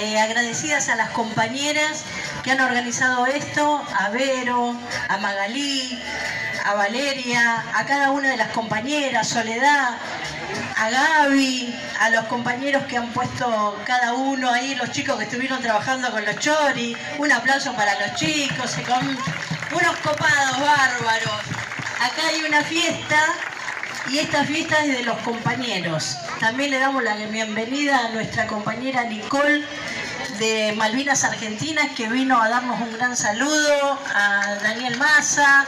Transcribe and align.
eh, 0.00 0.18
agradecidas 0.18 0.88
a 0.88 0.96
las 0.96 1.10
compañeras 1.10 2.04
que 2.42 2.52
han 2.52 2.60
organizado 2.60 3.26
esto, 3.26 3.84
a 3.98 4.08
Vero, 4.08 4.74
a 5.08 5.18
Magalí, 5.18 6.02
a 6.64 6.72
Valeria, 6.72 7.62
a 7.74 7.84
cada 7.84 8.10
una 8.10 8.30
de 8.30 8.38
las 8.38 8.48
compañeras, 8.52 9.28
Soledad, 9.28 9.90
a 10.76 10.88
Gaby, 10.88 11.78
a 12.00 12.08
los 12.08 12.24
compañeros 12.26 12.84
que 12.84 12.96
han 12.96 13.12
puesto 13.12 13.78
cada 13.84 14.14
uno 14.14 14.50
ahí, 14.50 14.74
los 14.76 14.90
chicos 14.90 15.18
que 15.18 15.24
estuvieron 15.24 15.60
trabajando 15.60 16.10
con 16.10 16.24
los 16.24 16.38
choris, 16.38 16.96
un 17.18 17.30
aplauso 17.30 17.74
para 17.74 17.92
los 18.00 18.14
chicos, 18.14 18.76
unos 19.72 19.96
copados 19.98 20.60
bárbaros. 20.60 21.40
Acá 22.00 22.26
hay 22.28 22.42
una 22.48 22.62
fiesta 22.62 23.18
y 24.08 24.18
esta 24.18 24.44
fiesta 24.44 24.84
es 24.84 24.98
de 24.98 25.04
los 25.04 25.18
compañeros. 25.18 26.16
También 26.40 26.70
le 26.70 26.78
damos 26.78 27.02
la 27.02 27.14
bienvenida 27.16 28.06
a 28.06 28.08
nuestra 28.10 28.46
compañera 28.46 29.04
Nicole 29.04 29.64
de 30.38 30.72
Malvinas 30.76 31.24
Argentinas 31.24 31.90
que 31.96 32.08
vino 32.08 32.40
a 32.40 32.48
darnos 32.48 32.80
un 32.80 32.92
gran 32.92 33.16
saludo, 33.16 33.98
a 34.14 34.54
Daniel 34.62 34.96
Massa, 34.96 35.66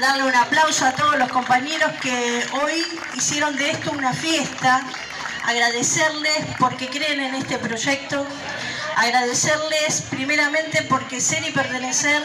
darle 0.00 0.24
un 0.24 0.34
aplauso 0.34 0.84
a 0.84 0.92
todos 0.92 1.18
los 1.18 1.28
compañeros 1.30 1.92
que 2.00 2.44
hoy 2.62 2.84
hicieron 3.16 3.56
de 3.56 3.70
esto 3.70 3.92
una 3.92 4.12
fiesta, 4.12 4.82
agradecerles 5.44 6.44
porque 6.58 6.88
creen 6.88 7.20
en 7.20 7.34
este 7.34 7.58
proyecto, 7.58 8.26
agradecerles 8.98 10.02
primeramente 10.10 10.82
porque 10.88 11.20
ser 11.20 11.46
y 11.48 11.52
pertenecer 11.52 12.20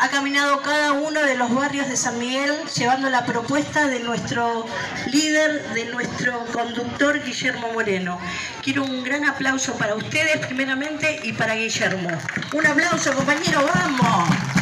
ha 0.00 0.08
caminado 0.08 0.60
cada 0.62 0.92
uno 0.92 1.22
de 1.22 1.36
los 1.36 1.54
barrios 1.54 1.88
de 1.88 1.96
San 1.96 2.18
Miguel 2.18 2.52
llevando 2.76 3.08
la 3.08 3.24
propuesta 3.24 3.86
de 3.86 4.00
nuestro 4.00 4.66
líder, 5.06 5.62
de 5.74 5.84
nuestro 5.86 6.44
conductor 6.46 7.22
Guillermo 7.22 7.72
Moreno. 7.72 8.18
Quiero 8.62 8.82
un 8.84 9.04
gran 9.04 9.24
aplauso 9.26 9.74
para 9.74 9.94
ustedes 9.94 10.44
primeramente 10.44 11.20
y 11.22 11.32
para 11.32 11.54
Guillermo. 11.54 12.10
Un 12.52 12.66
aplauso 12.66 13.14
compañero, 13.14 13.64
vamos. 13.72 14.61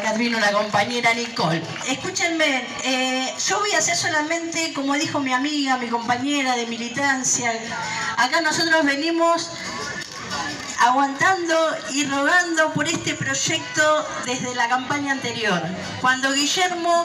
Acá 0.00 0.14
vino 0.14 0.38
una 0.38 0.50
compañera 0.50 1.12
Nicole. 1.12 1.60
Escúchenme, 1.86 2.66
eh, 2.84 3.34
yo 3.46 3.58
voy 3.58 3.70
a 3.72 3.78
hacer 3.78 3.94
solamente, 3.94 4.72
como 4.72 4.94
dijo 4.94 5.20
mi 5.20 5.34
amiga, 5.34 5.76
mi 5.76 5.88
compañera 5.88 6.56
de 6.56 6.64
militancia, 6.64 7.52
acá 8.16 8.40
nosotros 8.40 8.82
venimos 8.86 9.50
aguantando 10.78 11.54
y 11.92 12.06
rogando 12.06 12.72
por 12.72 12.88
este 12.88 13.14
proyecto 13.14 14.08
desde 14.24 14.54
la 14.54 14.70
campaña 14.70 15.12
anterior. 15.12 15.60
Cuando 16.00 16.32
Guillermo, 16.32 17.04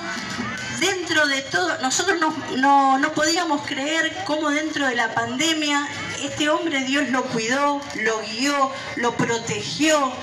dentro 0.80 1.28
de 1.28 1.42
todo, 1.42 1.78
nosotros 1.80 2.18
no, 2.56 2.98
no 2.98 3.12
podíamos 3.12 3.68
creer 3.68 4.24
cómo 4.26 4.52
dentro 4.52 4.88
de 4.88 4.96
la 4.96 5.14
pandemia 5.14 5.86
este 6.24 6.50
hombre 6.50 6.82
Dios 6.86 7.10
lo 7.10 7.26
cuidó, 7.26 7.82
lo 7.96 8.22
guió, 8.22 8.72
lo 8.96 9.18
protegió, 9.18 10.14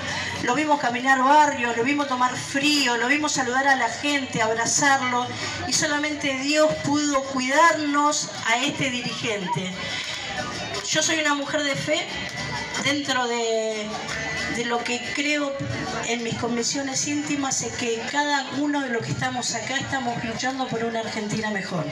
lo 0.43 0.55
vimos 0.55 0.79
caminar 0.79 1.23
barrio, 1.23 1.73
lo 1.75 1.83
vimos 1.83 2.07
tomar 2.07 2.35
frío, 2.35 2.97
lo 2.97 3.07
vimos 3.07 3.31
saludar 3.31 3.67
a 3.67 3.75
la 3.75 3.89
gente, 3.89 4.41
abrazarlo 4.41 5.25
y 5.67 5.73
solamente 5.73 6.37
Dios 6.39 6.71
pudo 6.83 7.23
cuidarnos 7.23 8.29
a 8.45 8.57
este 8.57 8.89
dirigente. 8.89 9.71
Yo 10.87 11.01
soy 11.01 11.19
una 11.19 11.33
mujer 11.33 11.63
de 11.63 11.75
fe 11.75 12.05
dentro 12.83 13.27
de, 13.27 13.87
de 14.55 14.65
lo 14.65 14.83
que 14.83 15.01
creo 15.15 15.51
en 16.07 16.23
mis 16.23 16.35
convicciones 16.35 17.07
íntimas 17.07 17.61
es 17.63 17.73
que 17.73 18.01
cada 18.11 18.45
uno 18.59 18.81
de 18.81 18.89
los 18.89 19.03
que 19.03 19.11
estamos 19.11 19.55
acá 19.55 19.77
estamos 19.77 20.23
luchando 20.23 20.67
por 20.67 20.83
una 20.83 20.99
Argentina 20.99 21.49
mejor. 21.49 21.85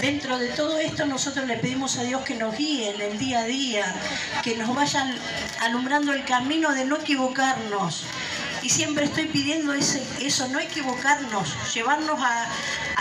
Dentro 0.00 0.38
de 0.38 0.48
todo 0.48 0.78
esto 0.78 1.06
nosotros 1.06 1.46
le 1.46 1.56
pedimos 1.56 1.98
a 1.98 2.04
Dios 2.04 2.22
que 2.22 2.34
nos 2.34 2.56
guíe 2.56 2.90
en 2.90 3.00
el 3.00 3.18
día 3.18 3.40
a 3.40 3.44
día, 3.44 3.94
que 4.42 4.56
nos 4.56 4.74
vayan 4.74 5.16
alumbrando 5.60 6.12
el 6.12 6.24
camino 6.24 6.72
de 6.72 6.84
no 6.84 6.96
equivocarnos. 6.96 8.04
Y 8.62 8.68
siempre 8.68 9.06
estoy 9.06 9.26
pidiendo 9.26 9.72
eso, 9.72 10.48
no 10.48 10.60
equivocarnos, 10.60 11.74
llevarnos 11.74 12.20
a, 12.20 12.48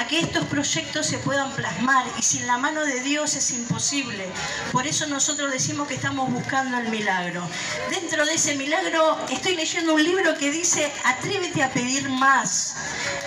que 0.09 0.19
estos 0.19 0.45
proyectos 0.45 1.05
se 1.05 1.19
puedan 1.19 1.51
plasmar 1.51 2.03
y 2.17 2.23
sin 2.23 2.45
la 2.47 2.57
mano 2.57 2.83
de 2.83 2.99
Dios 3.01 3.35
es 3.35 3.51
imposible. 3.51 4.27
Por 4.71 4.87
eso 4.87 5.05
nosotros 5.07 5.51
decimos 5.51 5.87
que 5.87 5.93
estamos 5.93 6.29
buscando 6.31 6.77
el 6.79 6.89
milagro. 6.89 7.47
Dentro 7.91 8.25
de 8.25 8.33
ese 8.33 8.55
milagro 8.55 9.17
estoy 9.29 9.55
leyendo 9.55 9.93
un 9.93 10.03
libro 10.03 10.35
que 10.37 10.49
dice 10.49 10.91
Atrévete 11.05 11.63
a 11.63 11.69
pedir 11.69 12.09
más. 12.09 12.75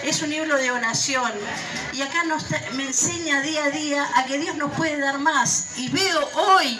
Es 0.03 0.21
un 0.21 0.31
libro 0.31 0.57
de 0.59 0.73
oración 0.73 1.33
y 1.93 2.03
acá 2.03 2.25
me 2.75 2.87
enseña 2.87 3.41
día 3.41 3.65
a 3.65 3.71
día 3.71 4.07
a 4.17 4.25
que 4.25 4.39
Dios 4.39 4.57
nos 4.57 4.73
puede 4.73 4.99
dar 4.99 5.19
más. 5.19 5.67
Y 5.77 5.89
veo 5.89 6.29
hoy 6.35 6.79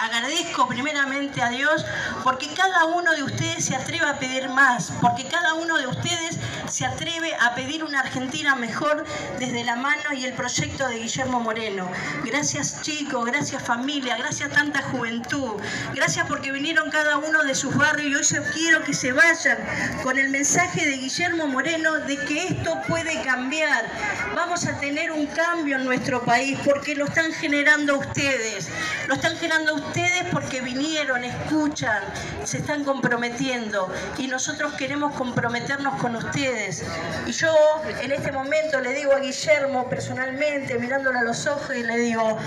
agradezco 0.00 0.66
primeramente 0.66 1.42
a 1.42 1.50
Dios 1.50 1.84
porque 2.24 2.48
cada 2.54 2.86
uno 2.86 3.12
de 3.12 3.22
ustedes 3.22 3.66
se 3.66 3.76
atreve 3.76 4.06
a 4.06 4.18
pedir 4.18 4.48
más, 4.48 4.89
porque 5.00 5.26
cada 5.26 5.54
uno 5.54 5.78
de 5.78 5.86
ustedes 5.86 6.38
se 6.70 6.86
atreve 6.86 7.34
a 7.40 7.54
pedir 7.54 7.82
una 7.82 8.00
Argentina 8.00 8.54
mejor 8.54 9.04
desde 9.38 9.64
la 9.64 9.76
mano 9.76 10.12
y 10.12 10.24
el 10.24 10.32
proyecto 10.34 10.86
de 10.88 10.98
Guillermo 10.98 11.40
Moreno. 11.40 11.90
Gracias 12.24 12.82
chicos, 12.82 13.24
gracias 13.26 13.62
familia, 13.62 14.16
gracias 14.16 14.50
tanta 14.50 14.82
juventud, 14.82 15.60
gracias 15.94 16.26
porque 16.28 16.52
vinieron 16.52 16.90
cada 16.90 17.18
uno 17.18 17.42
de 17.42 17.54
sus 17.54 17.74
barrios 17.76 18.32
y 18.32 18.36
hoy 18.36 18.44
quiero 18.54 18.84
que 18.84 18.94
se 18.94 19.12
vayan 19.12 19.58
con 20.02 20.18
el 20.18 20.30
mensaje 20.30 20.86
de 20.86 20.96
Guillermo 20.96 21.46
Moreno 21.48 21.94
de 21.94 22.16
que 22.18 22.48
esto 22.48 22.80
puede 22.86 23.20
cambiar. 23.22 23.90
Vamos 24.34 24.66
a 24.66 24.78
tener 24.78 25.10
un 25.10 25.26
cambio 25.26 25.76
en 25.76 25.84
nuestro 25.84 26.22
país 26.22 26.58
porque 26.64 26.94
lo 26.94 27.06
están 27.06 27.32
generando 27.32 27.98
ustedes, 27.98 28.68
lo 29.08 29.14
están 29.14 29.36
generando 29.36 29.74
ustedes 29.74 30.24
porque 30.30 30.60
vinieron, 30.60 31.24
escuchan, 31.24 32.02
se 32.44 32.58
están 32.58 32.84
comprometiendo 32.84 33.92
y 34.18 34.28
nosotros 34.28 34.72
queremos 34.80 35.12
comprometernos 35.12 36.00
con 36.00 36.16
ustedes. 36.16 36.82
Y 37.26 37.32
yo 37.32 37.54
en 38.00 38.12
este 38.12 38.32
momento 38.32 38.80
le 38.80 38.94
digo 38.94 39.12
a 39.12 39.18
Guillermo 39.18 39.86
personalmente, 39.90 40.78
mirándole 40.78 41.18
a 41.18 41.22
los 41.22 41.46
ojos 41.46 41.76
y 41.76 41.82
le 41.82 41.98
digo, 41.98 42.38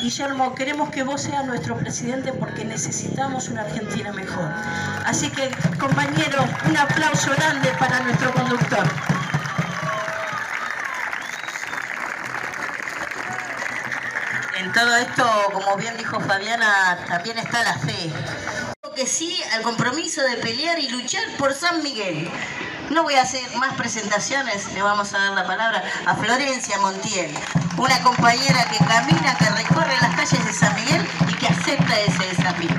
Guillermo, 0.00 0.54
queremos 0.54 0.90
que 0.90 1.02
vos 1.02 1.20
seas 1.20 1.44
nuestro 1.46 1.76
presidente 1.76 2.32
porque 2.32 2.64
necesitamos 2.64 3.48
una 3.48 3.62
Argentina 3.62 4.12
mejor. 4.12 4.48
Así 5.04 5.30
que, 5.30 5.50
compañeros, 5.80 6.46
un 6.68 6.76
aplauso 6.76 7.32
grande 7.32 7.72
para 7.76 8.04
nuestro 8.04 8.32
conductor. 8.34 8.86
En 14.60 14.72
todo 14.72 14.96
esto, 14.96 15.24
como 15.52 15.76
bien 15.76 15.96
dijo 15.96 16.20
Fabiana, 16.20 16.98
también 17.08 17.36
está 17.38 17.64
la 17.64 17.74
fe. 17.74 18.12
Sí 19.06 19.40
al 19.52 19.62
compromiso 19.62 20.22
de 20.22 20.36
pelear 20.38 20.78
y 20.80 20.88
luchar 20.88 21.22
por 21.38 21.54
San 21.54 21.82
Miguel. 21.82 22.28
No 22.90 23.04
voy 23.04 23.14
a 23.14 23.22
hacer 23.22 23.42
más 23.56 23.74
presentaciones, 23.74 24.72
le 24.72 24.82
vamos 24.82 25.14
a 25.14 25.18
dar 25.18 25.32
la 25.34 25.46
palabra 25.46 25.84
a 26.04 26.16
Florencia 26.16 26.78
Montiel, 26.78 27.32
una 27.76 28.02
compañera 28.02 28.68
que 28.70 28.78
camina, 28.84 29.36
que 29.38 29.50
recorre 29.50 29.94
las 30.00 30.16
calles 30.16 30.44
de 30.44 30.52
San 30.52 30.74
Miguel 30.74 31.06
y 31.28 31.34
que 31.34 31.46
acepta 31.46 32.00
ese 32.00 32.26
desafío. 32.26 32.74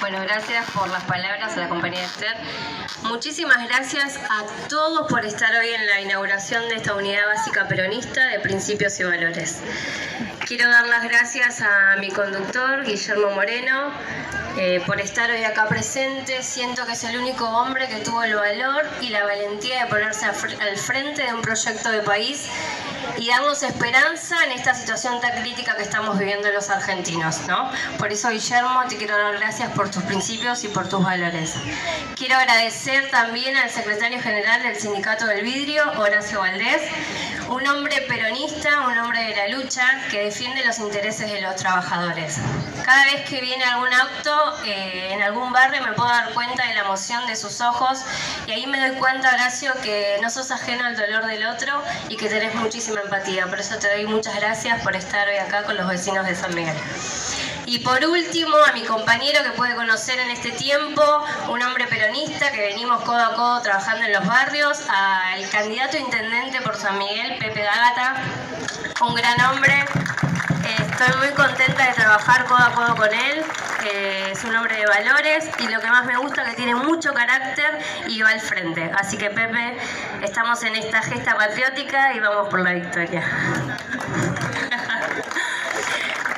Bueno, 0.00 0.20
gracias 0.22 0.70
por 0.70 0.88
las 0.88 1.02
palabras 1.04 1.56
a 1.56 1.60
la 1.60 1.68
compañía 1.68 2.04
Esther. 2.04 2.36
Muchísimas 3.02 3.66
gracias 3.68 4.18
a 4.30 4.68
todos 4.68 5.08
por 5.08 5.24
estar 5.24 5.52
hoy 5.56 5.68
en 5.68 5.86
la 5.86 6.00
inauguración 6.00 6.68
de 6.68 6.76
esta 6.76 6.94
unidad 6.94 7.26
básica 7.26 7.66
peronista 7.66 8.26
de 8.26 8.38
principios 8.40 8.98
y 9.00 9.04
valores. 9.04 9.58
Quiero 10.46 10.68
dar 10.68 10.86
las 10.86 11.04
gracias 11.04 11.60
a 11.60 11.96
mi 12.00 12.10
conductor, 12.10 12.84
Guillermo 12.84 13.30
Moreno, 13.30 13.92
eh, 14.58 14.82
por 14.86 15.00
estar 15.00 15.30
hoy 15.30 15.44
acá 15.44 15.68
presente. 15.68 16.42
Siento 16.42 16.84
que 16.84 16.92
es 16.92 17.04
el 17.04 17.16
único 17.16 17.48
hombre 17.48 17.88
que 17.88 17.96
tuvo 17.96 18.24
el 18.24 18.34
valor 18.34 18.84
y 19.00 19.10
la 19.10 19.24
valentía 19.24 19.84
de 19.84 19.90
ponerse 19.90 20.26
al 20.26 20.76
frente 20.76 21.22
de 21.22 21.32
un 21.32 21.42
proyecto 21.42 21.90
de 21.92 22.00
país 22.00 22.48
y 23.18 23.28
darnos 23.28 23.62
esperanza 23.62 24.36
en 24.44 24.52
esta 24.52 24.74
situación 24.74 25.20
tan 25.20 25.40
crítica 25.42 25.76
que 25.76 25.82
estamos 25.82 26.18
viviendo 26.18 26.50
los 26.50 26.70
argentinos. 26.70 27.46
¿no? 27.46 27.70
Por 27.98 28.12
eso, 28.12 28.30
Guillermo, 28.30 28.82
te 28.88 28.96
quiero 28.96 29.16
dar 29.16 29.38
gracias 29.38 29.70
por 29.72 29.90
tus 29.90 30.02
principios 30.02 30.64
y 30.64 30.68
por 30.68 30.88
tus 30.88 31.02
valores. 31.02 31.54
Quiero 32.16 32.36
agradecer 32.36 33.10
también 33.10 33.56
al 33.56 33.70
secretario 33.70 34.20
general 34.20 34.62
del 34.62 34.76
Sindicato 34.76 35.26
del 35.26 35.42
Vidrio, 35.42 35.84
Horacio 35.98 36.40
Valdés, 36.40 36.82
un 37.48 37.66
hombre 37.66 38.02
peronista, 38.08 38.86
un 38.88 38.98
hombre 38.98 39.22
de 39.24 39.36
la 39.36 39.48
lucha 39.48 39.86
que 40.10 40.31
defiende 40.32 40.64
los 40.64 40.78
intereses 40.78 41.30
de 41.30 41.42
los 41.42 41.56
trabajadores. 41.56 42.38
Cada 42.86 43.04
vez 43.04 43.28
que 43.28 43.42
viene 43.42 43.62
algún 43.64 43.92
acto 43.92 44.54
eh, 44.64 45.12
en 45.12 45.20
algún 45.20 45.52
barrio 45.52 45.82
me 45.82 45.92
puedo 45.92 46.08
dar 46.08 46.32
cuenta 46.32 46.66
de 46.68 46.72
la 46.72 46.80
emoción 46.80 47.26
de 47.26 47.36
sus 47.36 47.60
ojos 47.60 47.98
y 48.46 48.52
ahí 48.52 48.66
me 48.66 48.80
doy 48.80 48.96
cuenta, 48.96 49.28
Horacio, 49.28 49.74
que 49.82 50.16
no 50.22 50.30
sos 50.30 50.50
ajeno 50.50 50.86
al 50.86 50.96
dolor 50.96 51.26
del 51.26 51.46
otro 51.46 51.82
y 52.08 52.16
que 52.16 52.30
tenés 52.30 52.54
muchísima 52.54 53.02
empatía. 53.02 53.46
Por 53.46 53.60
eso 53.60 53.76
te 53.78 53.92
doy 53.92 54.06
muchas 54.06 54.34
gracias 54.36 54.80
por 54.82 54.96
estar 54.96 55.28
hoy 55.28 55.36
acá 55.36 55.64
con 55.64 55.76
los 55.76 55.86
vecinos 55.86 56.24
de 56.24 56.34
San 56.34 56.54
Miguel. 56.54 56.76
Y 57.66 57.80
por 57.80 58.02
último, 58.02 58.56
a 58.56 58.72
mi 58.72 58.84
compañero 58.84 59.42
que 59.44 59.50
puede 59.50 59.74
conocer 59.74 60.18
en 60.18 60.30
este 60.30 60.50
tiempo, 60.52 61.02
un 61.48 61.62
hombre 61.62 61.86
peronista 61.88 62.50
que 62.52 62.60
venimos 62.60 63.02
codo 63.02 63.22
a 63.22 63.34
codo 63.34 63.60
trabajando 63.60 64.06
en 64.06 64.12
los 64.12 64.26
barrios, 64.26 64.80
al 64.88 65.46
candidato 65.50 65.98
intendente 65.98 66.60
por 66.62 66.74
San 66.76 66.98
Miguel, 66.98 67.36
Pepe 67.38 67.62
Un 69.02 69.16
gran 69.16 69.40
hombre. 69.50 69.84
Eh, 70.64 70.76
estoy 70.78 71.18
muy 71.18 71.34
contenta 71.34 71.88
de 71.88 71.92
trabajar 71.92 72.44
codo 72.44 72.58
a 72.58 72.72
codo 72.72 72.94
con 72.94 73.12
él. 73.12 73.42
es 74.30 74.44
un 74.44 74.54
hombre 74.54 74.76
de 74.76 74.86
valores 74.86 75.50
y 75.58 75.66
lo 75.66 75.80
que 75.80 75.88
más 75.88 76.06
me 76.06 76.16
gusta 76.18 76.42
es 76.42 76.50
que 76.50 76.54
tiene 76.54 76.76
mucho 76.76 77.12
carácter 77.12 77.80
y 78.06 78.22
va 78.22 78.30
al 78.30 78.40
frente. 78.40 78.92
Así 78.96 79.18
que 79.18 79.28
Pepe, 79.30 79.76
estamos 80.22 80.62
en 80.62 80.76
esta 80.76 81.02
gesta 81.02 81.36
patriótica 81.36 82.14
y 82.14 82.20
vamos 82.20 82.48
por 82.48 82.60
la 82.60 82.74
victoria. 82.74 83.24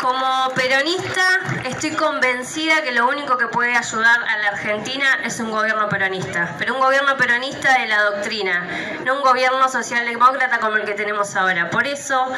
Como 0.04 0.50
peronista 0.54 1.22
estoy 1.64 1.92
convencida 1.92 2.82
que 2.82 2.92
lo 2.92 3.08
único 3.08 3.38
que 3.38 3.46
puede 3.46 3.74
ayudar 3.74 4.22
a 4.22 4.36
la 4.36 4.48
Argentina 4.48 5.06
es 5.24 5.40
un 5.40 5.50
gobierno 5.50 5.88
peronista, 5.88 6.54
pero 6.58 6.74
un 6.74 6.80
gobierno 6.80 7.16
peronista 7.16 7.78
de 7.78 7.86
la 7.86 8.02
doctrina, 8.02 8.68
no 9.06 9.14
un 9.14 9.22
gobierno 9.22 9.66
socialdemócrata 9.66 10.60
como 10.60 10.76
el 10.76 10.84
que 10.84 10.92
tenemos 10.92 11.34
ahora. 11.36 11.70
Por 11.70 11.86
eso 11.86 12.30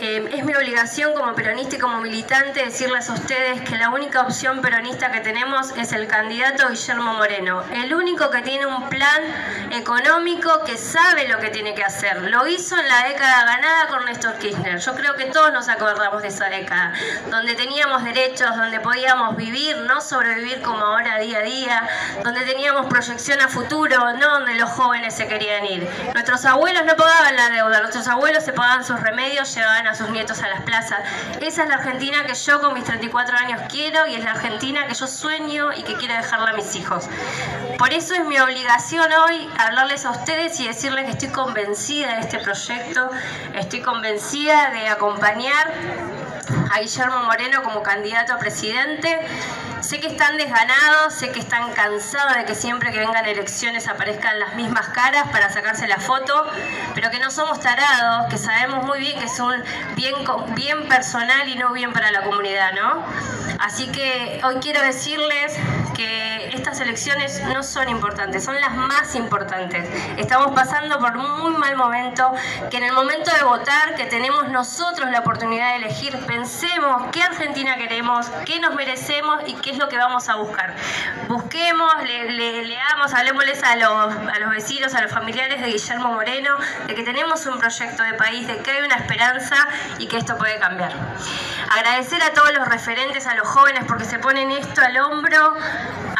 es 0.00 0.44
mi 0.44 0.54
obligación 0.54 1.14
como 1.14 1.34
peronista 1.34 1.76
y 1.76 1.78
como 1.78 2.00
militante 2.00 2.64
decirles 2.64 3.08
a 3.08 3.14
ustedes 3.14 3.62
que 3.62 3.76
la 3.76 3.90
única 3.90 4.20
opción 4.20 4.60
peronista 4.60 5.10
que 5.10 5.20
tenemos 5.20 5.70
es 5.76 5.92
el 5.92 6.06
candidato 6.06 6.68
Guillermo 6.68 7.14
Moreno, 7.14 7.64
el 7.72 7.94
único 7.94 8.30
que 8.30 8.42
tiene 8.42 8.66
un 8.66 8.88
plan 8.88 9.22
económico 9.70 10.64
que 10.64 10.76
sabe 10.76 11.28
lo 11.28 11.38
que 11.38 11.48
tiene 11.48 11.74
que 11.74 11.82
hacer. 11.82 12.22
Lo 12.22 12.46
hizo 12.46 12.78
en 12.78 12.86
la 12.88 13.08
década 13.08 13.44
ganada 13.44 13.86
con 13.88 14.04
Néstor 14.04 14.34
Kirchner. 14.38 14.78
Yo 14.78 14.94
creo 14.94 15.16
que 15.16 15.26
todos 15.26 15.52
nos 15.52 15.68
acordamos 15.68 16.22
de 16.22 16.28
esa 16.28 16.48
década, 16.48 16.92
donde 17.30 17.54
teníamos 17.54 18.04
derechos, 18.04 18.54
donde 18.54 18.80
podíamos 18.80 19.36
vivir, 19.36 19.76
no 19.78 20.00
sobrevivir 20.00 20.60
como 20.60 20.84
ahora 20.84 21.18
día 21.18 21.38
a 21.38 21.42
día, 21.42 21.88
donde 22.22 22.42
teníamos 22.42 22.86
proyección 22.86 23.40
a 23.40 23.48
futuro, 23.48 24.12
no 24.12 24.28
donde 24.28 24.54
los 24.56 24.70
jóvenes 24.70 25.14
se 25.14 25.26
querían 25.26 25.64
ir. 25.64 25.88
Nuestros 26.12 26.44
abuelos 26.44 26.84
no 26.84 26.96
pagaban 26.96 27.36
la 27.36 27.48
deuda, 27.48 27.80
nuestros 27.80 28.06
abuelos 28.08 28.44
se 28.44 28.52
pagaban 28.52 28.84
sus 28.84 29.00
remedios, 29.00 29.54
llevaban 29.54 29.85
a 29.86 29.94
sus 29.94 30.10
nietos 30.10 30.42
a 30.42 30.48
las 30.48 30.62
plazas. 30.62 31.00
Esa 31.40 31.62
es 31.62 31.68
la 31.68 31.76
Argentina 31.76 32.24
que 32.24 32.34
yo 32.34 32.60
con 32.60 32.74
mis 32.74 32.84
34 32.84 33.36
años 33.36 33.60
quiero 33.70 34.06
y 34.06 34.14
es 34.14 34.24
la 34.24 34.32
Argentina 34.32 34.86
que 34.86 34.94
yo 34.94 35.06
sueño 35.06 35.72
y 35.72 35.82
que 35.82 35.94
quiero 35.94 36.14
dejarle 36.14 36.50
a 36.50 36.52
mis 36.54 36.74
hijos. 36.76 37.08
Por 37.78 37.92
eso 37.92 38.14
es 38.14 38.24
mi 38.24 38.38
obligación 38.38 39.10
hoy 39.12 39.48
hablarles 39.58 40.04
a 40.04 40.10
ustedes 40.10 40.58
y 40.60 40.66
decirles 40.66 41.04
que 41.04 41.10
estoy 41.12 41.28
convencida 41.28 42.14
de 42.14 42.20
este 42.20 42.38
proyecto, 42.38 43.10
estoy 43.54 43.82
convencida 43.82 44.70
de 44.70 44.88
acompañar 44.88 45.72
a 46.70 46.80
Guillermo 46.80 47.22
Moreno 47.24 47.62
como 47.62 47.82
candidato 47.82 48.34
a 48.34 48.38
presidente. 48.38 49.20
Sé 49.80 50.00
que 50.00 50.08
están 50.08 50.36
desganados, 50.36 51.14
sé 51.14 51.30
que 51.30 51.38
están 51.38 51.72
cansados 51.72 52.36
de 52.36 52.44
que 52.44 52.54
siempre 52.54 52.90
que 52.92 52.98
vengan 52.98 53.24
elecciones 53.26 53.88
aparezcan 53.88 54.38
las 54.40 54.54
mismas 54.54 54.88
caras 54.88 55.28
para 55.30 55.50
sacarse 55.50 55.86
la 55.86 55.98
foto, 55.98 56.46
pero 56.94 57.10
que 57.10 57.18
no 57.20 57.30
somos 57.30 57.60
tarados, 57.60 58.26
que 58.30 58.38
sabemos 58.38 58.84
muy 58.84 58.98
bien 58.98 59.18
que 59.18 59.26
es 59.26 59.38
un 59.38 59.62
bien, 59.94 60.14
bien 60.54 60.88
personal 60.88 61.48
y 61.48 61.56
no 61.56 61.72
bien 61.72 61.92
para 61.92 62.10
la 62.10 62.22
comunidad, 62.22 62.72
¿no? 62.72 63.04
Así 63.60 63.86
que 63.88 64.40
hoy 64.44 64.56
quiero 64.60 64.82
decirles 64.82 65.56
que 65.94 66.45
estas 66.52 66.80
elecciones 66.80 67.42
no 67.52 67.62
son 67.62 67.88
importantes, 67.88 68.44
son 68.44 68.60
las 68.60 68.74
más 68.74 69.14
importantes. 69.14 69.88
Estamos 70.16 70.52
pasando 70.52 70.98
por 70.98 71.16
un 71.16 71.40
muy 71.40 71.52
mal 71.52 71.76
momento, 71.76 72.32
que 72.70 72.76
en 72.78 72.84
el 72.84 72.92
momento 72.92 73.30
de 73.36 73.44
votar, 73.44 73.94
que 73.96 74.06
tenemos 74.06 74.48
nosotros 74.48 75.10
la 75.10 75.20
oportunidad 75.20 75.70
de 75.70 75.76
elegir, 75.76 76.18
pensemos 76.26 77.10
qué 77.12 77.22
Argentina 77.22 77.76
queremos, 77.76 78.26
qué 78.44 78.60
nos 78.60 78.74
merecemos 78.74 79.42
y 79.46 79.54
qué 79.54 79.70
es 79.70 79.78
lo 79.78 79.88
que 79.88 79.96
vamos 79.96 80.28
a 80.28 80.36
buscar. 80.36 80.74
Busquemos, 81.28 81.92
le, 82.04 82.64
leamos, 82.64 83.14
hablemosles 83.14 83.62
a 83.62 83.76
los, 83.76 84.14
a 84.14 84.38
los 84.38 84.50
vecinos, 84.50 84.94
a 84.94 85.02
los 85.02 85.10
familiares 85.10 85.60
de 85.60 85.68
Guillermo 85.68 86.12
Moreno, 86.12 86.56
de 86.86 86.94
que 86.94 87.02
tenemos 87.02 87.44
un 87.46 87.58
proyecto 87.58 88.02
de 88.02 88.14
país, 88.14 88.46
de 88.46 88.58
que 88.58 88.70
hay 88.70 88.82
una 88.84 88.96
esperanza 88.96 89.56
y 89.98 90.06
que 90.06 90.18
esto 90.18 90.36
puede 90.36 90.58
cambiar. 90.58 90.92
Agradecer 91.70 92.22
a 92.22 92.32
todos 92.32 92.52
los 92.54 92.68
referentes, 92.68 93.26
a 93.26 93.34
los 93.34 93.46
jóvenes, 93.48 93.84
porque 93.86 94.04
se 94.04 94.18
ponen 94.18 94.50
esto 94.50 94.80
al 94.82 94.96
hombro, 94.98 95.54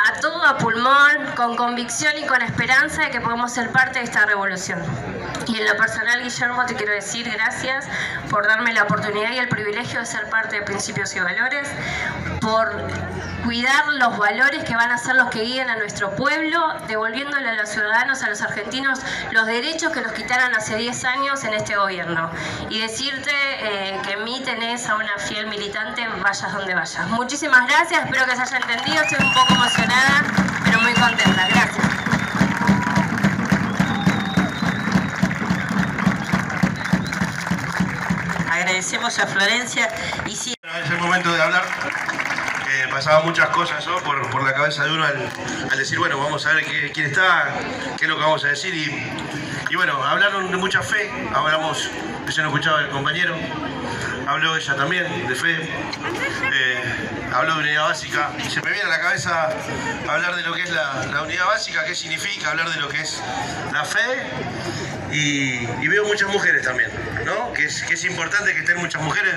a 0.06 0.20
todo 0.20 0.44
a 0.44 0.56
pulmón, 0.58 1.34
con 1.34 1.56
convicción 1.56 2.12
y 2.16 2.26
con 2.26 2.40
esperanza 2.40 3.02
de 3.02 3.10
que 3.10 3.20
podemos 3.20 3.52
ser 3.52 3.70
parte 3.70 3.98
de 3.98 4.04
esta 4.04 4.24
revolución. 4.24 4.80
Y 5.48 5.58
en 5.58 5.66
lo 5.66 5.76
personal, 5.76 6.22
Guillermo, 6.22 6.64
te 6.66 6.74
quiero 6.74 6.92
decir 6.92 7.28
gracias 7.28 7.86
por 8.30 8.46
darme 8.46 8.72
la 8.72 8.84
oportunidad 8.84 9.32
y 9.32 9.38
el 9.38 9.48
privilegio 9.48 10.00
de 10.00 10.06
ser 10.06 10.28
parte 10.30 10.56
de 10.56 10.62
Principios 10.62 11.14
y 11.16 11.20
Valores, 11.20 11.68
por 12.46 12.70
cuidar 13.42 13.88
los 13.94 14.16
valores 14.16 14.62
que 14.62 14.76
van 14.76 14.92
a 14.92 14.98
ser 14.98 15.16
los 15.16 15.30
que 15.30 15.40
guíen 15.40 15.68
a 15.68 15.74
nuestro 15.76 16.14
pueblo, 16.14 16.74
devolviéndole 16.86 17.48
a 17.48 17.54
los 17.54 17.68
ciudadanos, 17.68 18.22
a 18.22 18.28
los 18.28 18.40
argentinos, 18.40 19.00
los 19.32 19.46
derechos 19.46 19.92
que 19.92 20.00
nos 20.00 20.12
quitaron 20.12 20.54
hace 20.54 20.76
10 20.76 21.04
años 21.06 21.42
en 21.42 21.54
este 21.54 21.74
gobierno. 21.74 22.30
Y 22.70 22.78
decirte 22.78 23.32
eh, 23.32 24.00
que 24.04 24.12
en 24.12 24.22
mí 24.22 24.40
tenés 24.44 24.88
a 24.88 24.94
una 24.94 25.18
fiel 25.18 25.48
militante, 25.48 26.06
vayas 26.22 26.52
donde 26.52 26.74
vayas. 26.74 27.08
Muchísimas 27.08 27.66
gracias, 27.66 28.04
espero 28.04 28.26
que 28.26 28.36
se 28.36 28.42
haya 28.42 28.56
entendido, 28.58 29.02
estoy 29.02 29.26
un 29.26 29.34
poco 29.34 29.54
emocionada, 29.54 30.22
pero 30.64 30.80
muy 30.82 30.92
contenta. 30.94 31.48
Gracias. 31.48 31.86
Agradecemos 38.48 39.18
a 39.18 39.26
Florencia 39.26 39.88
y 40.26 40.36
si... 40.36 40.54
Es 40.84 40.90
el 40.90 40.98
momento 40.98 41.32
de 41.32 41.42
hablar 41.42 41.64
pasaban 42.90 43.24
muchas 43.24 43.48
cosas 43.50 43.84
por, 44.04 44.42
la 44.42 44.54
cabeza 44.54 44.84
de 44.84 44.92
uno 44.92 45.04
al, 45.04 45.78
decir, 45.78 45.98
bueno, 45.98 46.18
vamos 46.18 46.46
a 46.46 46.52
ver 46.52 46.64
quién 46.92 47.06
está, 47.06 47.54
qué 47.96 48.04
es 48.04 48.08
lo 48.08 48.16
que 48.16 48.22
vamos 48.22 48.44
a 48.44 48.48
decir. 48.48 48.74
Y, 48.74 49.74
bueno, 49.74 50.02
hablaron 50.02 50.50
de 50.50 50.56
mucha 50.56 50.82
fe, 50.82 51.10
hablamos, 51.34 51.90
yo 52.28 52.42
no 52.42 52.48
escuchaba 52.48 52.80
el 52.80 52.88
compañero, 52.88 53.36
habló 54.26 54.56
ella 54.56 54.76
también 54.76 55.28
de 55.28 55.34
fe, 55.34 55.68
eh, 56.52 57.30
habló 57.34 57.54
de 57.56 57.60
unidad 57.60 57.84
básica. 57.84 58.30
Se 58.48 58.62
me 58.62 58.70
viene 58.70 58.86
a 58.86 58.88
la 58.88 59.00
cabeza 59.00 59.50
hablar 60.08 60.36
de 60.36 60.42
lo 60.42 60.54
que 60.54 60.62
es 60.62 60.70
la, 60.70 61.22
unidad 61.22 61.46
básica, 61.46 61.84
qué 61.84 61.94
significa, 61.94 62.50
hablar 62.50 62.70
de 62.70 62.80
lo 62.80 62.88
que 62.88 63.00
es 63.00 63.22
la 63.72 63.84
fe. 63.84 64.30
Y, 65.12 65.86
veo 65.88 66.04
muchas 66.04 66.28
mujeres 66.30 66.64
también, 66.64 66.90
Que 67.26 67.64
es, 67.64 68.04
importante 68.04 68.52
que 68.52 68.60
estén 68.60 68.76
muchas 68.76 69.02
mujeres, 69.02 69.34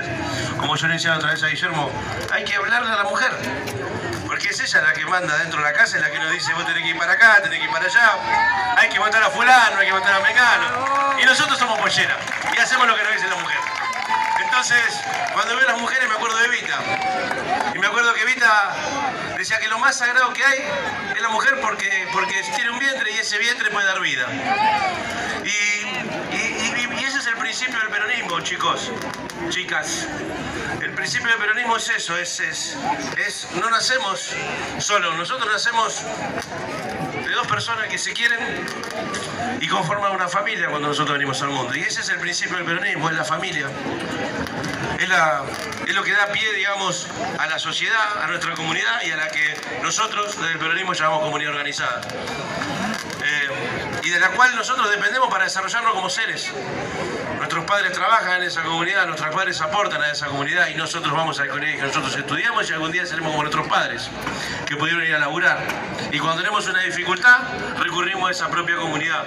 como 0.58 0.76
yo 0.76 0.86
le 0.86 0.94
decía 0.94 1.16
otra 1.16 1.32
vez 1.32 1.42
a 1.42 1.48
Guillermo, 1.48 1.90
hay 2.30 2.44
que 2.44 2.54
hablarle 2.54 2.88
a 2.88 2.96
la 2.96 3.02
mujer, 3.02 3.32
porque 4.28 4.50
es 4.50 4.60
ella 4.60 4.82
la 4.82 4.92
que 4.92 5.04
manda 5.06 5.36
dentro 5.38 5.58
de 5.58 5.64
la 5.64 5.72
casa, 5.72 5.96
es 5.96 6.02
la 6.02 6.08
que 6.08 6.20
nos 6.20 6.30
dice 6.30 6.54
vos 6.54 6.64
tenés 6.66 6.84
que 6.84 6.90
ir 6.90 6.98
para 6.98 7.14
acá, 7.14 7.40
tenés 7.42 7.58
que 7.58 7.64
ir 7.64 7.70
para 7.72 7.86
allá, 7.86 8.76
hay 8.76 8.88
que 8.90 9.00
matar 9.00 9.24
a 9.24 9.30
fulano, 9.30 9.80
hay 9.80 9.88
que 9.88 9.92
matar 9.92 10.14
a 10.14 10.20
mecano, 10.20 11.16
y 11.20 11.26
nosotros 11.26 11.58
somos 11.58 11.80
polleras, 11.80 12.16
y 12.56 12.60
hacemos 12.60 12.86
lo 12.86 12.94
que 12.94 13.02
nos 13.02 13.12
dice 13.12 13.26
la 13.26 13.36
mujer. 13.36 13.58
Entonces, 14.40 15.00
cuando 15.32 15.56
veo 15.56 15.68
a 15.68 15.72
las 15.72 15.80
mujeres 15.80 16.08
me 16.08 16.14
acuerdo 16.14 16.36
de 16.38 16.48
Vita. 16.48 16.78
Y 17.74 17.78
me 17.78 17.86
acuerdo 17.88 18.14
que 18.14 18.24
Vita 18.24 18.72
decía 19.36 19.58
que 19.58 19.68
lo 19.68 19.78
más 19.78 19.96
sagrado 19.96 20.32
que 20.32 20.44
hay 20.44 20.58
es 21.16 21.22
la 21.22 21.28
mujer 21.28 21.58
porque, 21.60 22.06
porque 22.12 22.40
tiene 22.54 22.70
un 22.70 22.78
vientre 22.78 23.10
y 23.10 23.18
ese 23.18 23.38
vientre 23.38 23.68
puede 23.70 23.86
dar 23.86 24.00
vida. 24.00 24.26
Y 25.44 26.69
ese 26.98 27.18
es 27.18 27.26
el 27.26 27.36
principio 27.36 27.78
del 27.78 27.88
peronismo, 27.88 28.40
chicos, 28.40 28.90
chicas. 29.48 30.06
El 30.82 30.92
principio 30.92 31.28
del 31.28 31.38
peronismo 31.38 31.76
es 31.76 31.88
eso, 31.90 32.16
es, 32.16 32.40
es, 32.40 32.76
es 33.26 33.48
no 33.60 33.70
nacemos 33.70 34.34
solos, 34.78 35.16
nosotros 35.16 35.48
nacemos 35.50 36.02
de 37.24 37.30
dos 37.32 37.46
personas 37.46 37.88
que 37.88 37.98
se 37.98 38.12
quieren 38.12 38.38
y 39.60 39.68
conforman 39.68 40.12
una 40.12 40.28
familia 40.28 40.68
cuando 40.68 40.88
nosotros 40.88 41.16
venimos 41.16 41.40
al 41.42 41.50
mundo. 41.50 41.74
Y 41.74 41.80
ese 41.80 42.00
es 42.00 42.08
el 42.08 42.18
principio 42.18 42.56
del 42.56 42.64
peronismo, 42.64 43.08
es 43.10 43.16
la 43.16 43.24
familia. 43.24 43.68
Es, 44.98 45.08
la, 45.08 45.44
es 45.86 45.94
lo 45.94 46.02
que 46.02 46.12
da 46.12 46.26
pie, 46.32 46.52
digamos, 46.54 47.06
a 47.38 47.46
la 47.46 47.58
sociedad, 47.58 48.22
a 48.22 48.26
nuestra 48.26 48.54
comunidad 48.54 49.02
y 49.06 49.10
a 49.12 49.16
la 49.16 49.28
que 49.28 49.56
nosotros 49.82 50.36
desde 50.36 50.52
el 50.52 50.58
peronismo 50.58 50.92
llamamos 50.92 51.22
comunidad 51.24 51.52
organizada. 51.52 52.00
Eh, 53.22 53.48
y 54.10 54.12
de 54.12 54.18
la 54.18 54.30
cual 54.30 54.56
nosotros 54.56 54.90
dependemos 54.90 55.30
para 55.30 55.44
desarrollarnos 55.44 55.94
como 55.94 56.10
seres. 56.10 56.50
Nuestros 57.36 57.64
padres 57.64 57.92
trabajan 57.92 58.42
en 58.42 58.48
esa 58.48 58.64
comunidad, 58.64 59.06
nuestros 59.06 59.32
padres 59.32 59.60
aportan 59.60 60.02
a 60.02 60.10
esa 60.10 60.26
comunidad 60.26 60.66
y 60.66 60.74
nosotros 60.74 61.14
vamos 61.14 61.38
al 61.38 61.48
colegio, 61.48 61.86
nosotros 61.86 62.16
estudiamos 62.16 62.68
y 62.68 62.72
algún 62.72 62.90
día 62.90 63.06
seremos 63.06 63.30
como 63.30 63.42
nuestros 63.44 63.68
padres, 63.68 64.10
que 64.66 64.74
pudieron 64.76 65.04
ir 65.04 65.14
a 65.14 65.20
laburar. 65.20 65.60
Y 66.10 66.18
cuando 66.18 66.42
tenemos 66.42 66.66
una 66.66 66.80
dificultad, 66.80 67.38
recurrimos 67.78 68.28
a 68.28 68.32
esa 68.32 68.50
propia 68.50 68.74
comunidad. 68.78 69.26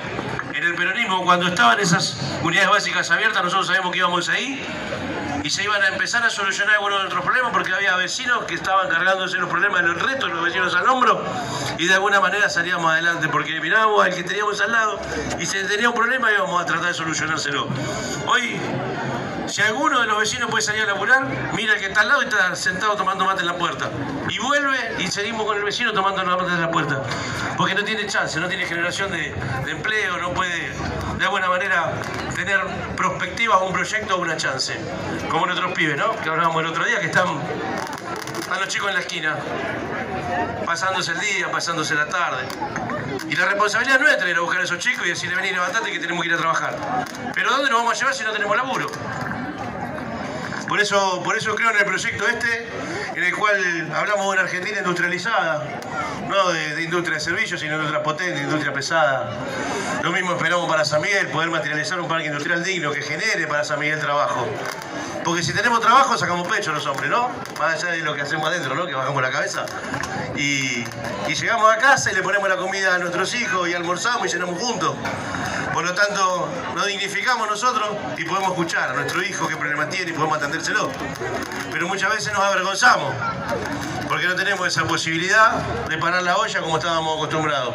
En 0.54 0.64
el 0.66 0.76
peronismo, 0.76 1.24
cuando 1.24 1.48
estaban 1.48 1.80
esas 1.80 2.18
unidades 2.42 2.70
básicas 2.70 3.10
abiertas, 3.10 3.42
nosotros 3.42 3.68
sabemos 3.68 3.90
que 3.94 4.00
íbamos 4.00 4.28
ahí 4.28 4.66
y 5.44 5.50
se 5.50 5.64
iban 5.64 5.82
a 5.84 5.88
empezar 5.88 6.24
a 6.24 6.30
solucionar 6.30 6.76
algunos 6.76 7.00
de 7.00 7.04
nuestros 7.04 7.24
problemas 7.24 7.52
porque 7.52 7.74
había 7.74 7.96
vecinos 7.98 8.46
que 8.46 8.56
estaban 8.56 8.88
cargándose 8.88 9.38
los 9.38 9.50
problemas 9.50 9.84
los 9.84 10.02
retos, 10.02 10.32
los 10.32 10.44
vecinos 10.44 10.74
al 10.74 10.88
hombro 10.88 11.24
y 11.78 11.86
de 11.86 11.94
alguna 11.94 12.22
manera 12.22 12.50
salíamos 12.50 12.92
adelante 12.92 13.28
porque 13.28 13.60
mirábamos 13.60 14.06
al 14.06 14.16
que 14.16 14.24
teníamos 14.24 14.60
al 14.62 14.72
lado 14.72 15.00
y 15.40 15.46
si 15.46 15.58
tenía 15.68 15.90
un 15.90 15.96
problema 15.96 16.32
íbamos 16.32 16.62
a 16.62 16.66
tratar 16.66 16.88
de 16.88 16.94
solucionárselo. 16.94 17.68
Hoy 18.28 18.60
si 19.54 19.62
alguno 19.62 20.00
de 20.00 20.08
los 20.08 20.18
vecinos 20.18 20.50
puede 20.50 20.64
salir 20.64 20.82
a 20.82 20.88
laburar, 20.88 21.28
mira 21.54 21.76
el 21.76 21.80
que 21.80 21.86
está 21.86 22.02
al 22.02 22.08
lado 22.08 22.24
y 22.24 22.26
está 22.26 22.56
sentado 22.56 22.96
tomando 22.96 23.24
mate 23.24 23.42
en 23.42 23.46
la 23.46 23.56
puerta. 23.56 23.88
Y 24.28 24.40
vuelve 24.40 24.96
y 24.98 25.06
seguimos 25.06 25.46
con 25.46 25.56
el 25.56 25.64
vecino 25.64 25.94
tomando 25.94 26.26
mate 26.26 26.46
en 26.46 26.60
la 26.60 26.72
puerta. 26.72 27.04
Porque 27.56 27.76
no 27.76 27.84
tiene 27.84 28.08
chance, 28.08 28.40
no 28.40 28.48
tiene 28.48 28.66
generación 28.66 29.12
de, 29.12 29.32
empleo, 29.68 30.18
no 30.18 30.34
puede 30.34 30.72
de 31.20 31.26
alguna 31.26 31.50
manera 31.50 31.94
tener 32.36 32.62
perspectiva 32.98 33.60
un 33.60 33.74
proyecto 33.74 34.16
o 34.16 34.22
una 34.22 34.36
chance. 34.38 34.76
Como 35.30 35.46
nuestros 35.46 35.72
pibes, 35.74 35.98
¿no? 35.98 36.20
Que 36.20 36.30
hablábamos 36.30 36.60
el 36.64 36.70
otro 36.70 36.84
día, 36.86 37.00
que 37.00 37.06
están, 37.06 37.28
están 38.40 38.60
los 38.60 38.70
chicos 38.70 38.90
en 38.90 38.96
la 38.96 39.02
esquina, 39.02 39.38
pasándose 40.66 41.12
el 41.12 41.20
día, 41.20 41.52
pasándose 41.52 41.94
la 41.94 42.08
tarde. 42.08 42.48
Y 43.30 43.36
la 43.36 43.46
responsabilidad 43.46 44.00
nuestra 44.00 44.28
era 44.28 44.40
buscar 44.40 44.62
a 44.62 44.64
esos 44.64 44.80
chicos 44.80 45.06
y 45.06 45.10
decirle, 45.10 45.36
vení, 45.36 45.52
levantate 45.52 45.92
que 45.92 46.00
tenemos 46.00 46.24
que 46.24 46.30
ir 46.30 46.34
a 46.34 46.38
trabajar. 46.38 47.06
Pero 47.36 47.52
¿dónde 47.52 47.70
nos 47.70 47.82
vamos 47.82 47.94
a 47.94 48.00
llevar 48.00 48.16
si 48.16 48.24
no 48.24 48.32
tenemos 48.32 48.58
laburo? 48.58 48.90
Por 50.68 50.80
eso, 50.80 51.22
por 51.24 51.38
eso 51.38 51.56
creo 51.56 51.72
en 51.72 51.78
el 51.78 51.86
proyecto 51.86 52.28
este, 52.28 52.68
en 53.16 53.24
el 53.24 53.36
cual 53.36 53.92
hablamos 53.94 54.26
de 54.26 54.32
una 54.32 54.42
Argentina 54.42 54.78
industrializada, 54.80 55.82
no 56.28 56.50
de, 56.52 56.82
industria 56.82 57.16
de 57.16 57.20
servicios, 57.20 57.60
sino 57.60 57.74
de 57.74 57.84
industria 57.84 58.04
potente, 58.04 58.42
industria 58.42 58.74
pesada. 58.74 59.30
Lo 60.02 60.12
mismo 60.12 60.34
esperamos 60.34 60.68
para 60.70 60.86
San 60.86 61.02
Miguel, 61.02 61.28
poder 61.28 61.50
materializar 61.50 62.00
un 62.00 62.08
parque 62.08 62.28
industrial 62.28 62.64
digno 62.64 62.92
que 62.92 63.02
genere 63.02 63.46
para 63.48 63.64
San 63.64 63.80
Miguel 63.80 64.00
trabajo. 64.00 64.48
Porque 65.24 65.44
si 65.44 65.54
tenemos 65.54 65.80
trabajo 65.80 66.18
sacamos 66.18 66.48
pecho 66.48 66.72
los 66.74 66.86
hombres, 66.86 67.10
¿no? 67.10 67.30
Más 67.60 67.76
allá 67.76 67.92
de 67.94 68.00
lo 68.00 68.14
que 68.14 68.22
hacemos 68.22 68.48
adentro, 68.48 68.76
¿no? 68.76 68.86
Que 68.86 68.94
bajamos 68.94 69.22
la 69.22 69.32
cabeza. 69.32 69.66
Y, 70.36 70.84
y 71.28 71.36
llegamos 71.36 71.72
a 71.72 71.78
casa 71.78 72.12
y 72.12 72.16
le 72.16 72.24
ponemos 72.24 72.50
la 72.50 72.58
comida 72.58 72.96
a 72.96 72.98
nuestros 72.98 73.34
hijos 73.36 73.70
y 73.70 73.74
almorzamos 73.74 74.26
y 74.28 74.30
cenamos 74.30 74.62
juntos. 74.62 74.96
Por 75.74 75.84
lo 75.84 75.96
tanto, 75.96 76.48
nos 76.76 76.86
dignificamos 76.86 77.50
nosotros 77.50 77.90
y 78.16 78.24
podemos 78.26 78.52
escuchar 78.52 78.92
a 78.92 78.94
nuestro 78.94 79.24
hijo 79.24 79.48
qué 79.48 79.58
problema 79.58 79.90
tiene 79.90 80.12
y 80.12 80.14
podemos 80.14 80.38
atendérselo. 80.38 80.92
Pero 81.72 81.88
muchas 81.88 82.12
veces 82.12 82.32
nos 82.32 82.44
avergonzamos 82.44 83.12
porque 84.08 84.28
no 84.28 84.36
tenemos 84.36 84.68
esa 84.68 84.84
posibilidad 84.84 85.54
de 85.90 85.98
parar 85.98 86.22
la 86.22 86.38
olla 86.38 86.62
como 86.62 86.78
estábamos 86.78 87.18
acostumbrados. 87.18 87.74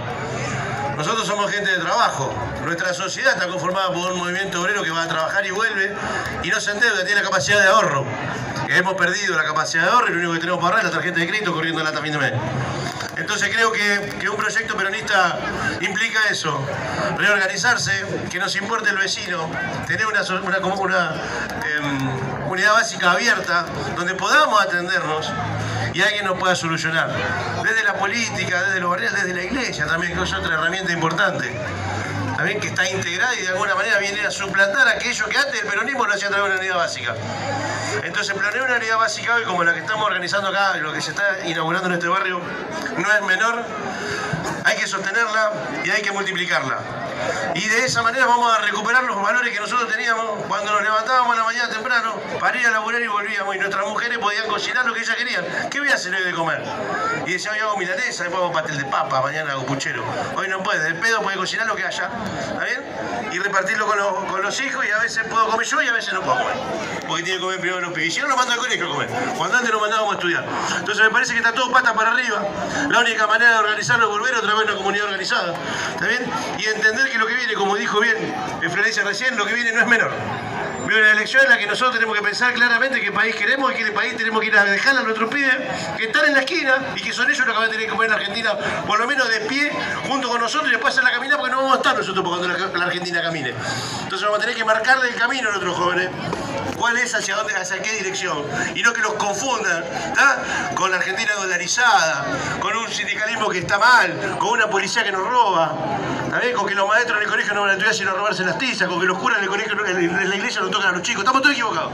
Nosotros 0.96 1.26
somos 1.26 1.50
gente 1.50 1.72
de 1.72 1.78
trabajo. 1.78 2.32
Nuestra 2.64 2.94
sociedad 2.94 3.34
está 3.34 3.48
conformada 3.48 3.92
por 3.92 4.12
un 4.12 4.18
movimiento 4.18 4.60
obrero 4.60 4.82
que 4.84 4.90
va 4.90 5.02
a 5.02 5.08
trabajar 5.08 5.44
y 5.44 5.50
vuelve 5.50 5.92
y 6.44 6.48
no 6.50 6.60
se 6.60 6.70
endeuda, 6.70 7.04
tiene 7.04 7.20
la 7.20 7.22
capacidad 7.22 7.60
de 7.60 7.68
ahorro. 7.68 8.04
Hemos 8.68 8.94
perdido 8.94 9.36
la 9.36 9.44
capacidad 9.44 9.84
de 9.84 9.90
ahorro 9.90 10.08
y 10.08 10.12
lo 10.12 10.18
único 10.18 10.32
que 10.34 10.40
tenemos 10.40 10.60
para 10.60 10.76
ahorrar 10.76 10.86
es 10.86 10.92
la 10.92 10.96
tarjeta 10.96 11.18
de 11.18 11.26
crédito 11.26 11.52
corriendo 11.52 11.82
la 11.82 11.90
también 11.90 12.14
de 12.14 12.18
mes. 12.20 12.32
Entonces 13.18 13.50
creo 13.52 13.72
que, 13.72 14.28
un 14.28 14.36
proyecto 14.36 14.76
peronista 14.76 15.38
implica 15.80 16.20
eso, 16.30 16.64
reorganizarse, 17.16 17.90
que 18.30 18.38
nos 18.38 18.54
importe 18.54 18.90
el 18.90 18.96
vecino, 18.96 19.50
tener 19.86 20.06
una, 20.06 20.22
una, 20.76 21.14
em, 21.76 22.48
unidad 22.48 22.72
básica 22.74 23.12
abierta 23.12 23.66
donde 23.96 24.14
podamos 24.14 24.62
atendernos 24.62 25.32
y 25.92 26.00
alguien 26.00 26.26
nos 26.26 26.38
pueda 26.38 26.54
solucionar. 26.54 27.10
Desde 27.64 27.82
la 27.82 27.94
política, 27.94 28.62
desde 28.62 28.80
los 28.80 28.90
barrios, 28.90 29.12
desde 29.12 29.34
la 29.34 29.42
iglesia 29.42 29.86
también, 29.86 30.16
que 30.16 30.22
es 30.22 30.32
otra 30.32 30.54
herramienta 30.54 30.92
importante. 30.92 31.52
También 32.38 32.60
que 32.60 32.68
está 32.68 32.88
integrada 32.88 33.34
y 33.34 33.42
de 33.42 33.48
alguna 33.48 33.74
manera 33.74 33.98
viene 33.98 34.24
a 34.24 34.30
suplantar 34.30 34.86
aquello 34.86 35.28
que 35.28 35.36
antes 35.36 35.60
el 35.60 35.66
peronismo 35.66 36.06
lo 36.06 36.14
hacía 36.14 36.28
a 36.28 36.44
una 36.44 36.54
unidad 36.54 36.76
básica. 36.76 37.16
Entonces, 38.04 38.32
planear 38.32 38.62
una 38.64 38.76
unidad 38.76 38.96
básica 38.96 39.34
hoy, 39.34 39.42
como 39.42 39.64
la 39.64 39.74
que 39.74 39.80
estamos 39.80 40.06
organizando 40.06 40.50
acá, 40.50 40.76
lo 40.76 40.92
que 40.92 41.00
se 41.00 41.10
está 41.10 41.24
inaugurando 41.46 41.88
en 41.88 41.94
este 41.94 42.06
barrio, 42.06 42.40
no 42.96 43.12
es 43.12 43.22
menor. 43.22 43.64
Hay 44.62 44.76
que 44.76 44.86
sostenerla 44.86 45.52
y 45.84 45.90
hay 45.90 46.00
que 46.00 46.12
multiplicarla. 46.12 46.78
Y 47.54 47.68
de 47.68 47.84
esa 47.84 48.02
manera 48.02 48.26
vamos 48.26 48.52
a 48.56 48.60
recuperar 48.60 49.04
los 49.04 49.20
valores 49.20 49.52
que 49.52 49.60
nosotros 49.60 49.88
teníamos 49.90 50.44
cuando 50.46 50.72
nos 50.72 50.82
levantábamos 50.82 51.34
a 51.34 51.36
la 51.38 51.44
mañana 51.44 51.68
temprano 51.68 52.14
para 52.40 52.58
ir 52.58 52.66
a 52.66 52.70
laburar 52.70 53.00
y 53.00 53.06
volvíamos. 53.06 53.56
Y 53.56 53.58
nuestras 53.58 53.86
mujeres 53.86 54.18
podían 54.18 54.46
cocinar 54.48 54.86
lo 54.86 54.94
que 54.94 55.00
ellas 55.00 55.16
querían. 55.16 55.44
¿Qué 55.70 55.80
voy 55.80 55.88
a 55.90 55.94
hacer 55.94 56.14
hoy 56.14 56.24
de 56.24 56.32
comer? 56.32 56.62
Y 57.26 57.32
decía, 57.32 57.52
hoy 57.52 57.58
hago 57.58 57.76
milanesa, 57.76 58.24
después 58.24 58.42
hago 58.42 58.52
pastel 58.52 58.78
de 58.78 58.84
papa, 58.84 59.20
mañana 59.20 59.52
hago 59.52 59.66
puchero. 59.66 60.04
Hoy 60.36 60.48
no 60.48 60.62
puede, 60.62 60.88
el 60.88 60.96
pedo 60.96 61.22
puede 61.22 61.36
cocinar 61.36 61.66
lo 61.66 61.76
que 61.76 61.84
haya. 61.84 62.10
¿Está 62.40 62.64
bien? 62.64 63.32
Y 63.32 63.38
repartirlo 63.38 63.86
con 63.86 64.42
los, 64.42 64.60
hijos 64.60 64.84
y 64.86 64.90
a 64.90 64.98
veces 64.98 65.24
puedo 65.28 65.46
comer 65.48 65.66
yo 65.66 65.82
y 65.82 65.88
a 65.88 65.92
veces 65.92 66.12
no 66.14 66.22
puedo 66.22 66.38
comer. 66.38 66.56
Porque 67.06 67.22
tiene 67.22 67.38
que 67.38 67.44
comer 67.44 67.60
primero 67.60 67.80
los 67.80 67.92
pibes. 67.92 68.08
Y 68.08 68.10
si 68.12 68.20
no, 68.20 68.28
lo 68.28 68.36
mando 68.36 68.52
al 68.52 68.58
colegio 68.58 68.86
a 68.86 68.90
comer. 68.90 69.08
Cuando 69.36 69.56
antes 69.58 69.72
nos 69.72 69.80
mandábamos 69.80 70.12
a 70.12 70.16
estudiar. 70.16 70.44
Entonces 70.78 71.04
me 71.04 71.10
parece 71.10 71.32
que 71.32 71.38
está 71.38 71.52
todo 71.52 71.70
pata 71.70 71.94
para 71.94 72.12
arriba. 72.12 72.42
La 72.88 73.00
única 73.00 73.26
manera 73.26 73.52
de 73.52 73.58
organizarlo 73.58 74.06
es 74.06 74.10
volver 74.10 74.34
otra 74.34 74.54
vez 74.54 74.62
a 74.62 74.64
una 74.64 74.76
comunidad 74.76 75.04
organizada. 75.06 75.54
¿Está 75.94 76.06
bien? 76.06 76.30
Y 76.58 76.66
entender 76.66 77.07
que 77.10 77.18
lo 77.18 77.26
que 77.26 77.34
viene, 77.34 77.54
como 77.54 77.76
dijo 77.76 78.00
bien 78.00 78.16
Florencia 78.70 79.04
recién, 79.04 79.36
lo 79.36 79.46
que 79.46 79.54
viene 79.54 79.72
no 79.72 79.80
es 79.80 79.86
menor. 79.86 80.10
Viene 80.86 81.02
una 81.02 81.12
elección 81.12 81.44
en 81.44 81.50
la 81.50 81.58
que 81.58 81.66
nosotros 81.66 81.94
tenemos 81.94 82.16
que 82.16 82.22
pensar 82.22 82.54
claramente 82.54 83.00
qué 83.00 83.12
país 83.12 83.34
queremos 83.34 83.72
y 83.72 83.74
qué 83.74 83.92
país 83.92 84.16
tenemos 84.16 84.40
que 84.40 84.46
ir 84.46 84.56
a 84.56 84.64
dejar 84.64 84.96
a 84.96 85.02
nuestros 85.02 85.28
pibes 85.28 85.54
que 85.96 86.04
están 86.04 86.26
en 86.26 86.34
la 86.34 86.40
esquina 86.40 86.94
y 86.96 87.02
que 87.02 87.12
son 87.12 87.30
ellos 87.30 87.46
los 87.46 87.54
que 87.54 87.60
van 87.60 87.68
a 87.68 87.70
tener 87.70 87.86
que 87.86 87.92
comer 87.92 88.08
en 88.08 88.14
Argentina, 88.14 88.56
por 88.86 88.98
lo 88.98 89.06
menos 89.06 89.28
de 89.28 89.40
pie, 89.40 89.70
junto 90.06 90.28
con 90.28 90.40
nosotros 90.40 90.68
y 90.68 90.72
después 90.72 90.94
hacer 90.94 91.04
la 91.04 91.10
caminata 91.10 91.38
porque 91.38 91.52
no 91.52 91.58
vamos 91.58 91.74
a 91.74 91.76
estar 91.76 91.96
nosotros 91.96 92.26
cuando 92.26 92.48
la, 92.48 92.84
Argentina 92.86 93.22
camine. 93.22 93.54
Entonces 94.02 94.22
vamos 94.22 94.38
a 94.38 94.40
tener 94.40 94.56
que 94.56 94.64
marcarle 94.64 95.08
el 95.08 95.14
camino 95.14 95.48
a 95.48 95.52
nuestros 95.52 95.76
jóvenes 95.76 96.08
cuál 96.76 96.96
es, 96.98 97.14
hacia 97.14 97.36
dónde, 97.36 97.54
hacia 97.54 97.80
qué 97.82 97.92
dirección. 97.92 98.44
Y 98.74 98.82
no 98.82 98.92
que 98.92 99.00
los 99.00 99.14
confundan 99.14 99.84
con 100.74 100.90
la 100.90 100.98
Argentina 100.98 101.32
dolarizada, 101.34 102.26
con 102.60 102.76
un 102.76 102.88
sindicalismo 102.88 103.48
que 103.48 103.58
está 103.58 103.78
mal, 103.78 104.36
con 104.38 104.50
una 104.50 104.68
policía 104.68 105.04
que 105.04 105.12
nos 105.12 105.26
roba, 105.26 105.74
con 106.54 106.66
que 106.66 106.74
los 106.74 106.88
maestros 106.88 107.16
en 107.18 107.24
el 107.24 107.30
colegio 107.30 107.54
no 107.54 107.62
van 107.62 107.70
a 107.70 107.72
estudiar 107.72 107.94
sino 107.94 108.10
a 108.10 108.14
robarse 108.14 108.44
las 108.44 108.58
tizas, 108.58 108.88
con 108.88 109.00
que 109.00 109.06
los 109.06 109.18
curas 109.18 109.38
en 109.38 109.44
el 109.44 109.50
colegio, 109.50 109.74
la 109.74 110.36
iglesia 110.36 110.60
no 110.60 110.68
tocan 110.68 110.90
a 110.90 110.92
los 110.92 111.02
chicos. 111.02 111.20
Estamos 111.20 111.42
todos 111.42 111.54
equivocados. 111.54 111.92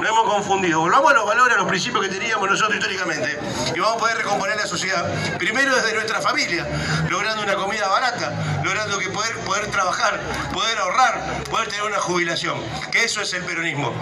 Nos 0.00 0.10
hemos 0.10 0.32
confundido. 0.32 0.78
Volvamos 0.78 1.10
a 1.10 1.14
los 1.14 1.26
valores, 1.26 1.56
a 1.56 1.58
los 1.58 1.66
principios 1.66 2.04
que 2.04 2.08
teníamos 2.08 2.48
nosotros 2.48 2.76
históricamente 2.76 3.36
y 3.74 3.80
vamos 3.80 3.96
a 3.96 3.98
poder 3.98 4.16
recomponer 4.18 4.56
la 4.56 4.66
sociedad. 4.66 5.04
Primero 5.38 5.74
desde 5.74 5.92
nuestra 5.92 6.20
familia, 6.20 6.68
logrando 7.08 7.42
una 7.42 7.56
comida 7.56 7.88
barata, 7.88 8.60
logrando 8.62 8.96
que 8.98 9.08
poder, 9.08 9.36
poder 9.38 9.66
trabajar, 9.72 10.20
poder 10.52 10.78
ahorrar, 10.78 11.42
poder 11.50 11.68
tener 11.68 11.82
una 11.82 11.98
jubilación. 11.98 12.62
Que 12.92 13.04
eso 13.04 13.22
es 13.22 13.32
el 13.34 13.42
peronismo. 13.44 13.92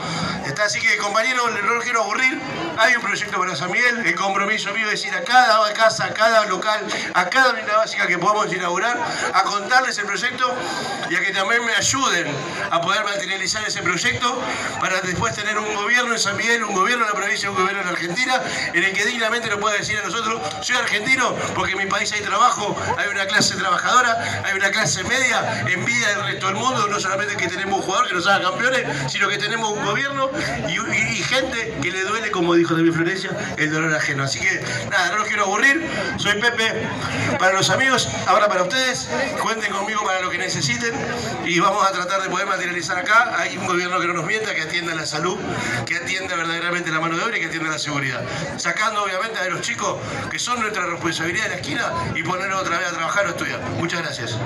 Está 0.45 0.65
así 0.65 0.81
que, 0.81 0.99
compañeros, 0.99 1.51
no 1.65 1.81
quiero 1.81 2.03
aburrir. 2.03 2.43
Hay 2.77 2.95
un 2.95 3.01
proyecto 3.01 3.39
para 3.39 3.57
San 3.57 3.71
Miguel. 3.71 4.05
El 4.05 4.15
compromiso 4.17 4.75
mío 4.75 4.91
es 4.91 5.03
ir 5.07 5.15
a 5.15 5.25
cada 5.25 5.73
casa, 5.73 6.05
a 6.05 6.13
cada 6.13 6.45
local, 6.45 6.87
a 7.15 7.31
cada 7.31 7.53
unidad 7.55 7.79
básica 7.79 8.07
que 8.07 8.19
podamos 8.19 8.53
inaugurar, 8.53 9.01
a 9.33 9.43
contarles 9.45 9.97
el 9.97 10.05
proyecto 10.05 10.55
y 11.09 11.17
a 11.17 11.21
que 11.21 11.33
también 11.33 11.65
me 11.65 11.75
ayuden 11.75 12.27
a 12.71 12.83
poder 12.83 13.03
materializar 13.03 13.65
ese 13.67 13.83
proyecto 13.83 14.43
para 14.79 15.01
después 15.01 15.35
tener 15.35 15.59
un 15.59 15.75
gobierno 15.75 15.86
en 15.89 16.19
San 16.19 16.37
Miguel, 16.37 16.65
un 16.65 16.75
gobierno 16.75 17.05
en 17.05 17.11
la 17.11 17.17
provincia, 17.17 17.49
un 17.49 17.57
gobierno 17.57 17.83
en 17.83 17.89
Argentina, 17.89 18.41
en 18.73 18.83
el 18.83 18.93
que 18.93 19.05
dignamente 19.05 19.49
nos 19.49 19.59
pueda 19.59 19.77
decir 19.77 19.97
a 19.99 20.03
nosotros, 20.03 20.41
soy 20.61 20.77
argentino 20.77 21.35
porque 21.55 21.73
en 21.73 21.79
mi 21.79 21.87
país 21.87 22.13
hay 22.13 22.23
trabajo, 22.23 22.77
hay 22.99 23.09
una 23.09 23.27
clase 23.27 23.55
trabajadora, 23.55 24.43
hay 24.45 24.57
una 24.57 24.71
clase 24.71 25.05
media, 25.05 25.65
envidia 25.69 26.09
del 26.09 26.25
resto 26.25 26.47
del 26.47 26.57
mundo, 26.57 26.89
no 26.89 26.99
solamente 26.99 27.37
que 27.37 27.49
tenemos 27.49 27.79
un 27.79 27.83
jugador 27.83 28.09
que 28.09 28.15
nos 28.15 28.27
haga 28.27 28.51
campeones, 28.51 28.85
sino 29.11 29.29
que 29.29 29.39
tenemos 29.39 29.71
un 29.71 29.85
gobierno 29.85 30.31
y, 30.69 31.17
gente 31.27 31.75
que 31.83 31.91
le 31.91 32.05
duele, 32.05 32.31
como 32.31 32.55
dijo 32.55 32.75
David 32.75 32.93
Florencia, 32.93 33.31
el 33.57 33.73
dolor 33.73 33.93
ajeno. 33.95 34.23
Así 34.23 34.39
que 34.39 34.63
nada, 34.91 35.11
no 35.11 35.19
los 35.19 35.27
quiero 35.27 35.45
aburrir, 35.45 35.89
soy 36.19 36.41
Pepe 36.41 36.87
para 37.39 37.55
los 37.55 37.69
amigos, 37.71 38.09
ahora 38.27 38.49
para 38.49 38.63
ustedes, 38.63 39.09
cuenten 39.43 39.73
conmigo 39.73 40.05
para 40.05 40.21
lo 40.21 40.31
que 40.31 40.39
necesiten 40.39 40.95
y 41.45 41.59
vamos 41.59 41.85
a 41.85 41.93
tratar 41.93 42.23
de 42.23 42.29
poder 42.29 42.47
materializar 42.47 42.99
acá. 42.99 43.35
Hay 43.39 43.57
un 43.57 43.67
gobierno 43.67 43.99
que 43.99 44.07
no 44.07 44.15
nos 44.15 44.25
mienta, 44.25 44.55
que 44.55 44.63
atienda 44.63 44.95
la 44.95 45.07
salud, 45.07 45.37
que 45.85 45.97
atienda 45.97 46.37
verdaderamente 46.37 46.91
la 46.91 47.01
mano 47.01 47.17
de 47.17 47.25
obra 47.25 47.37
y 47.37 47.41
que 47.41 47.47
atienda 47.47 47.71
la 47.71 47.79
seguridad. 47.79 48.23
Sacando 48.57 49.03
obviamente 49.03 49.39
a 49.39 49.49
los 49.49 49.61
chicos 49.61 49.99
que 50.31 50.39
son 50.39 50.61
nuestra 50.61 50.87
responsabilidad 50.87 51.45
de 51.45 51.51
la 51.51 51.57
esquina 51.57 51.93
y 52.15 52.23
ponerlos 52.23 52.61
otra 52.61 52.79
vez 52.79 52.89
a 52.89 52.93
trabajar 52.93 53.27
o 53.27 53.31
estudiar. 53.31 53.61
Muchas 53.79 54.01
gracias 54.01 54.37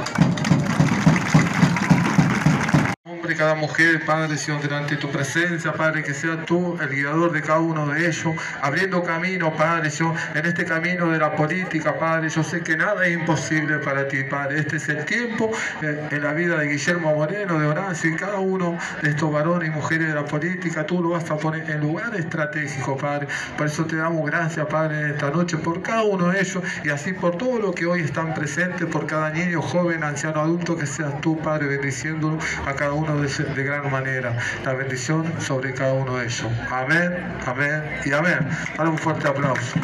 hombre, 3.30 3.36
cada 3.36 3.54
mujer, 3.54 4.04
Padre, 4.04 4.36
Señor, 4.36 4.62
delante 4.62 4.94
de 4.94 5.00
tu 5.00 5.10
presencia, 5.10 5.72
Padre, 5.72 6.02
que 6.02 6.14
sea 6.14 6.44
tú 6.44 6.78
el 6.80 6.88
guiador 6.88 7.32
de 7.32 7.42
cada 7.42 7.60
uno 7.60 7.86
de 7.86 8.06
ellos, 8.06 8.34
abriendo 8.60 9.02
camino, 9.02 9.54
Padre, 9.54 9.90
Señor, 9.90 10.14
en 10.34 10.46
este 10.46 10.64
camino 10.64 11.10
de 11.10 11.18
la 11.18 11.34
política, 11.34 11.98
Padre, 11.98 12.28
yo 12.28 12.42
sé 12.42 12.62
que 12.62 12.76
nada 12.76 13.06
es 13.06 13.14
imposible 13.14 13.78
para 13.78 14.08
ti, 14.08 14.24
Padre. 14.24 14.60
Este 14.60 14.76
es 14.76 14.88
el 14.88 15.04
tiempo 15.04 15.50
eh, 15.82 16.08
en 16.10 16.22
la 16.22 16.32
vida 16.32 16.58
de 16.58 16.68
Guillermo 16.68 17.14
Moreno, 17.14 17.58
de 17.58 17.66
Horacio 17.66 18.10
y 18.10 18.16
cada 18.16 18.38
uno 18.38 18.78
de 19.02 19.10
estos 19.10 19.32
varones 19.32 19.68
y 19.68 19.72
mujeres 19.72 20.08
de 20.08 20.14
la 20.14 20.24
política, 20.24 20.84
tú 20.86 21.02
lo 21.02 21.10
vas 21.10 21.30
a 21.30 21.36
poner 21.36 21.70
en 21.70 21.80
lugar 21.80 22.14
estratégico, 22.14 22.96
Padre. 22.96 23.28
Por 23.56 23.66
eso 23.66 23.84
te 23.84 23.96
damos 23.96 24.26
gracias, 24.26 24.66
Padre, 24.66 25.10
esta 25.10 25.30
noche 25.30 25.56
por 25.56 25.82
cada 25.82 26.02
uno 26.02 26.28
de 26.28 26.40
ellos 26.40 26.62
y 26.84 26.90
así 26.90 27.12
por 27.12 27.36
todo 27.36 27.58
lo 27.58 27.72
que 27.72 27.86
hoy 27.86 28.00
están 28.00 28.34
presentes, 28.34 28.86
por 28.86 29.06
cada 29.06 29.30
niño, 29.30 29.62
joven, 29.62 30.02
anciano, 30.02 30.40
adulto, 30.40 30.76
que 30.76 30.86
seas 30.86 31.20
tú, 31.20 31.38
Padre, 31.38 31.66
bendiciéndolo 31.66 32.38
a 32.66 32.74
cada 32.74 32.92
uno 32.92 33.19
de, 33.19 33.19
de 33.20 33.64
gran 33.64 33.90
manera. 33.90 34.34
La 34.64 34.72
bendición 34.72 35.30
sobre 35.40 35.74
cada 35.74 35.92
uno 35.92 36.16
de 36.16 36.24
ellos. 36.24 36.46
Amén, 36.70 37.12
amén 37.46 37.82
y 38.02 38.12
amén. 38.14 38.48
Dale 38.78 38.88
un 38.88 38.96
fuerte 38.96 39.28
aplauso. 39.28 39.78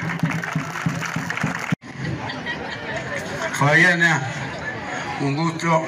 Fabiana, 3.52 4.22
un 5.20 5.36
gusto. 5.36 5.84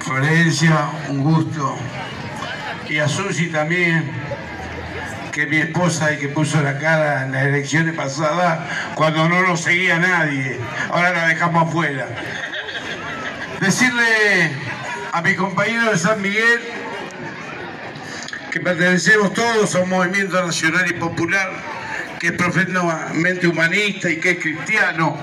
Florencia, 0.00 0.88
un 1.08 1.22
gusto. 1.22 1.76
Y 2.88 2.98
a 2.98 3.08
Susi 3.08 3.48
también, 3.48 4.10
que 5.32 5.42
es 5.42 5.50
mi 5.50 5.58
esposa 5.58 6.12
y 6.12 6.16
que 6.16 6.28
puso 6.28 6.62
la 6.62 6.78
cara 6.78 7.24
en 7.24 7.32
las 7.32 7.44
elecciones 7.44 7.94
pasadas 7.94 8.60
cuando 8.94 9.28
no 9.28 9.42
nos 9.42 9.60
seguía 9.60 9.98
nadie. 9.98 10.58
Ahora 10.90 11.12
la 11.12 11.26
dejamos 11.26 11.68
afuera. 11.68 12.06
Decirle 13.60 14.65
a 15.16 15.22
mi 15.22 15.34
compañero 15.34 15.90
de 15.90 15.96
San 15.96 16.20
Miguel 16.20 16.60
que 18.52 18.60
pertenecemos 18.60 19.32
todos 19.32 19.74
a 19.74 19.78
un 19.78 19.88
movimiento 19.88 20.44
nacional 20.44 20.86
y 20.90 20.92
popular 20.92 21.52
que 22.20 22.26
es 22.26 22.32
profundamente 22.34 23.48
humanista 23.48 24.10
y 24.10 24.20
que 24.20 24.32
es 24.32 24.38
cristiano 24.40 25.16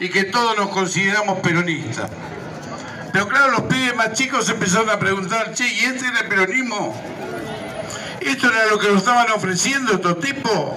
y 0.00 0.08
que 0.08 0.24
todos 0.24 0.56
nos 0.56 0.68
consideramos 0.70 1.38
peronistas. 1.38 2.10
Pero 3.12 3.28
claro, 3.28 3.52
los 3.52 3.62
pibes 3.62 3.94
más 3.94 4.14
chicos 4.14 4.48
empezaron 4.48 4.90
a 4.90 4.98
preguntar, 4.98 5.54
che, 5.54 5.68
¿y 5.68 5.84
este 5.84 6.08
era 6.08 6.22
el 6.22 6.26
peronismo? 6.26 7.00
¿Esto 8.20 8.48
era 8.50 8.66
lo 8.66 8.80
que 8.80 8.88
nos 8.88 8.96
estaban 8.96 9.30
ofreciendo 9.30 9.92
estos 9.92 10.18
tipos? 10.18 10.72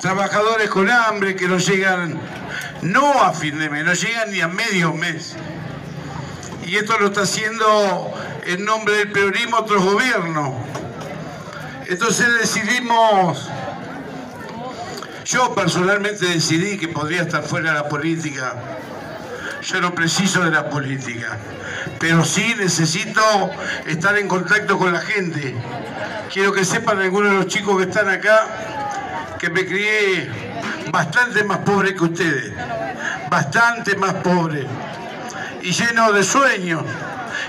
Trabajadores 0.00 0.70
con 0.70 0.88
hambre 0.88 1.34
que 1.34 1.48
no 1.48 1.58
llegan, 1.58 2.16
no 2.82 3.24
a 3.24 3.32
fin 3.32 3.58
de 3.58 3.68
mes, 3.70 3.84
no 3.84 3.92
llegan 3.92 4.30
ni 4.30 4.40
a 4.40 4.46
medio 4.46 4.92
mes. 4.92 5.34
Y 6.66 6.76
esto 6.76 6.98
lo 6.98 7.06
está 7.06 7.22
haciendo 7.22 8.12
en 8.46 8.64
nombre 8.64 8.96
del 8.96 9.12
peronismo 9.12 9.58
otros 9.58 9.84
gobiernos. 9.84 10.54
Entonces 11.88 12.26
decidimos 12.40 13.50
yo 15.24 15.54
personalmente 15.54 16.26
decidí 16.26 16.76
que 16.76 16.88
podría 16.88 17.22
estar 17.22 17.42
fuera 17.42 17.72
de 17.72 17.78
la 17.78 17.88
política. 17.88 18.54
Yo 19.62 19.80
no 19.80 19.94
preciso 19.94 20.44
de 20.44 20.50
la 20.50 20.68
política, 20.68 21.38
pero 21.98 22.22
sí 22.24 22.54
necesito 22.58 23.22
estar 23.86 24.18
en 24.18 24.28
contacto 24.28 24.78
con 24.78 24.92
la 24.92 25.00
gente. 25.00 25.54
Quiero 26.30 26.52
que 26.52 26.64
sepan 26.66 27.00
algunos 27.00 27.30
de 27.30 27.36
los 27.38 27.46
chicos 27.46 27.78
que 27.78 27.84
están 27.84 28.10
acá 28.10 29.36
que 29.38 29.48
me 29.48 29.64
crié 29.64 30.30
bastante 30.92 31.42
más 31.44 31.58
pobre 31.58 31.94
que 31.94 32.04
ustedes, 32.04 32.52
bastante 33.30 33.96
más 33.96 34.14
pobre 34.14 34.66
y 35.64 35.72
lleno 35.72 36.12
de 36.12 36.22
sueños 36.22 36.84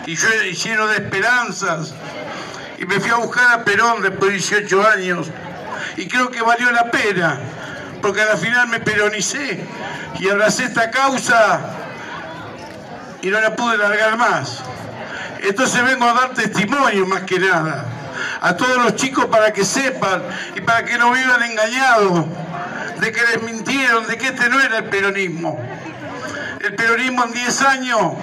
y 0.08 0.16
lleno 0.16 0.88
de 0.88 0.96
esperanzas. 0.96 1.94
Y 2.80 2.86
me 2.86 3.00
fui 3.00 3.12
a 3.12 3.16
buscar 3.16 3.60
a 3.60 3.64
Perón 3.64 4.02
después 4.02 4.32
de 4.32 4.38
18 4.38 4.88
años 4.88 5.28
y 5.98 6.08
creo 6.08 6.32
que 6.32 6.42
valió 6.42 6.72
la 6.72 6.90
pena 6.90 7.40
porque 8.02 8.22
al 8.22 8.38
final 8.38 8.68
me 8.70 8.80
peronicé 8.80 9.66
y 10.20 10.30
abracé 10.30 10.66
esta 10.66 10.92
causa 10.92 11.60
y 13.22 13.28
no 13.28 13.42
la 13.42 13.56
pude 13.56 13.78
largar 13.78 14.18
más. 14.18 14.60
Entonces 15.42 15.84
vengo 15.84 16.06
a 16.06 16.14
dar 16.14 16.30
testimonio 16.34 17.06
más 17.06 17.24
que 17.24 17.40
nada 17.40 17.86
a 18.42 18.56
todos 18.56 18.78
los 18.78 18.96
chicos 18.96 19.26
para 19.26 19.52
que 19.52 19.66
sepan 19.66 20.24
y 20.56 20.62
para 20.62 20.86
que 20.86 20.98
no 20.98 21.12
vivan 21.12 21.44
engañados 21.44 22.26
de 23.00 23.12
que 23.12 23.22
les 23.22 23.42
mintieron, 23.42 24.08
de 24.08 24.18
que 24.18 24.28
este 24.28 24.50
no 24.50 24.62
era 24.62 24.78
el 24.78 24.86
peronismo. 24.86 25.60
El 26.66 26.74
peronismo 26.74 27.26
en 27.26 27.32
10 27.32 27.62
años 27.62 28.14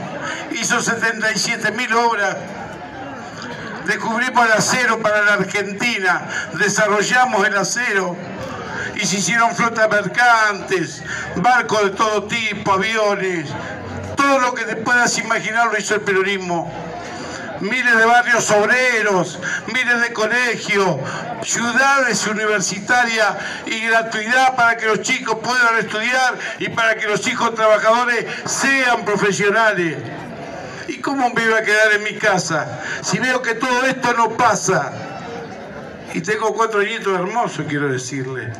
hizo 0.50 0.82
77 0.82 1.70
mil 1.70 1.94
obras. 1.94 2.37
Descubrimos 3.87 4.44
el 4.46 4.52
acero 4.52 4.99
para 5.00 5.22
la 5.22 5.34
Argentina, 5.34 6.28
desarrollamos 6.58 7.46
el 7.46 7.56
acero 7.56 8.16
y 8.96 9.06
se 9.06 9.18
hicieron 9.18 9.54
flotas 9.54 9.88
mercantes, 9.88 11.04
barcos 11.37 11.84
de 11.84 11.90
todo 11.90 12.25
tipo, 12.25 12.72
aviones, 12.72 13.49
todo 14.16 14.40
lo 14.40 14.54
que 14.54 14.64
te 14.64 14.75
puedas 14.75 15.16
imaginar 15.18 15.68
lo 15.68 15.78
hizo 15.78 15.94
el 15.94 16.00
peronismo. 16.00 16.68
Miles 17.62 17.97
de 17.97 18.04
barrios 18.04 18.50
obreros, 18.50 19.38
miles 19.73 20.00
de 20.00 20.12
colegios, 20.12 20.97
ciudades 21.45 22.26
universitarias 22.26 23.37
y 23.66 23.87
gratuidad 23.87 24.57
para 24.57 24.76
que 24.76 24.87
los 24.87 25.00
chicos 25.02 25.37
puedan 25.40 25.78
estudiar 25.78 26.37
y 26.59 26.71
para 26.71 26.97
que 26.97 27.07
los 27.07 27.25
hijos 27.28 27.54
trabajadores 27.54 28.26
sean 28.47 29.04
profesionales. 29.04 29.97
¿Y 30.88 30.99
cómo 30.99 31.31
me 31.31 31.45
iba 31.45 31.59
a 31.59 31.62
quedar 31.62 31.92
en 31.92 32.02
mi 32.02 32.14
casa 32.14 32.81
si 33.00 33.21
veo 33.21 33.40
que 33.42 33.54
todo 33.54 33.85
esto 33.85 34.12
no 34.14 34.31
pasa? 34.31 34.92
y 36.14 36.21
tengo 36.21 36.52
cuatro 36.52 36.83
nietos 36.83 37.18
hermosos, 37.18 37.64
quiero 37.68 37.88
decirle. 37.88 38.53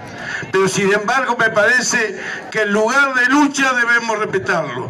Pero 0.51 0.69
sin 0.69 0.93
embargo 0.93 1.37
me 1.37 1.51
parece 1.51 2.19
que 2.51 2.63
en 2.63 2.73
lugar 2.73 3.15
de 3.15 3.27
lucha 3.27 3.75
debemos 3.75 4.19
respetarlo. 4.19 4.89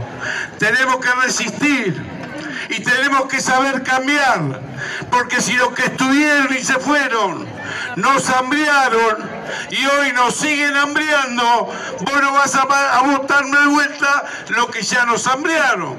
Tenemos 0.59 0.97
que 0.99 1.11
resistir 1.25 2.22
y 2.69 2.81
tenemos 2.81 3.27
que 3.27 3.41
saber 3.41 3.83
cambiar, 3.83 4.61
porque 5.11 5.41
si 5.41 5.55
los 5.55 5.73
que 5.73 5.85
estuvieron 5.85 6.55
y 6.57 6.63
se 6.63 6.79
fueron 6.79 7.47
nos 7.97 8.29
hambriaron 8.31 9.19
y 9.71 9.85
hoy 9.85 10.13
nos 10.13 10.35
siguen 10.35 10.77
hambriando, 10.77 11.73
vos 12.01 12.23
no 12.23 12.33
vas 12.33 12.55
a, 12.55 12.63
a 12.63 13.03
votarme 13.03 13.59
de 13.59 13.67
vuelta 13.67 14.25
lo 14.49 14.69
que 14.69 14.83
ya 14.83 15.05
nos 15.05 15.27
hambriaron. 15.27 15.97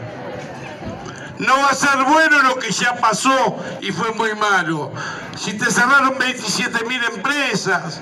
No 1.39 1.57
va 1.57 1.69
a 1.69 1.75
ser 1.75 2.03
bueno 2.03 2.41
lo 2.43 2.57
que 2.57 2.71
ya 2.71 2.95
pasó 2.95 3.59
y 3.81 3.91
fue 3.91 4.11
muy 4.13 4.33
malo. 4.35 4.91
Si 5.35 5.53
te 5.57 5.69
cerraron 5.71 6.17
27 6.17 6.85
mil 6.85 7.03
empresas, 7.03 7.99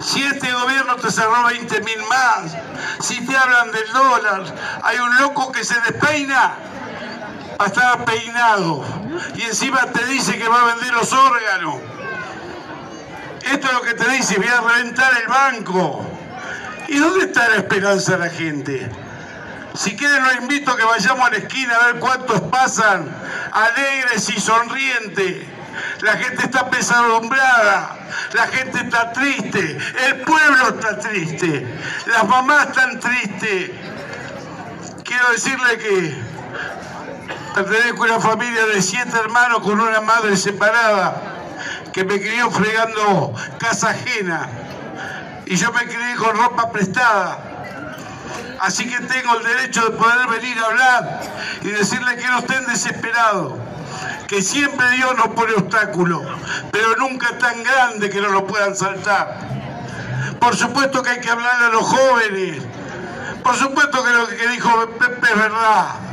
si 0.00 0.22
este 0.22 0.52
gobierno 0.52 0.96
te 0.96 1.10
cerró 1.10 1.44
20 1.44 1.80
mil 1.82 2.02
más, 2.08 2.52
si 3.00 3.24
te 3.24 3.36
hablan 3.36 3.72
del 3.72 3.92
dólar, 3.92 4.44
hay 4.82 4.98
un 4.98 5.16
loco 5.18 5.50
que 5.52 5.64
se 5.64 5.80
despeina 5.80 6.54
a 7.58 7.66
estar 7.66 8.04
peinado 8.04 8.84
y 9.34 9.42
encima 9.42 9.80
te 9.86 10.04
dice 10.06 10.38
que 10.38 10.48
va 10.48 10.62
a 10.62 10.74
vender 10.74 10.92
los 10.94 11.12
órganos. 11.12 11.76
Esto 13.42 13.66
es 13.66 13.72
lo 13.72 13.82
que 13.82 13.94
te 13.94 14.08
dice, 14.10 14.36
voy 14.36 14.46
a 14.46 14.60
reventar 14.60 15.12
el 15.20 15.26
banco. 15.26 16.06
¿Y 16.88 16.98
dónde 16.98 17.26
está 17.26 17.48
la 17.48 17.56
esperanza 17.56 18.12
de 18.12 18.18
la 18.18 18.30
gente? 18.30 18.90
Si 19.74 19.96
quieren 19.96 20.22
los 20.24 20.36
invito 20.36 20.72
a 20.72 20.76
que 20.76 20.84
vayamos 20.84 21.26
a 21.26 21.30
la 21.30 21.36
esquina 21.38 21.74
a 21.74 21.86
ver 21.86 22.00
cuántos 22.00 22.40
pasan 22.42 23.08
alegres 23.52 24.28
y 24.30 24.40
sonrientes. 24.40 25.46
La 26.00 26.16
gente 26.16 26.44
está 26.44 26.68
pesadumbrada, 26.70 27.96
la 28.32 28.46
gente 28.48 28.80
está 28.80 29.12
triste, 29.12 29.78
el 30.06 30.16
pueblo 30.22 30.68
está 30.70 30.98
triste, 30.98 31.66
las 32.06 32.26
mamás 32.26 32.68
están 32.68 32.98
tristes. 32.98 33.70
Quiero 35.04 35.30
decirle 35.30 35.78
que 35.78 36.37
pertenezco 37.64 38.04
a 38.04 38.06
una 38.06 38.20
familia 38.20 38.66
de 38.66 38.80
siete 38.80 39.16
hermanos 39.18 39.60
con 39.62 39.80
una 39.80 40.00
madre 40.00 40.36
separada 40.36 41.20
que 41.92 42.04
me 42.04 42.20
crió 42.20 42.50
fregando 42.50 43.34
casa 43.58 43.90
ajena. 43.90 44.48
Y 45.44 45.56
yo 45.56 45.72
me 45.72 45.84
crié 45.86 46.14
con 46.16 46.36
ropa 46.36 46.70
prestada. 46.70 47.38
Así 48.60 48.88
que 48.88 49.00
tengo 49.00 49.36
el 49.36 49.44
derecho 49.44 49.84
de 49.86 49.90
poder 49.96 50.28
venir 50.28 50.56
a 50.58 50.66
hablar 50.66 51.20
y 51.62 51.68
decirle 51.68 52.16
que 52.16 52.26
no 52.28 52.38
estén 52.38 52.64
desesperados, 52.66 53.54
que 54.26 54.42
siempre 54.42 54.90
Dios 54.92 55.16
nos 55.16 55.28
pone 55.28 55.54
obstáculos, 55.54 56.22
pero 56.70 56.96
nunca 56.96 57.38
tan 57.38 57.62
grande 57.62 58.10
que 58.10 58.20
no 58.20 58.28
lo 58.28 58.46
puedan 58.46 58.76
saltar. 58.76 59.36
Por 60.40 60.56
supuesto 60.56 61.02
que 61.02 61.10
hay 61.10 61.20
que 61.20 61.30
hablar 61.30 61.62
a 61.62 61.68
los 61.70 61.82
jóvenes, 61.82 62.62
por 63.42 63.56
supuesto 63.56 64.04
que 64.04 64.10
lo 64.10 64.28
que 64.28 64.48
dijo 64.48 64.90
Pepe 64.98 65.28
es 65.28 65.38
verdad, 65.38 66.07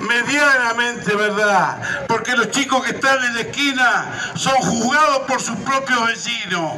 medianamente 0.00 1.14
verdad, 1.14 1.80
porque 2.08 2.36
los 2.36 2.50
chicos 2.50 2.82
que 2.84 2.92
están 2.92 3.22
en 3.24 3.34
la 3.34 3.40
esquina 3.42 4.32
son 4.34 4.54
juzgados 4.54 5.18
por 5.28 5.40
sus 5.40 5.56
propios 5.58 6.06
vecinos. 6.06 6.72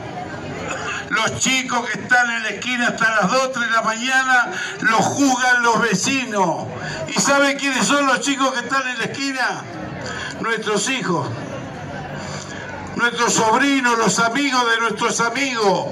Los 1.11 1.39
chicos 1.39 1.87
que 1.91 2.01
están 2.01 2.31
en 2.31 2.43
la 2.43 2.49
esquina 2.51 2.89
hasta 2.89 3.11
las 3.11 3.31
2, 3.31 3.53
3 3.53 3.67
de 3.67 3.73
la 3.73 3.83
mañana 3.83 4.51
los 4.81 5.01
juzgan 5.01 5.63
los 5.63 5.81
vecinos. 5.83 6.67
¿Y 7.09 7.21
saben 7.21 7.59
quiénes 7.59 7.87
son 7.87 8.07
los 8.07 8.21
chicos 8.21 8.53
que 8.53 8.61
están 8.61 8.89
en 8.89 8.99
la 8.99 9.05
esquina? 9.05 9.63
Nuestros 10.41 10.89
hijos, 10.89 11.29
nuestros 12.97 13.35
sobrinos, 13.35 13.99
los 13.99 14.19
amigos 14.21 14.63
de 14.71 14.81
nuestros 14.81 15.21
amigos. 15.21 15.87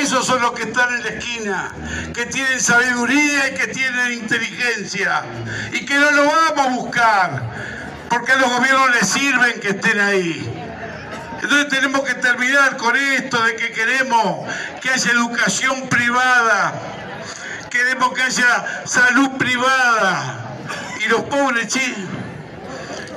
Esos 0.00 0.26
son 0.26 0.42
los 0.42 0.52
que 0.52 0.64
están 0.64 0.94
en 0.94 1.02
la 1.02 1.08
esquina, 1.08 1.72
que 2.14 2.26
tienen 2.26 2.60
sabiduría 2.60 3.48
y 3.48 3.54
que 3.54 3.66
tienen 3.68 4.12
inteligencia. 4.12 5.22
Y 5.72 5.86
que 5.86 5.94
no 5.94 6.10
lo 6.10 6.26
vamos 6.26 6.66
a 6.66 6.68
buscar, 6.70 7.42
porque 8.10 8.32
a 8.32 8.36
los 8.36 8.50
gobiernos 8.50 8.90
les 8.94 9.08
sirven 9.08 9.58
que 9.60 9.70
estén 9.70 9.98
ahí. 10.00 10.52
Entonces 11.42 11.68
tenemos 11.68 12.02
que 12.02 12.14
terminar 12.14 12.76
con 12.76 12.94
esto 12.96 13.42
de 13.42 13.56
que 13.56 13.72
queremos 13.72 14.46
que 14.80 14.90
haya 14.90 15.10
educación 15.12 15.88
privada, 15.88 16.74
queremos 17.70 18.12
que 18.12 18.22
haya 18.22 18.82
salud 18.86 19.30
privada. 19.38 20.42
Y 21.04 21.08
los 21.08 21.22
pobres, 21.22 21.68
che, 21.68 21.94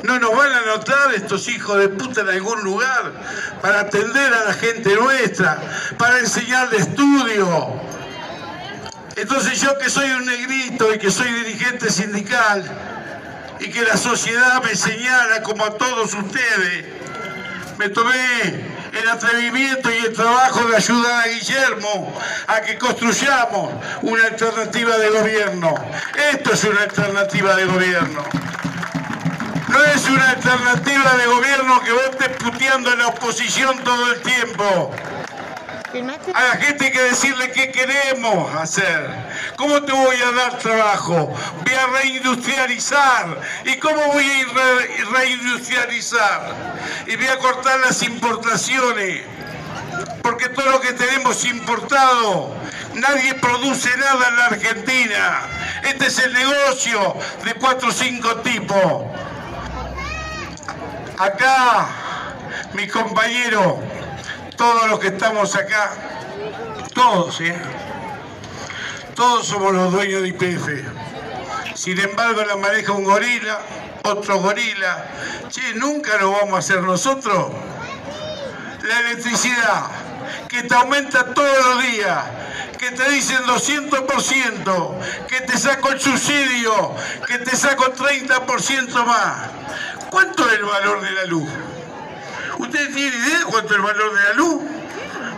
¿No 0.04 0.20
nos 0.20 0.36
van 0.36 0.52
a 0.52 0.62
notar 0.62 1.14
estos 1.14 1.48
hijos 1.50 1.78
de 1.80 1.90
puta 1.90 2.22
en 2.22 2.30
algún 2.30 2.64
lugar 2.64 3.12
para 3.62 3.82
atender 3.82 4.34
a 4.34 4.46
la 4.46 4.54
gente 4.54 4.96
nuestra, 4.96 5.60
para 5.98 6.20
enseñar 6.20 6.70
de 6.70 6.78
estudio? 6.78 7.82
Entonces 9.16 9.60
yo 9.60 9.78
que 9.78 9.90
soy 9.90 10.10
un 10.12 10.26
negrito 10.26 10.94
y 10.94 10.98
que 10.98 11.12
soy 11.12 11.32
dirigente 11.34 11.90
sindical 11.90 12.64
y 13.60 13.70
que 13.70 13.82
la 13.82 13.98
sociedad 13.98 14.64
me 14.64 14.76
señala 14.76 15.44
como 15.44 15.66
a 15.66 15.72
todos 15.72 16.14
ustedes, 16.14 16.86
me 17.78 17.90
tomé 17.90 18.80
el 18.94 19.10
atrevimiento 19.10 19.92
y 19.92 20.06
el 20.06 20.14
trabajo 20.14 20.68
de 20.70 20.78
ayudar 20.78 21.24
a 21.24 21.28
Guillermo 21.28 22.20
a 22.48 22.62
que 22.62 22.78
construyamos 22.78 23.74
una 24.02 24.26
alternativa 24.26 24.98
de 24.98 25.10
gobierno. 25.10 25.76
Esto 26.34 26.54
es 26.54 26.64
una 26.64 26.82
alternativa 26.84 27.56
de 27.56 27.66
gobierno. 27.66 28.24
No 29.70 29.86
es 29.86 30.10
una 30.10 30.32
alternativa 30.32 31.14
de 31.16 31.26
gobierno 31.28 31.82
que 31.82 31.92
estés 32.10 32.38
puteando 32.38 32.92
en 32.92 33.00
la 33.00 33.08
oposición 33.08 33.78
todo 33.84 34.14
el 34.14 34.22
tiempo. 34.22 34.92
A 36.34 36.44
la 36.44 36.58
gente 36.58 36.86
hay 36.86 36.92
que 36.92 37.02
decirle 37.02 37.52
qué 37.52 37.72
queremos 37.72 38.56
hacer. 38.56 39.10
¿Cómo 39.58 39.82
te 39.84 39.92
voy 39.92 40.18
a 40.22 40.32
dar 40.32 40.58
trabajo? 40.58 41.32
Voy 41.64 41.74
a 41.74 41.88
reindustrializar. 42.02 43.42
¿Y 43.66 43.78
cómo 43.78 44.06
voy 44.08 44.26
a 44.26 45.18
reindustrializar? 45.18 46.56
Y 47.06 47.16
voy 47.16 47.28
a 47.28 47.38
cortar 47.38 47.80
las 47.80 48.02
importaciones. 48.02 49.22
Porque 50.24 50.50
todo 50.50 50.70
lo 50.72 50.82
que 50.82 50.94
tenemos 50.94 51.46
importado, 51.46 52.56
nadie 52.96 53.36
produce 53.36 53.90
nada 53.98 54.30
en 54.30 54.36
la 54.36 54.46
Argentina. 54.48 55.42
Este 55.84 56.08
es 56.08 56.20
el 56.20 56.34
negocio 56.34 57.16
de 57.46 57.54
cuatro 57.54 57.90
o 57.90 57.92
cinco 57.92 58.36
tipos. 58.38 59.04
Acá, 61.20 61.90
mi 62.72 62.88
compañero 62.88 63.78
todos 64.56 64.90
los 64.90 65.00
que 65.00 65.08
estamos 65.08 65.54
acá, 65.54 65.92
todos, 66.94 67.42
¿eh? 67.42 67.58
Todos 69.16 69.46
somos 69.46 69.74
los 69.74 69.92
dueños 69.92 70.22
de 70.22 70.30
IPF. 70.30 70.68
Sin 71.76 72.00
embargo, 72.00 72.42
la 72.46 72.56
maneja 72.56 72.94
un 72.94 73.04
gorila, 73.04 73.60
otro 74.04 74.40
gorila. 74.40 75.08
Che, 75.50 75.74
nunca 75.74 76.16
lo 76.22 76.32
vamos 76.32 76.54
a 76.54 76.60
hacer 76.60 76.82
nosotros. 76.84 77.52
La 78.84 79.00
electricidad, 79.02 79.88
que 80.48 80.63
te 80.63 80.76
aumenta 80.76 81.34
todos 81.34 81.65
los 81.65 81.84
días, 81.84 82.24
que 82.78 82.92
te 82.92 83.10
dicen 83.10 83.44
200%, 83.44 85.00
que 85.28 85.42
te 85.42 85.58
saco 85.58 85.92
el 85.92 86.00
subsidio, 86.00 86.96
que 87.28 87.39
te 87.39 87.56
saco 87.56 87.94
30% 87.94 89.06
más. 89.06 89.50
¿Cuánto 90.10 90.48
es 90.48 90.54
el 90.54 90.65
valor 90.65 91.02
de 91.02 91.12
la 91.12 91.26
luz? 91.26 91.50
¿Ustedes 92.58 92.94
tienen 92.94 93.22
idea 93.22 93.39
de 93.39 93.46
cuánto 93.46 93.74
es 93.74 93.76
el 93.76 93.82
valor 93.82 94.13
de 94.13 94.24
la 94.24 94.34
luz? 94.34 94.62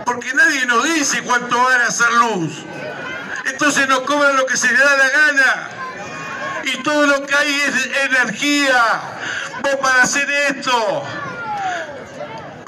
Porque 0.06 0.34
nadie 0.34 0.66
nos 0.66 0.84
dice 0.84 1.22
cuánto 1.24 1.62
van 1.62 1.82
a 1.82 1.88
hacer 1.88 2.12
luz. 2.14 2.54
Entonces 3.46 3.88
nos 3.88 4.02
cobran 4.02 4.36
lo 4.36 4.46
que 4.46 4.58
se 4.58 4.72
les 4.72 4.80
da 4.80 4.98
la 4.98 5.10
gana. 5.10 5.70
Y 6.64 6.84
todo 6.84 7.08
lo 7.08 7.26
que 7.26 7.36
hay 7.36 7.54
es 7.54 7.90
energía. 8.06 9.02
Vos 9.62 9.76
para 9.82 10.04
hacer 10.04 10.30
esto 10.30 11.04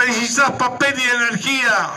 precisás 0.04 0.52
papel 0.52 0.94
y 0.98 1.04
energía. 1.04 1.90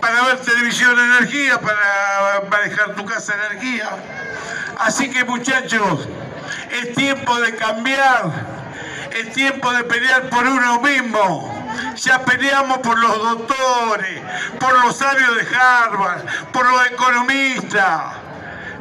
Para 0.00 0.22
ver 0.22 0.38
televisión 0.40 0.98
energía, 0.98 1.60
para 1.60 2.42
manejar 2.50 2.94
tu 2.94 3.04
casa 3.04 3.34
energía. 3.34 3.88
Así 4.78 5.10
que 5.10 5.24
muchachos, 5.24 6.08
es 6.70 6.94
tiempo 6.94 7.40
de 7.40 7.56
cambiar 7.56 8.58
es 9.18 9.32
tiempo 9.32 9.72
de 9.72 9.84
pelear 9.84 10.28
por 10.28 10.46
uno 10.46 10.80
mismo. 10.80 11.54
Ya 11.96 12.24
peleamos 12.24 12.78
por 12.78 12.98
los 12.98 13.18
doctores, 13.18 14.22
por 14.58 14.84
los 14.84 14.96
sabios 14.96 15.34
de 15.36 15.56
Harvard, 15.56 16.22
por 16.52 16.66
los 16.66 16.86
economistas. 16.86 18.16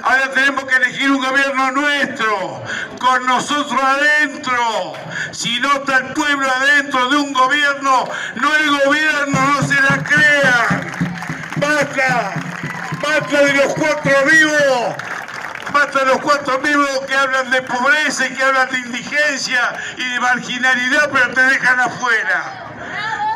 Ahora 0.04 0.32
tenemos 0.32 0.64
que 0.66 0.76
elegir 0.76 1.12
un 1.12 1.22
gobierno 1.22 1.72
nuestro, 1.72 2.64
con 3.00 3.26
nosotros 3.26 3.82
adentro. 3.82 4.94
Si 5.32 5.60
no 5.60 5.74
está 5.74 5.98
el 5.98 6.14
pueblo 6.14 6.48
adentro 6.50 7.10
de 7.10 7.18
un 7.18 7.34
gobierno, 7.34 8.08
no 8.36 8.56
el 8.56 8.80
gobierno, 8.86 9.40
no 9.40 9.68
se 9.68 9.82
la 9.82 10.04
crean. 10.04 11.07
Basta, 11.60 12.34
basta 13.02 13.42
de 13.44 13.54
los 13.54 13.74
cuatro 13.74 14.14
vivos 14.32 14.96
Basta 15.74 16.06
los 16.06 16.18
cuatro 16.22 16.60
vivos 16.60 17.02
que 17.08 17.16
hablan 17.16 17.52
de 17.52 17.62
pobreza 17.62 18.26
y 18.26 18.34
que 18.34 18.44
hablan 18.44 18.70
de 18.70 18.80
indigencia 18.80 19.62
y 19.98 20.04
de 20.04 20.20
marginalidad, 20.20 21.10
pero 21.12 21.34
te 21.34 21.42
dejan 21.42 21.80
afuera. 21.80 22.64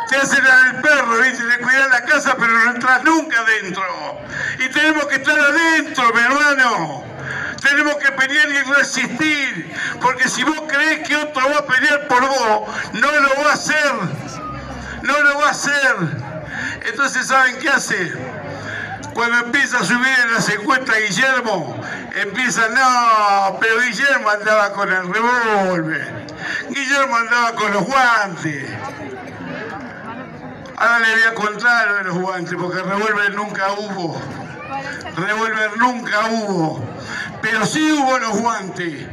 Te 0.09 0.15
hacen 0.15 0.43
el 0.45 0.81
perro, 0.81 1.19
¿viste? 1.19 1.45
De 1.45 1.59
cuidar 1.59 1.89
la 1.89 2.03
casa, 2.03 2.35
pero 2.39 2.51
no 2.51 2.71
entras 2.71 3.03
nunca 3.03 3.41
adentro. 3.41 4.21
Y 4.59 4.69
tenemos 4.69 5.05
que 5.05 5.15
estar 5.15 5.39
adentro, 5.39 6.13
mi 6.13 6.21
hermano. 6.21 7.03
Tenemos 7.61 7.95
que 7.97 8.11
pelear 8.11 8.49
y 8.49 8.61
resistir, 8.73 9.75
porque 10.01 10.27
si 10.27 10.43
vos 10.43 10.63
creés 10.67 11.07
que 11.07 11.15
otro 11.15 11.47
va 11.47 11.59
a 11.59 11.65
pelear 11.65 12.07
por 12.07 12.21
vos, 12.21 12.69
no 12.93 13.11
lo 13.11 13.43
va 13.43 13.51
a 13.51 13.53
hacer. 13.53 13.93
No 15.03 15.19
lo 15.21 15.39
va 15.39 15.47
a 15.47 15.51
hacer. 15.51 16.30
Entonces, 16.85 17.27
¿saben 17.27 17.57
qué 17.59 17.69
hace? 17.69 18.13
Cuando 19.13 19.37
empieza 19.39 19.79
a 19.79 19.83
subir 19.83 20.15
en 20.23 20.33
las 20.33 20.49
encuestas 20.49 20.95
Guillermo, 21.07 21.79
empieza, 22.15 22.67
no, 22.69 23.57
pero 23.59 23.81
Guillermo 23.81 24.29
andaba 24.29 24.71
con 24.73 24.91
el 24.91 25.13
revólver, 25.13 26.27
Guillermo 26.69 27.15
andaba 27.17 27.53
con 27.53 27.73
los 27.73 27.83
guantes. 27.83 28.69
Ahora 30.77 30.99
le 30.99 31.13
voy 31.13 31.23
a 31.23 31.33
contar 31.35 31.93
de 31.93 32.03
los 32.05 32.17
guantes, 32.17 32.55
porque 32.59 32.81
revólver 32.81 33.35
nunca 33.35 33.73
hubo. 33.73 34.19
Revólver 35.15 35.77
nunca 35.77 36.25
hubo. 36.27 36.83
Pero 37.41 37.65
sí 37.65 37.91
hubo 37.91 38.17
los 38.17 38.39
guantes. 38.39 39.05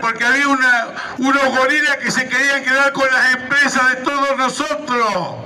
Porque 0.00 0.24
había 0.24 0.46
una, 0.46 0.88
unos 1.18 1.58
gorilas 1.58 1.96
que 1.96 2.10
se 2.10 2.28
querían 2.28 2.62
quedar 2.62 2.92
con 2.92 3.10
las 3.10 3.34
empresas 3.34 3.88
de 3.88 3.96
todos 3.96 4.36
nosotros 4.36 5.45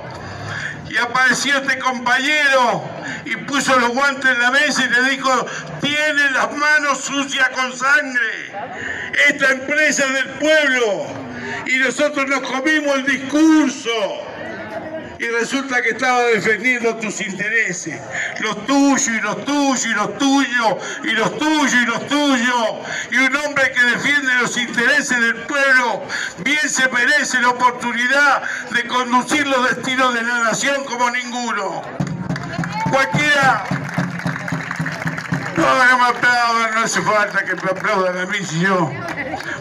y 0.91 0.97
apareció 0.97 1.57
este 1.59 1.79
compañero 1.79 2.83
y 3.25 3.37
puso 3.37 3.79
los 3.79 3.91
guantes 3.91 4.29
en 4.29 4.41
la 4.41 4.51
mesa 4.51 4.85
y 4.85 4.89
le 4.89 5.11
dijo, 5.11 5.47
tiene 5.81 6.31
las 6.33 6.53
manos 6.53 7.01
sucias 7.01 7.49
con 7.51 7.77
sangre, 7.77 8.53
esta 9.29 9.53
empresa 9.53 10.05
es 10.07 10.15
del 10.15 10.29
pueblo 10.31 11.07
y 11.67 11.77
nosotros 11.79 12.27
nos 12.29 12.41
comimos 12.41 12.97
el 12.97 13.07
discurso 13.07 13.91
y 15.21 15.29
resulta 15.29 15.83
que 15.83 15.91
estaba 15.91 16.23
defendiendo 16.23 16.97
tus 16.97 17.21
intereses, 17.21 18.01
los 18.41 18.65
tuyos 18.65 19.07
y 19.07 19.21
los 19.21 19.45
tuyos 19.45 19.85
y 19.85 19.89
los 19.91 20.19
tuyos 20.19 20.77
y 21.05 21.11
los 21.11 21.39
tuyos 21.39 21.75
y 21.75 21.85
los 21.85 22.07
tuyos. 22.07 22.71
Y 23.11 23.17
un 23.19 23.37
hombre 23.37 23.71
que 23.71 23.83
defiende 23.83 24.35
los 24.41 24.57
intereses 24.57 25.21
del 25.21 25.37
pueblo 25.43 26.03
bien 26.39 26.67
se 26.67 26.89
merece 26.89 27.39
la 27.39 27.51
oportunidad 27.51 28.43
de 28.71 28.87
conducir 28.87 29.47
los 29.47 29.69
destinos 29.69 30.15
de 30.15 30.23
la 30.23 30.39
nación 30.45 30.85
como 30.85 31.11
ninguno. 31.11 31.83
Cualquiera 32.91 33.67
no, 35.61 35.85
no 35.85 35.99
me 35.99 36.05
aplaudan, 36.05 36.75
no 36.75 36.81
hace 36.81 37.03
falta 37.03 37.45
que 37.45 37.55
me 37.55 37.71
aplaudan 37.71 38.19
a 38.19 38.27
mí 38.27 38.39
si 38.45 38.61
yo. 38.61 38.91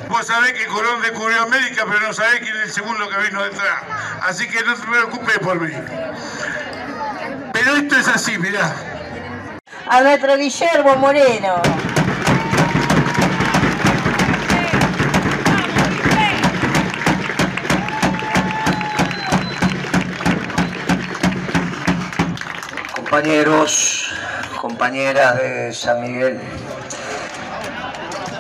Vos 0.08 0.26
sabés 0.26 0.54
que 0.54 0.66
Colón 0.68 1.02
descubrió 1.02 1.44
América, 1.44 1.86
pero 1.88 2.00
no 2.00 2.14
sabés 2.14 2.40
quién 2.40 2.56
es 2.58 2.64
el 2.64 2.72
segundo 2.72 3.10
que 3.10 3.18
vino 3.18 3.44
detrás. 3.44 3.84
Así 4.24 4.48
que 4.48 4.64
no 4.64 4.76
te 4.76 4.88
preocupes 4.88 5.40
por 5.40 5.60
mí. 5.60 5.74
Pero 7.54 7.76
esto 7.76 7.98
es 7.98 8.08
así, 8.08 8.38
mirá. 8.38 8.74
A 9.88 10.02
nuestro 10.02 10.38
Guillermo 10.38 10.96
Moreno. 10.98 11.62
Compañeros, 22.96 23.99
compañeras 24.80 25.36
de 25.36 25.74
San 25.74 26.00
Miguel. 26.00 26.40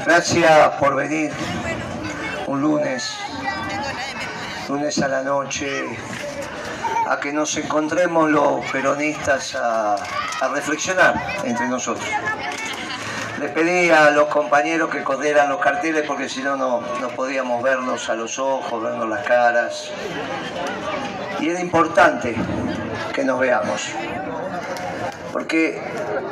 Gracias 0.06 0.70
por 0.80 0.96
venir 0.96 1.34
un 2.48 2.62
lunes, 2.62 3.14
lunes 4.70 5.00
a 5.00 5.10
la 5.10 5.22
noche, 5.22 5.98
a 7.10 7.20
que 7.20 7.34
nos 7.34 7.58
encontremos 7.58 8.30
los 8.30 8.64
peronistas 8.72 9.54
a, 9.54 9.98
reflexionar 10.54 11.14
entre 11.44 11.68
nosotros. 11.68 12.08
Le 13.42 13.50
pedí 13.50 13.90
a 13.90 14.10
los 14.12 14.30
compañeros 14.30 14.90
que 14.90 15.04
corrieran 15.04 15.50
los 15.50 15.60
carteles 15.60 16.06
porque 16.08 16.30
si 16.30 16.42
no, 16.42 16.56
no 16.56 17.10
podíamos 17.18 17.62
vernos 17.62 18.10
a 18.10 18.16
los 18.16 18.40
ojos, 18.40 18.82
vernos 18.82 19.10
las 19.10 19.28
caras. 19.28 19.92
Y 21.42 21.50
era 21.50 21.60
importante 21.60 22.34
que 23.14 23.26
nos 23.26 23.42
veamos. 23.42 23.90
Porque 25.34 25.80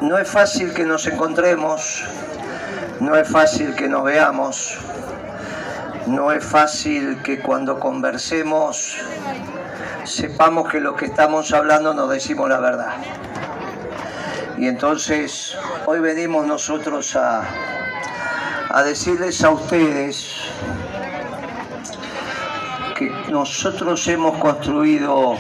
no 0.02 0.18
es 0.18 0.30
fácil 0.30 0.74
que 0.74 0.86
nos 0.86 1.08
encontremos, 1.08 2.04
no 3.00 3.16
es 3.16 3.28
fácil 3.28 3.76
que 3.76 3.88
nos 3.88 4.04
veamos, 4.04 4.78
no 6.06 6.32
es 6.32 6.44
fácil 6.44 7.22
que 7.24 7.40
cuando 7.40 7.80
conversemos 7.80 8.98
sepamos 10.04 10.70
que 10.70 10.80
lo 10.80 10.96
que 10.96 11.06
estamos 11.06 11.52
hablando 11.52 11.94
nos 11.94 12.10
decimos 12.10 12.50
la 12.50 12.60
verdad. 12.60 12.94
Y 14.58 14.68
entonces 14.68 15.58
hoy 15.86 16.00
venimos 16.00 16.46
nosotros 16.48 17.16
a, 17.16 17.44
a 18.70 18.84
decirles 18.84 19.44
a 19.44 19.50
ustedes 19.50 20.42
que 22.96 23.12
nosotros 23.30 24.08
hemos 24.08 24.38
construido 24.38 25.36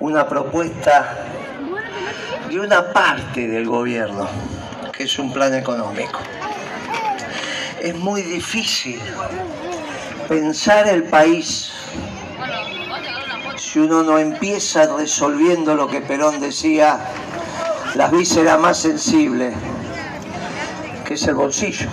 una 0.00 0.28
propuesta 0.28 1.29
de 2.50 2.58
una 2.58 2.92
parte 2.92 3.46
del 3.46 3.68
gobierno, 3.68 4.28
que 4.92 5.04
es 5.04 5.18
un 5.20 5.32
plan 5.32 5.54
económico. 5.54 6.18
Es 7.80 7.94
muy 7.94 8.22
difícil 8.22 9.00
pensar 10.28 10.88
el 10.88 11.04
país 11.04 11.70
si 13.56 13.78
uno 13.78 14.02
no 14.02 14.18
empieza 14.18 14.96
resolviendo 14.96 15.76
lo 15.76 15.86
que 15.86 16.00
Perón 16.00 16.40
decía, 16.40 16.98
las 17.94 18.10
vísceras 18.10 18.58
más 18.58 18.78
sensibles, 18.78 19.54
que 21.04 21.14
es 21.14 21.26
el 21.28 21.36
bolsillo. 21.36 21.88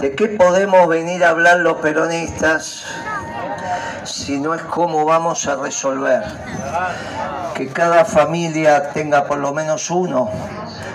¿De 0.00 0.14
qué 0.14 0.28
podemos 0.28 0.88
venir 0.88 1.22
a 1.22 1.30
hablar 1.30 1.58
los 1.58 1.76
peronistas 1.78 2.86
si 4.04 4.40
no 4.40 4.54
es 4.54 4.62
cómo 4.62 5.04
vamos 5.04 5.46
a 5.46 5.56
resolver? 5.56 6.22
Que 7.62 7.68
cada 7.68 8.04
familia 8.04 8.90
tenga 8.90 9.24
por 9.24 9.38
lo 9.38 9.54
menos 9.54 9.88
uno 9.88 10.28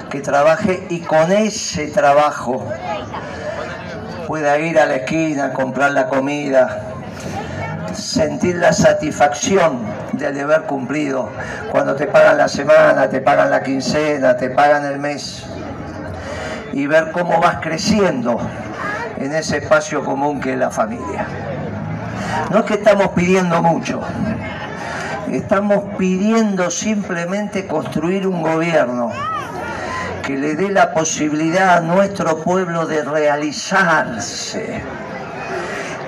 que 0.09 0.19
trabaje 0.19 0.85
y 0.89 0.99
con 0.99 1.31
ese 1.31 1.87
trabajo 1.87 2.61
pueda 4.27 4.59
ir 4.59 4.77
a 4.77 4.85
la 4.85 4.95
esquina 4.95 5.53
comprar 5.53 5.91
la 5.91 6.09
comida, 6.09 6.81
sentir 7.93 8.57
la 8.57 8.73
satisfacción 8.73 9.79
del 10.11 10.35
deber 10.35 10.63
cumplido. 10.63 11.29
Cuando 11.71 11.95
te 11.95 12.05
pagan 12.05 12.37
la 12.37 12.49
semana, 12.49 13.07
te 13.07 13.21
pagan 13.21 13.49
la 13.49 13.63
quincena, 13.63 14.35
te 14.35 14.49
pagan 14.49 14.83
el 14.83 14.99
mes. 14.99 15.45
Y 16.73 16.85
ver 16.85 17.13
cómo 17.13 17.39
vas 17.39 17.59
creciendo 17.61 18.41
en 19.15 19.33
ese 19.33 19.59
espacio 19.59 20.03
común 20.03 20.41
que 20.41 20.51
es 20.51 20.59
la 20.59 20.69
familia. 20.69 21.27
No 22.51 22.59
es 22.59 22.65
que 22.65 22.73
estamos 22.73 23.07
pidiendo 23.15 23.61
mucho, 23.61 24.01
estamos 25.31 25.83
pidiendo 25.97 26.71
simplemente 26.71 27.67
construir 27.67 28.27
un 28.27 28.41
gobierno 28.41 29.11
que 30.25 30.37
le 30.37 30.55
dé 30.55 30.69
la 30.69 30.93
posibilidad 30.93 31.77
a 31.77 31.81
nuestro 31.81 32.37
pueblo 32.39 32.85
de 32.85 33.03
realizarse. 33.03 34.83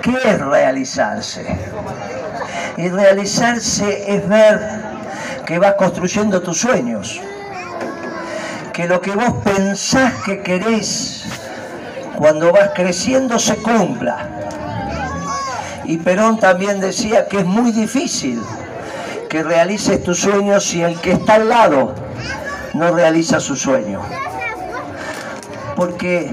¿Qué 0.01 0.17
es 0.25 0.39
realizarse? 0.39 1.45
Y 2.77 2.89
realizarse 2.89 4.15
es 4.15 4.27
ver 4.27 4.59
que 5.45 5.59
vas 5.59 5.73
construyendo 5.75 6.41
tus 6.41 6.59
sueños, 6.59 7.19
que 8.73 8.87
lo 8.87 9.01
que 9.01 9.11
vos 9.11 9.33
pensás 9.43 10.13
que 10.25 10.41
querés 10.41 11.25
cuando 12.17 12.51
vas 12.51 12.71
creciendo 12.73 13.39
se 13.39 13.55
cumpla. 13.57 14.27
Y 15.85 15.97
Perón 15.97 16.39
también 16.39 16.79
decía 16.79 17.27
que 17.27 17.39
es 17.39 17.45
muy 17.45 17.71
difícil 17.71 18.41
que 19.29 19.43
realices 19.43 20.03
tus 20.03 20.19
sueños 20.19 20.65
si 20.65 20.81
el 20.81 20.99
que 20.99 21.11
está 21.11 21.35
al 21.35 21.49
lado 21.49 21.93
no 22.73 22.91
realiza 22.91 23.39
su 23.39 23.55
sueño. 23.55 24.01
Porque 25.75 26.31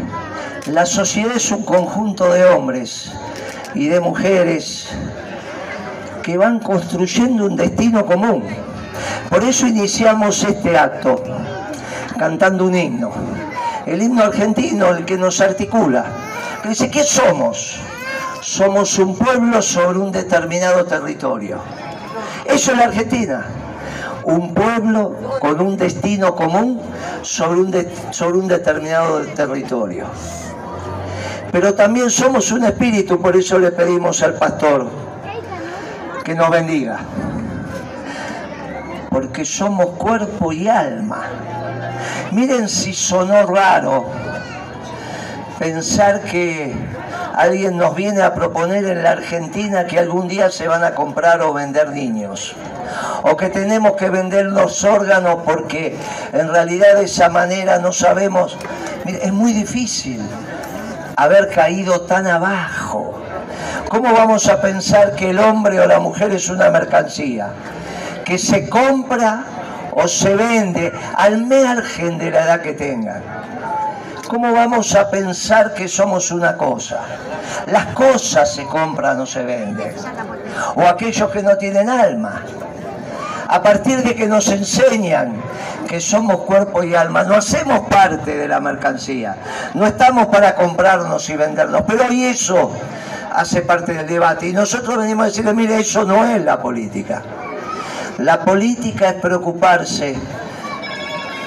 la 0.66 0.87
sociedad 0.87 1.37
es 1.37 1.50
un 1.52 1.62
conjunto 1.64 2.32
de 2.32 2.46
hombres 2.46 3.12
y 3.74 3.87
de 3.87 4.00
mujeres 4.00 4.88
que 6.22 6.37
van 6.37 6.59
construyendo 6.59 7.44
un 7.44 7.54
destino 7.54 8.04
común. 8.06 8.42
Por 9.30 9.44
eso 9.44 9.66
iniciamos 9.66 10.42
este 10.42 10.76
acto 10.76 11.22
cantando 12.18 12.64
un 12.64 12.74
himno 12.74 13.12
el 13.87 14.02
himno 14.02 14.24
argentino, 14.24 14.88
el 14.88 15.04
que 15.04 15.16
nos 15.16 15.40
articula. 15.40 16.04
Que 16.62 16.70
dice, 16.70 16.90
¿qué 16.90 17.04
somos? 17.04 17.78
Somos 18.42 18.98
un 18.98 19.16
pueblo 19.16 19.62
sobre 19.62 19.98
un 19.98 20.11
determinado 20.11 20.85
territorio. 20.85 21.61
Eso 22.48 22.72
es 22.72 22.78
la 22.78 22.85
Argentina. 22.85 23.46
Un 24.24 24.54
pueblo 24.54 25.38
con 25.40 25.61
un 25.61 25.76
destino 25.76 26.35
común 26.35 26.80
sobre 27.22 27.61
un, 27.61 28.48
determinado 28.48 29.20
territorio. 29.35 30.06
Pero 31.52 31.74
también 31.74 32.11
somos 32.11 32.50
un 32.50 32.64
espíritu, 32.64 33.20
por 33.20 33.37
eso 33.37 33.59
le 33.59 33.70
pedimos 33.70 34.22
al 34.22 34.35
pastor 34.35 34.88
que 36.24 36.35
nos 36.35 36.50
bendiga. 36.50 36.98
Porque 39.11 39.44
somos 39.44 39.90
cuerpo 39.96 40.52
y 40.52 40.68
alma 40.68 41.22
Miren 42.32 42.68
si 42.68 42.92
sonó 42.92 43.46
raro 43.46 44.06
pensar 45.59 46.22
que 46.22 46.74
alguien 47.37 47.77
nos 47.77 47.94
viene 47.94 48.22
a 48.22 48.35
proponer 48.35 48.87
en 48.87 49.03
la 49.03 49.11
Argentina 49.11 49.87
que 49.87 49.99
algún 49.99 50.27
día 50.27 50.51
se 50.51 50.66
van 50.66 50.83
a 50.83 50.94
comprar 50.94 51.42
o 51.42 51.53
vender 51.53 51.90
niños. 51.90 52.57
O 53.22 53.37
que 53.37 53.51
tenemos 53.51 53.92
que 53.92 54.09
vender 54.09 54.46
los 54.46 54.83
órganos 54.85 55.40
porque 55.44 55.96
en 56.33 56.49
realidad 56.49 56.96
de 56.96 57.05
esa 57.05 57.29
manera 57.29 57.79
no 57.79 57.92
sabemos. 57.92 58.57
es 59.05 59.33
muy 59.33 59.53
difícil 59.53 60.20
haber 61.16 61.51
caído 61.51 62.01
tan 62.03 62.27
abajo. 62.27 63.20
¿Cómo 63.90 64.12
vamos 64.14 64.49
a 64.49 64.61
pensar 64.61 65.14
que 65.14 65.31
el 65.31 65.38
hombre 65.38 65.79
o 65.79 65.87
la 65.87 66.01
mujer 66.01 66.33
es 66.33 66.49
una 66.49 66.70
mercancía? 66.70 67.51
Que 68.25 68.38
se 68.38 68.68
compra 68.68 69.44
o 69.92 70.09
se 70.09 70.35
vende 70.35 70.90
al 71.14 71.44
margen 71.46 72.16
de 72.16 72.31
la 72.31 72.44
edad 72.44 72.62
que 72.62 72.72
tengan. 72.72 73.22
¿Cómo 74.29 74.53
vamos 74.53 74.95
a 74.97 75.09
pensar 75.09 75.73
que 75.73 75.87
somos 75.87 76.33
una 76.33 76.57
cosa? 76.57 77.01
Las 77.67 77.87
cosas 77.95 78.53
se 78.53 78.65
compran 78.65 79.21
o 79.21 79.27
se 79.27 79.45
venden. 79.45 79.95
O 80.75 80.83
aquellos 80.83 81.31
que 81.31 81.43
no 81.43 81.57
tienen 81.57 81.89
alma. 81.89 82.43
A 83.49 83.62
partir 83.62 84.03
de 84.03 84.17
que 84.17 84.27
nos 84.27 84.49
enseñan 84.49 85.41
que 85.89 86.01
somos 86.01 86.39
cuerpo 86.39 86.83
y 86.83 86.97
alma, 86.97 87.23
no 87.23 87.37
hacemos 87.37 87.89
parte 87.89 88.37
de 88.37 88.49
la 88.49 88.59
mercancía. 88.59 89.37
No 89.75 89.87
estamos 89.87 90.27
para 90.27 90.57
comprarnos 90.57 91.29
y 91.31 91.37
vendernos. 91.37 91.83
Pero 91.87 92.07
hoy 92.07 92.25
eso 92.25 92.73
hace 93.33 93.62
parte 93.62 93.95
del 93.95 94.09
debate. 94.09 94.49
Y 94.49 94.53
nosotros 94.53 94.99
venimos 94.99 95.23
a 95.23 95.29
decirle, 95.29 95.55
mire, 95.55 95.79
eso 95.79 96.05
no 96.05 96.25
es 96.25 96.43
la 96.43 96.61
política. 96.61 97.23
La 98.19 98.45
política 98.45 99.11
es 99.11 99.15
preocuparse 99.15 100.17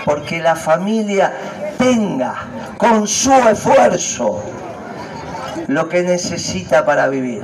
porque 0.05 0.41
la 0.41 0.55
familia 0.55 1.33
tenga 1.79 2.35
con 2.77 3.07
su 3.07 3.33
esfuerzo 3.33 4.43
lo 5.65 5.89
que 5.89 6.03
necesita 6.03 6.85
para 6.85 7.07
vivir. 7.07 7.41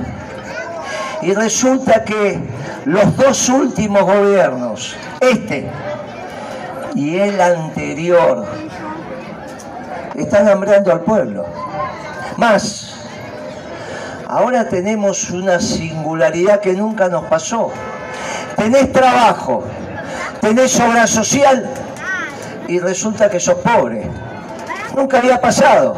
Y 1.22 1.34
resulta 1.34 2.04
que 2.04 2.38
los 2.84 3.16
dos 3.16 3.48
últimos 3.48 4.04
gobiernos, 4.04 4.94
este 5.20 5.68
y 6.94 7.16
el 7.16 7.40
anterior, 7.40 8.46
están 10.14 10.46
hambrando 10.46 10.92
al 10.92 11.00
pueblo. 11.00 11.44
Más, 12.36 12.94
ahora 14.28 14.68
tenemos 14.68 15.30
una 15.30 15.58
singularidad 15.58 16.60
que 16.60 16.74
nunca 16.74 17.08
nos 17.08 17.24
pasó 17.24 17.72
tenés 18.56 18.92
trabajo, 18.92 19.64
tenés 20.40 20.78
obra 20.80 21.06
social 21.06 21.70
y 22.66 22.80
resulta 22.80 23.30
que 23.30 23.38
sos 23.38 23.56
pobre. 23.56 24.10
Nunca 24.96 25.18
había 25.18 25.38
pasado. 25.38 25.94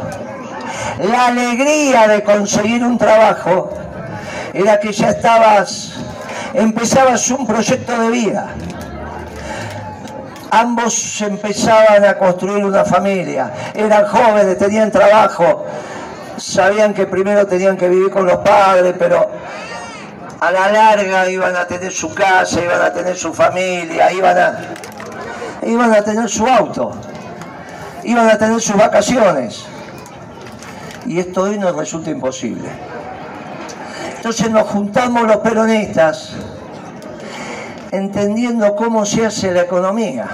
La 1.09 1.27
alegría 1.27 2.05
de 2.09 2.21
conseguir 2.21 2.83
un 2.83 2.97
trabajo 2.97 3.71
era 4.53 4.77
que 4.77 4.91
ya 4.91 5.11
estabas, 5.11 5.93
empezabas 6.53 7.31
un 7.31 7.47
proyecto 7.47 7.97
de 7.97 8.09
vida. 8.09 8.49
Ambos 10.51 11.21
empezaban 11.21 12.03
a 12.03 12.17
construir 12.17 12.65
una 12.65 12.83
familia, 12.83 13.53
eran 13.73 14.05
jóvenes, 14.05 14.57
tenían 14.57 14.91
trabajo, 14.91 15.65
sabían 16.37 16.93
que 16.93 17.05
primero 17.05 17.47
tenían 17.47 17.77
que 17.77 17.87
vivir 17.87 18.09
con 18.09 18.25
los 18.25 18.37
padres, 18.37 18.95
pero 18.99 19.29
a 20.41 20.51
la 20.51 20.71
larga 20.71 21.29
iban 21.29 21.55
a 21.55 21.65
tener 21.65 21.93
su 21.93 22.13
casa, 22.13 22.61
iban 22.61 22.81
a 22.81 22.91
tener 22.91 23.15
su 23.15 23.33
familia, 23.33 24.11
iban 24.11 24.37
a, 24.37 24.59
iban 25.61 25.93
a 25.93 26.01
tener 26.01 26.27
su 26.27 26.47
auto, 26.47 26.93
iban 28.09 28.27
a 28.27 28.37
tener 28.39 28.59
sus 28.59 28.75
vacaciones. 28.75 29.65
Y 31.05 31.19
esto 31.19 31.43
hoy 31.43 31.59
nos 31.59 31.75
resulta 31.75 32.09
imposible. 32.09 32.67
Entonces 34.15 34.49
nos 34.49 34.63
juntamos 34.63 35.27
los 35.27 35.37
peronistas 35.37 36.33
entendiendo 37.91 38.75
cómo 38.75 39.05
se 39.05 39.27
hace 39.27 39.51
la 39.51 39.61
economía. 39.61 40.27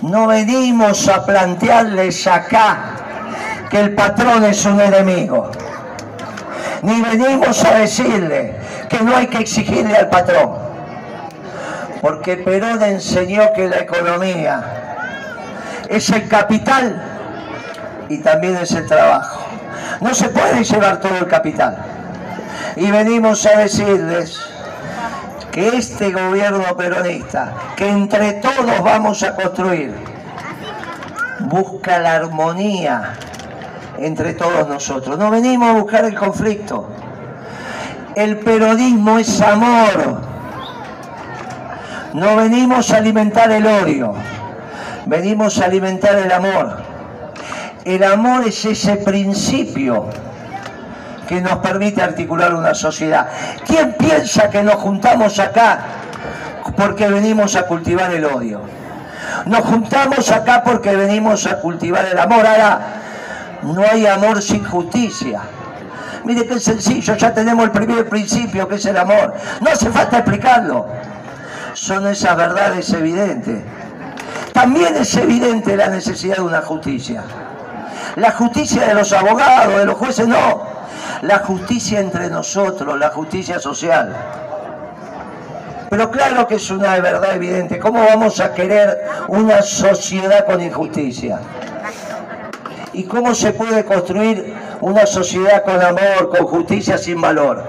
No 0.00 0.26
venimos 0.26 1.08
a 1.08 1.24
plantearles 1.26 2.26
acá 2.26 2.78
que 3.70 3.80
el 3.80 3.94
patrón 3.94 4.44
es 4.44 4.64
un 4.64 4.80
enemigo. 4.80 5.50
Ni 6.82 7.02
venimos 7.02 7.62
a 7.64 7.78
decirle 7.78 8.56
que 8.88 9.00
no 9.00 9.14
hay 9.14 9.26
que 9.26 9.38
exigirle 9.38 9.94
al 9.94 10.08
patrón. 10.08 10.52
Porque 12.00 12.36
Perón 12.38 12.82
enseñó 12.82 13.52
que 13.54 13.68
la 13.68 13.78
economía 13.78 14.83
es 15.96 16.10
el 16.10 16.28
capital 16.28 17.02
y 18.08 18.18
también 18.18 18.56
es 18.56 18.72
el 18.72 18.86
trabajo. 18.86 19.46
No 20.00 20.14
se 20.14 20.28
puede 20.28 20.64
llevar 20.64 21.00
todo 21.00 21.16
el 21.18 21.28
capital. 21.28 21.76
Y 22.76 22.90
venimos 22.90 23.46
a 23.46 23.58
decirles 23.58 24.40
que 25.52 25.68
este 25.76 26.10
gobierno 26.10 26.76
peronista, 26.76 27.52
que 27.76 27.88
entre 27.88 28.34
todos 28.34 28.82
vamos 28.82 29.22
a 29.22 29.36
construir, 29.36 29.94
busca 31.40 31.98
la 31.98 32.14
armonía 32.14 33.14
entre 33.98 34.34
todos 34.34 34.68
nosotros. 34.68 35.16
No 35.18 35.30
venimos 35.30 35.68
a 35.68 35.72
buscar 35.74 36.04
el 36.04 36.14
conflicto. 36.14 36.88
El 38.16 38.38
peronismo 38.38 39.18
es 39.18 39.40
amor. 39.40 40.22
No 42.14 42.36
venimos 42.36 42.90
a 42.90 42.96
alimentar 42.96 43.50
el 43.50 43.66
odio. 43.66 44.14
Venimos 45.06 45.60
a 45.60 45.66
alimentar 45.66 46.16
el 46.16 46.32
amor. 46.32 46.78
El 47.84 48.02
amor 48.04 48.46
es 48.48 48.64
ese 48.64 48.96
principio 48.96 50.06
que 51.28 51.40
nos 51.40 51.58
permite 51.58 52.02
articular 52.02 52.54
una 52.54 52.74
sociedad. 52.74 53.28
¿Quién 53.66 53.94
piensa 53.98 54.48
que 54.48 54.62
nos 54.62 54.76
juntamos 54.76 55.38
acá 55.38 55.80
porque 56.76 57.08
venimos 57.08 57.54
a 57.56 57.66
cultivar 57.66 58.12
el 58.12 58.24
odio? 58.24 58.62
Nos 59.46 59.60
juntamos 59.60 60.30
acá 60.30 60.62
porque 60.64 60.96
venimos 60.96 61.46
a 61.46 61.60
cultivar 61.60 62.06
el 62.06 62.18
amor. 62.18 62.46
Ahora, 62.46 62.80
no 63.62 63.82
hay 63.82 64.06
amor 64.06 64.40
sin 64.40 64.64
justicia. 64.64 65.42
Mire 66.24 66.46
qué 66.46 66.58
sencillo, 66.58 67.14
ya 67.16 67.34
tenemos 67.34 67.64
el 67.64 67.70
primer 67.70 68.08
principio 68.08 68.66
que 68.66 68.76
es 68.76 68.86
el 68.86 68.96
amor. 68.96 69.34
No 69.60 69.70
hace 69.70 69.90
falta 69.90 70.18
explicarlo. 70.18 70.86
Son 71.74 72.06
esas 72.06 72.34
verdades 72.36 72.90
evidentes. 72.94 73.62
También 74.54 74.94
es 74.94 75.16
evidente 75.16 75.76
la 75.76 75.88
necesidad 75.88 76.36
de 76.36 76.42
una 76.42 76.62
justicia. 76.62 77.24
La 78.14 78.30
justicia 78.30 78.86
de 78.86 78.94
los 78.94 79.12
abogados, 79.12 79.78
de 79.78 79.84
los 79.84 79.96
jueces, 79.96 80.28
no. 80.28 80.62
La 81.22 81.40
justicia 81.40 81.98
entre 81.98 82.30
nosotros, 82.30 82.96
la 82.96 83.10
justicia 83.10 83.58
social. 83.58 84.14
Pero 85.90 86.08
claro 86.08 86.46
que 86.46 86.54
es 86.54 86.70
una 86.70 86.96
verdad 87.00 87.34
evidente. 87.34 87.80
¿Cómo 87.80 88.04
vamos 88.04 88.38
a 88.38 88.54
querer 88.54 89.04
una 89.26 89.60
sociedad 89.60 90.46
con 90.46 90.60
injusticia? 90.60 91.40
¿Y 92.92 93.02
cómo 93.04 93.34
se 93.34 93.52
puede 93.54 93.84
construir 93.84 94.54
una 94.80 95.04
sociedad 95.04 95.64
con 95.64 95.82
amor, 95.82 96.30
con 96.30 96.46
justicia, 96.46 96.96
sin 96.96 97.20
valor? 97.20 97.64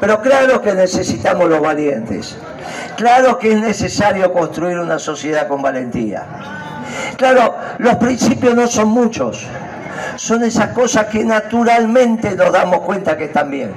Pero 0.00 0.20
claro 0.20 0.60
que 0.60 0.74
necesitamos 0.74 1.48
los 1.48 1.62
valientes. 1.62 2.36
Claro 2.96 3.38
que 3.38 3.52
es 3.52 3.60
necesario 3.60 4.32
construir 4.32 4.78
una 4.78 4.98
sociedad 4.98 5.48
con 5.48 5.62
valentía. 5.62 6.24
Claro, 7.16 7.56
los 7.78 7.96
principios 7.96 8.54
no 8.54 8.66
son 8.66 8.88
muchos. 8.88 9.46
Son 10.16 10.42
esas 10.44 10.68
cosas 10.68 11.06
que 11.06 11.24
naturalmente 11.24 12.34
nos 12.36 12.52
damos 12.52 12.80
cuenta 12.80 13.16
que 13.16 13.24
están 13.24 13.50
bien. 13.50 13.72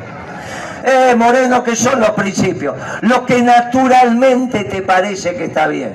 Eh, 0.84 1.16
Moreno, 1.16 1.64
¿qué 1.64 1.76
son 1.76 2.00
los 2.00 2.12
principios? 2.12 2.76
Lo 3.02 3.26
que 3.26 3.42
naturalmente 3.42 4.66
te 4.66 4.82
parece 4.82 5.36
que 5.36 5.46
está 5.46 5.68
bien. 5.68 5.94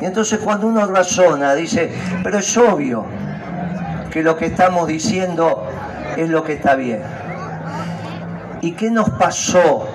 Y 0.00 0.06
entonces 0.06 0.40
cuando 0.40 0.66
uno 0.66 0.86
razona, 0.86 1.54
dice, 1.54 1.92
pero 2.22 2.38
es 2.38 2.56
obvio 2.56 3.06
que 4.10 4.22
lo 4.22 4.36
que 4.36 4.46
estamos 4.46 4.88
diciendo 4.88 5.68
es 6.16 6.28
lo 6.28 6.42
que 6.42 6.54
está 6.54 6.74
bien. 6.74 7.02
¿Y 8.60 8.72
qué 8.72 8.90
nos 8.90 9.10
pasó 9.10 9.88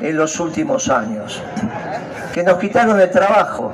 en 0.00 0.16
los 0.16 0.38
últimos 0.40 0.88
años? 0.88 1.42
Que 2.32 2.42
nos 2.42 2.58
quitaron 2.58 3.00
el 3.00 3.10
trabajo. 3.10 3.72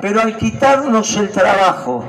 Pero 0.00 0.22
al 0.22 0.36
quitarnos 0.36 1.16
el 1.16 1.30
trabajo, 1.30 2.04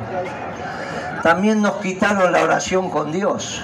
también 1.23 1.61
nos 1.61 1.75
quitaron 1.77 2.31
la 2.31 2.43
oración 2.43 2.89
con 2.89 3.11
Dios. 3.11 3.61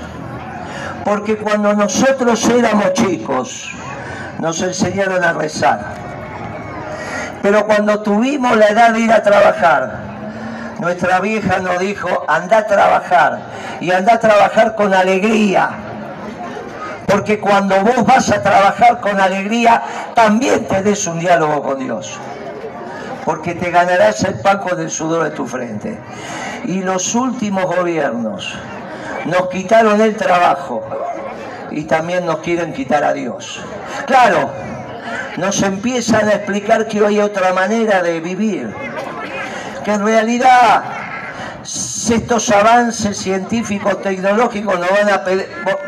Porque 1.05 1.37
cuando 1.37 1.73
nosotros 1.73 2.47
éramos 2.49 2.93
chicos, 2.93 3.69
nos 4.39 4.61
enseñaron 4.61 5.23
a 5.23 5.33
rezar. 5.33 5.79
Pero 7.41 7.65
cuando 7.65 8.01
tuvimos 8.01 8.57
la 8.57 8.67
edad 8.67 8.93
de 8.93 8.99
ir 8.99 9.11
a 9.11 9.23
trabajar, 9.23 9.99
nuestra 10.79 11.19
vieja 11.21 11.59
nos 11.59 11.79
dijo, 11.79 12.25
anda 12.27 12.59
a 12.59 12.67
trabajar. 12.67 13.39
Y 13.79 13.91
anda 13.91 14.15
a 14.15 14.19
trabajar 14.19 14.75
con 14.75 14.93
alegría. 14.93 15.69
Porque 17.07 17.39
cuando 17.39 17.81
vos 17.81 18.05
vas 18.05 18.29
a 18.31 18.43
trabajar 18.43 18.99
con 19.01 19.19
alegría, 19.19 19.81
también 20.13 20.67
tenés 20.67 21.07
un 21.07 21.19
diálogo 21.19 21.63
con 21.63 21.79
Dios 21.79 22.19
porque 23.27 23.55
te 23.55 23.71
ganarás 23.71 24.23
el 24.23 24.35
pan 24.35 24.59
con 24.59 24.79
el 24.79 24.89
sudor 24.89 25.25
de 25.25 25.31
tu 25.31 25.45
frente. 25.45 25.99
Y 26.63 26.81
los 26.81 27.13
últimos 27.13 27.65
gobiernos 27.65 28.57
nos 29.25 29.49
quitaron 29.49 29.99
el 29.99 30.15
trabajo 30.15 30.81
y 31.69 31.83
también 31.83 32.25
nos 32.25 32.37
quieren 32.37 32.71
quitar 32.71 33.03
a 33.03 33.11
Dios. 33.11 33.59
Claro, 34.05 34.49
nos 35.35 35.61
empiezan 35.61 36.29
a 36.29 36.35
explicar 36.35 36.87
que 36.87 37.01
hoy 37.01 37.15
hay 37.15 37.19
otra 37.19 37.51
manera 37.51 38.01
de 38.01 38.21
vivir, 38.21 38.73
que 39.83 39.91
en 39.91 40.05
realidad 40.05 40.83
estos 41.67 42.49
avances 42.49 43.17
científicos, 43.17 44.01
tecnológicos 44.01 44.79
nos 44.79 44.89
van 44.89 45.09
a 45.09 45.23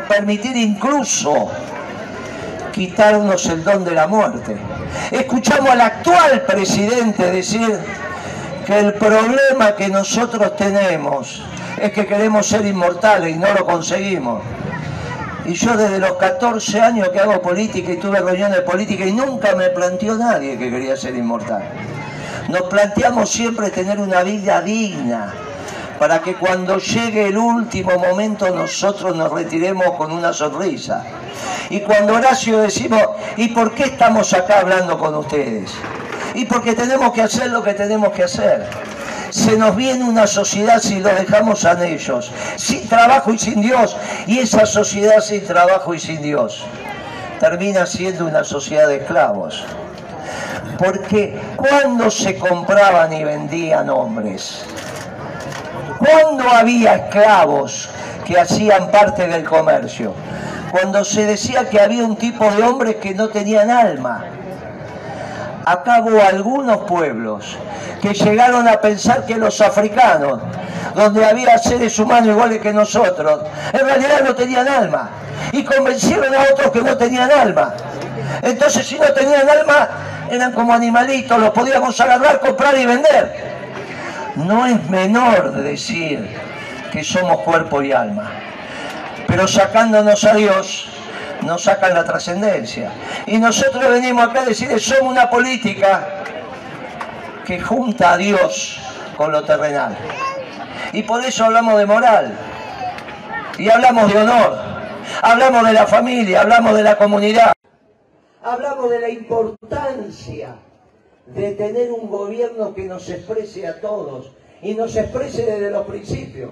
permitir 0.08 0.54
incluso 0.56 1.50
quitarnos 2.72 3.46
el 3.46 3.64
don 3.64 3.84
de 3.84 3.92
la 3.92 4.06
muerte. 4.06 4.56
Escuchamos 5.10 5.70
al 5.70 5.80
actual 5.80 6.42
presidente 6.42 7.30
decir 7.30 7.78
que 8.66 8.78
el 8.78 8.92
problema 8.94 9.74
que 9.74 9.88
nosotros 9.88 10.54
tenemos 10.56 11.42
es 11.80 11.92
que 11.92 12.06
queremos 12.06 12.46
ser 12.46 12.66
inmortales 12.66 13.34
y 13.34 13.38
no 13.38 13.52
lo 13.54 13.64
conseguimos. 13.64 14.42
Y 15.46 15.54
yo 15.54 15.76
desde 15.78 15.98
los 15.98 16.12
14 16.12 16.80
años 16.80 17.08
que 17.08 17.20
hago 17.20 17.40
política 17.40 17.92
y 17.92 17.96
tuve 17.96 18.20
reuniones 18.20 18.60
políticas 18.60 19.08
y 19.08 19.12
nunca 19.12 19.54
me 19.54 19.70
planteó 19.70 20.16
nadie 20.16 20.58
que 20.58 20.70
quería 20.70 20.94
ser 20.94 21.14
inmortal. 21.14 21.62
Nos 22.48 22.62
planteamos 22.62 23.30
siempre 23.30 23.70
tener 23.70 23.98
una 23.98 24.22
vida 24.22 24.60
digna, 24.60 25.32
para 26.00 26.22
que 26.22 26.34
cuando 26.34 26.78
llegue 26.78 27.26
el 27.26 27.36
último 27.36 27.98
momento 27.98 28.48
nosotros 28.48 29.14
nos 29.14 29.30
retiremos 29.30 29.90
con 29.98 30.10
una 30.10 30.32
sonrisa. 30.32 31.04
Y 31.68 31.80
cuando 31.80 32.14
Horacio 32.14 32.58
decimos, 32.58 33.02
¿y 33.36 33.48
por 33.48 33.74
qué 33.74 33.82
estamos 33.82 34.32
acá 34.32 34.60
hablando 34.60 34.98
con 34.98 35.14
ustedes? 35.14 35.70
Y 36.32 36.46
porque 36.46 36.74
tenemos 36.74 37.12
que 37.12 37.20
hacer 37.20 37.50
lo 37.50 37.62
que 37.62 37.74
tenemos 37.74 38.14
que 38.14 38.24
hacer. 38.24 38.66
Se 39.28 39.58
nos 39.58 39.76
viene 39.76 40.02
una 40.02 40.26
sociedad 40.26 40.80
si 40.80 41.00
lo 41.00 41.10
dejamos 41.10 41.66
a 41.66 41.86
ellos, 41.86 42.32
sin 42.56 42.88
trabajo 42.88 43.34
y 43.34 43.38
sin 43.38 43.60
Dios. 43.60 43.94
Y 44.26 44.38
esa 44.38 44.64
sociedad 44.64 45.20
sin 45.20 45.44
trabajo 45.44 45.92
y 45.92 46.00
sin 46.00 46.22
Dios 46.22 46.64
termina 47.40 47.84
siendo 47.84 48.24
una 48.24 48.42
sociedad 48.42 48.88
de 48.88 48.96
esclavos. 48.96 49.62
Porque 50.78 51.38
cuando 51.56 52.10
se 52.10 52.38
compraban 52.38 53.12
y 53.12 53.22
vendían 53.22 53.90
hombres, 53.90 54.64
cuando 56.00 56.48
había 56.48 56.94
esclavos 56.96 57.90
que 58.26 58.38
hacían 58.40 58.90
parte 58.90 59.26
del 59.26 59.44
comercio, 59.44 60.14
cuando 60.70 61.04
se 61.04 61.26
decía 61.26 61.68
que 61.68 61.78
había 61.78 62.04
un 62.04 62.16
tipo 62.16 62.50
de 62.50 62.62
hombres 62.62 62.96
que 62.96 63.14
no 63.14 63.28
tenían 63.28 63.70
alma. 63.70 64.24
Acá 65.66 66.00
hubo 66.00 66.22
algunos 66.22 66.78
pueblos 66.78 67.58
que 68.00 68.14
llegaron 68.14 68.66
a 68.66 68.80
pensar 68.80 69.26
que 69.26 69.36
los 69.36 69.60
africanos, 69.60 70.40
donde 70.94 71.24
había 71.24 71.58
seres 71.58 71.98
humanos 71.98 72.28
iguales 72.28 72.60
que 72.60 72.72
nosotros, 72.72 73.42
en 73.72 73.84
realidad 73.84 74.22
no 74.24 74.34
tenían 74.34 74.66
alma. 74.66 75.10
Y 75.52 75.64
convencieron 75.64 76.34
a 76.34 76.42
otros 76.52 76.70
que 76.70 76.80
no 76.80 76.96
tenían 76.96 77.30
alma. 77.30 77.74
Entonces 78.42 78.86
si 78.86 78.98
no 78.98 79.12
tenían 79.12 79.48
alma, 79.48 79.88
eran 80.30 80.52
como 80.52 80.72
animalitos, 80.72 81.38
los 81.38 81.50
podíamos 81.50 82.00
agarrar, 82.00 82.40
comprar 82.40 82.78
y 82.78 82.86
vender. 82.86 83.49
No 84.36 84.66
es 84.66 84.88
menor 84.88 85.52
decir 85.52 86.28
que 86.92 87.04
somos 87.04 87.38
cuerpo 87.40 87.82
y 87.82 87.92
alma, 87.92 88.30
pero 89.26 89.46
sacándonos 89.46 90.24
a 90.24 90.34
Dios 90.34 90.88
nos 91.42 91.64
sacan 91.64 91.94
la 91.94 92.04
trascendencia. 92.04 92.92
Y 93.26 93.38
nosotros 93.38 93.88
venimos 93.88 94.28
acá 94.28 94.42
a 94.42 94.46
decir 94.46 94.68
que 94.68 94.78
somos 94.78 95.12
una 95.12 95.30
política 95.30 96.06
que 97.44 97.60
junta 97.60 98.12
a 98.12 98.16
Dios 98.16 98.80
con 99.16 99.32
lo 99.32 99.42
terrenal. 99.44 99.96
Y 100.92 101.02
por 101.02 101.24
eso 101.24 101.44
hablamos 101.44 101.78
de 101.78 101.86
moral, 101.86 102.36
y 103.58 103.68
hablamos 103.68 104.12
de 104.12 104.18
honor, 104.18 104.58
hablamos 105.22 105.66
de 105.66 105.72
la 105.72 105.86
familia, 105.86 106.40
hablamos 106.40 106.74
de 106.74 106.82
la 106.82 106.96
comunidad, 106.96 107.52
hablamos 108.42 108.90
de 108.90 109.00
la 109.00 109.08
importancia 109.10 110.54
de 111.34 111.52
tener 111.52 111.92
un 111.92 112.10
gobierno 112.10 112.74
que 112.74 112.84
nos 112.84 113.08
exprese 113.08 113.66
a 113.66 113.80
todos 113.80 114.32
y 114.62 114.74
nos 114.74 114.96
exprese 114.96 115.44
desde 115.44 115.70
los 115.70 115.86
principios. 115.86 116.50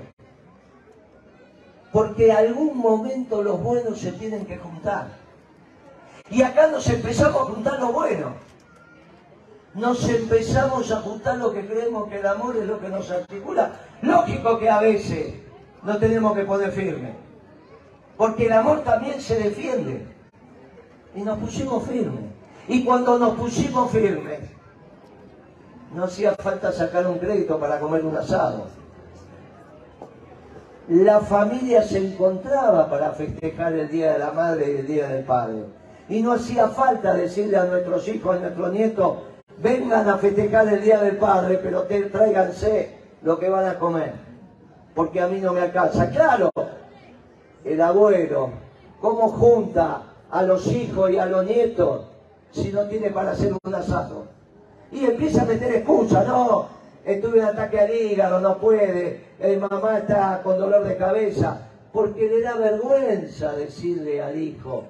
Porque 1.92 2.32
algún 2.32 2.78
momento 2.78 3.42
los 3.42 3.62
buenos 3.62 3.98
se 3.98 4.12
tienen 4.12 4.46
que 4.46 4.58
juntar. 4.58 5.08
Y 6.30 6.42
acá 6.42 6.68
nos 6.68 6.88
empezamos 6.88 7.42
a 7.42 7.44
juntar 7.46 7.80
lo 7.80 7.92
bueno. 7.92 8.34
Nos 9.74 10.08
empezamos 10.08 10.90
a 10.92 11.00
juntar 11.00 11.38
lo 11.38 11.52
que 11.52 11.66
creemos 11.66 12.08
que 12.08 12.18
el 12.18 12.26
amor 12.26 12.56
es 12.56 12.66
lo 12.66 12.80
que 12.80 12.88
nos 12.88 13.10
articula. 13.10 13.80
Lógico 14.02 14.58
que 14.58 14.68
a 14.68 14.80
veces 14.80 15.34
no 15.82 15.98
tenemos 15.98 16.34
que 16.36 16.44
poner 16.44 16.72
firme. 16.72 17.14
Porque 18.16 18.46
el 18.46 18.52
amor 18.52 18.82
también 18.82 19.20
se 19.20 19.38
defiende. 19.38 20.06
Y 21.14 21.22
nos 21.22 21.38
pusimos 21.38 21.86
firmes. 21.86 22.24
Y 22.66 22.84
cuando 22.84 23.18
nos 23.18 23.34
pusimos 23.36 23.90
firmes, 23.90 24.40
no 25.94 26.04
hacía 26.04 26.34
falta 26.34 26.72
sacar 26.72 27.06
un 27.06 27.18
crédito 27.18 27.58
para 27.58 27.80
comer 27.80 28.04
un 28.04 28.16
asado. 28.16 28.66
La 30.88 31.20
familia 31.20 31.82
se 31.82 31.98
encontraba 31.98 32.88
para 32.88 33.12
festejar 33.12 33.74
el 33.74 33.88
Día 33.88 34.12
de 34.12 34.18
la 34.18 34.32
Madre 34.32 34.72
y 34.72 34.76
el 34.76 34.86
Día 34.86 35.08
del 35.08 35.24
Padre. 35.24 35.64
Y 36.08 36.22
no 36.22 36.32
hacía 36.32 36.68
falta 36.68 37.12
decirle 37.12 37.58
a 37.58 37.64
nuestros 37.64 38.08
hijos, 38.08 38.36
a 38.36 38.40
nuestros 38.40 38.72
nietos, 38.72 39.18
vengan 39.58 40.08
a 40.08 40.16
festejar 40.16 40.68
el 40.68 40.82
Día 40.82 41.00
del 41.00 41.18
Padre, 41.18 41.60
pero 41.62 41.82
tráiganse 41.82 42.96
lo 43.22 43.38
que 43.38 43.50
van 43.50 43.66
a 43.66 43.78
comer, 43.78 44.14
porque 44.94 45.20
a 45.20 45.28
mí 45.28 45.40
no 45.40 45.52
me 45.52 45.60
alcanza. 45.60 46.10
Claro, 46.10 46.50
el 47.64 47.80
abuelo, 47.80 48.50
¿cómo 49.00 49.28
junta 49.28 50.02
a 50.30 50.42
los 50.42 50.66
hijos 50.68 51.10
y 51.10 51.18
a 51.18 51.26
los 51.26 51.44
nietos 51.44 52.06
si 52.50 52.72
no 52.72 52.84
tiene 52.84 53.10
para 53.10 53.32
hacer 53.32 53.52
un 53.62 53.74
asado? 53.74 54.37
Y 54.92 55.04
empieza 55.04 55.42
a 55.42 55.46
meter 55.46 55.72
excusas, 55.74 56.26
no, 56.26 56.68
estuve 57.04 57.38
en 57.38 57.44
ataque 57.44 57.80
al 57.80 57.94
hígado, 57.94 58.40
no 58.40 58.58
puede, 58.58 59.24
el 59.38 59.60
mamá 59.60 59.98
está 59.98 60.40
con 60.42 60.58
dolor 60.58 60.84
de 60.84 60.96
cabeza, 60.96 61.68
porque 61.92 62.28
le 62.28 62.42
da 62.42 62.56
vergüenza 62.56 63.52
decirle 63.52 64.22
al 64.22 64.40
hijo, 64.40 64.84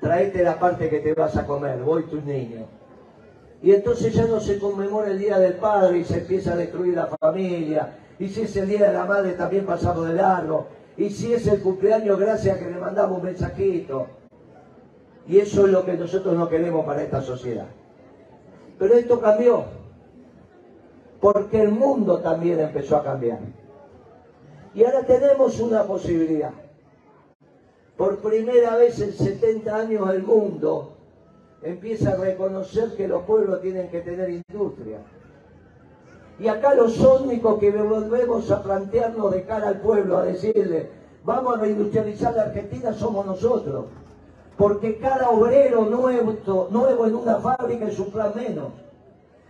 traete 0.00 0.42
la 0.42 0.58
parte 0.58 0.88
que 0.88 1.00
te 1.00 1.14
vas 1.14 1.36
a 1.36 1.46
comer, 1.46 1.78
voy 1.78 2.04
tus 2.04 2.24
niños. 2.24 2.66
Y 3.62 3.72
entonces 3.72 4.14
ya 4.14 4.26
no 4.26 4.40
se 4.40 4.58
conmemora 4.58 5.10
el 5.10 5.18
Día 5.18 5.38
del 5.38 5.54
Padre 5.54 5.98
y 5.98 6.04
se 6.04 6.18
empieza 6.18 6.54
a 6.54 6.56
destruir 6.56 6.94
la 6.94 7.06
familia. 7.06 7.94
Y 8.18 8.28
si 8.28 8.42
es 8.42 8.56
el 8.56 8.68
Día 8.68 8.86
de 8.86 8.94
la 8.94 9.04
Madre 9.04 9.32
también 9.32 9.66
pasamos 9.66 10.08
de 10.08 10.14
largo. 10.14 10.68
Y 10.96 11.10
si 11.10 11.32
es 11.32 11.46
el 11.46 11.60
cumpleaños, 11.60 12.18
gracias 12.18 12.56
a 12.56 12.58
que 12.58 12.70
le 12.70 12.78
mandamos 12.78 13.18
un 13.18 13.24
mensajito. 13.24 14.06
Y 15.26 15.38
eso 15.38 15.66
es 15.66 15.72
lo 15.72 15.84
que 15.84 15.92
nosotros 15.94 16.34
no 16.34 16.48
queremos 16.48 16.86
para 16.86 17.02
esta 17.02 17.20
sociedad. 17.20 17.66
Pero 18.80 18.94
esto 18.94 19.20
cambió. 19.20 19.64
Porque 21.20 21.60
el 21.60 21.70
mundo 21.70 22.20
también 22.20 22.58
empezó 22.60 22.96
a 22.96 23.04
cambiar. 23.04 23.40
Y 24.74 24.82
ahora 24.84 25.02
tenemos 25.02 25.60
una 25.60 25.84
posibilidad. 25.84 26.52
Por 27.98 28.20
primera 28.20 28.76
vez 28.76 28.98
en 29.00 29.12
70 29.12 29.76
años 29.76 30.08
el 30.08 30.22
mundo 30.22 30.96
empieza 31.62 32.12
a 32.12 32.16
reconocer 32.16 32.96
que 32.96 33.06
los 33.06 33.22
pueblos 33.24 33.60
tienen 33.60 33.90
que 33.90 34.00
tener 34.00 34.30
industria. 34.30 35.00
Y 36.38 36.48
acá 36.48 36.74
los 36.74 36.98
únicos 37.00 37.58
que 37.58 37.70
volvemos 37.70 38.50
a 38.50 38.62
plantearnos 38.62 39.30
de 39.32 39.44
cara 39.44 39.68
al 39.68 39.80
pueblo, 39.82 40.16
a 40.16 40.24
decirle, 40.24 40.88
vamos 41.22 41.58
a 41.58 41.60
reindustrializar 41.60 42.34
la 42.34 42.44
Argentina, 42.44 42.94
somos 42.94 43.26
nosotros. 43.26 43.84
Porque 44.60 44.98
cada 44.98 45.30
obrero 45.30 45.86
nuevo, 45.86 46.68
nuevo 46.70 47.06
en 47.06 47.14
una 47.14 47.36
fábrica 47.36 47.86
es 47.86 47.98
un 47.98 48.10
plan 48.10 48.32
menos. 48.36 48.74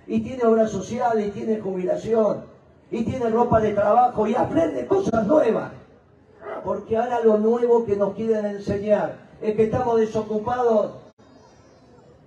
Y 0.06 0.20
tiene 0.20 0.44
obra 0.44 0.68
social, 0.68 1.20
y 1.20 1.32
tiene 1.32 1.58
jubilación, 1.58 2.44
y 2.92 3.02
tiene 3.02 3.28
ropa 3.28 3.60
de 3.60 3.72
trabajo, 3.72 4.28
y 4.28 4.36
aprende 4.36 4.86
cosas 4.86 5.26
nuevas. 5.26 5.72
Porque 6.64 6.96
ahora 6.96 7.24
lo 7.24 7.38
nuevo 7.38 7.84
que 7.84 7.96
nos 7.96 8.14
quieren 8.14 8.46
enseñar 8.46 9.16
es 9.42 9.56
que 9.56 9.64
estamos 9.64 9.98
desocupados 9.98 10.92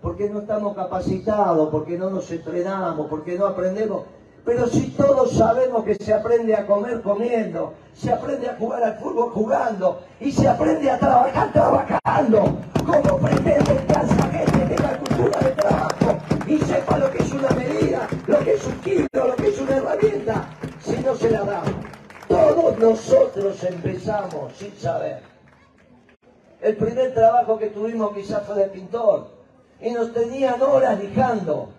porque 0.01 0.29
no 0.29 0.41
estamos 0.41 0.75
capacitados, 0.75 1.69
porque 1.69 1.97
no 1.97 2.09
nos 2.09 2.29
entrenamos, 2.29 3.07
porque 3.07 3.37
no 3.37 3.45
aprendemos. 3.45 4.01
Pero 4.45 4.67
si 4.67 4.87
todos 4.89 5.31
sabemos 5.37 5.85
que 5.85 5.95
se 5.95 6.13
aprende 6.13 6.53
a 6.53 6.65
comer 6.65 7.01
comiendo, 7.01 7.73
se 7.93 8.11
aprende 8.11 8.49
a 8.49 8.57
jugar 8.57 8.83
al 8.83 8.97
fútbol 8.97 9.31
jugando 9.31 10.01
y 10.19 10.31
se 10.33 10.47
aprende 10.49 10.91
a 10.91 10.99
trabajar 10.99 11.53
trabajando, 11.53 12.57
¿cómo 12.85 13.17
pretende 13.19 13.63
que 13.63 13.93
esa 13.93 14.31
gente 14.31 14.75
tenga 14.75 14.97
cultura 14.97 15.39
de 15.39 15.51
trabajo 15.51 16.17
y 16.45 16.57
sepa 16.59 16.97
lo 16.97 17.09
que 17.11 17.23
es 17.23 17.31
una 17.31 17.49
medida, 17.51 18.07
lo 18.27 18.39
que 18.39 18.53
es 18.55 18.67
un 18.67 18.79
kilo, 18.81 19.07
lo 19.13 19.35
que 19.37 19.47
es 19.47 19.61
una 19.61 19.77
herramienta, 19.77 20.45
si 20.81 20.97
no 20.97 21.15
se 21.15 21.29
la 21.29 21.43
damos? 21.43 21.73
Todos 22.27 22.77
nosotros 22.79 23.63
empezamos 23.63 24.53
sin 24.57 24.75
saber. 24.75 25.21
El 26.61 26.75
primer 26.75 27.13
trabajo 27.13 27.57
que 27.57 27.67
tuvimos 27.67 28.13
quizás 28.13 28.43
fue 28.43 28.55
de 28.55 28.67
pintor, 28.67 29.27
y 29.79 29.91
nos 29.91 30.13
tenían 30.13 30.61
horas 30.61 30.99
lijando. 31.01 31.69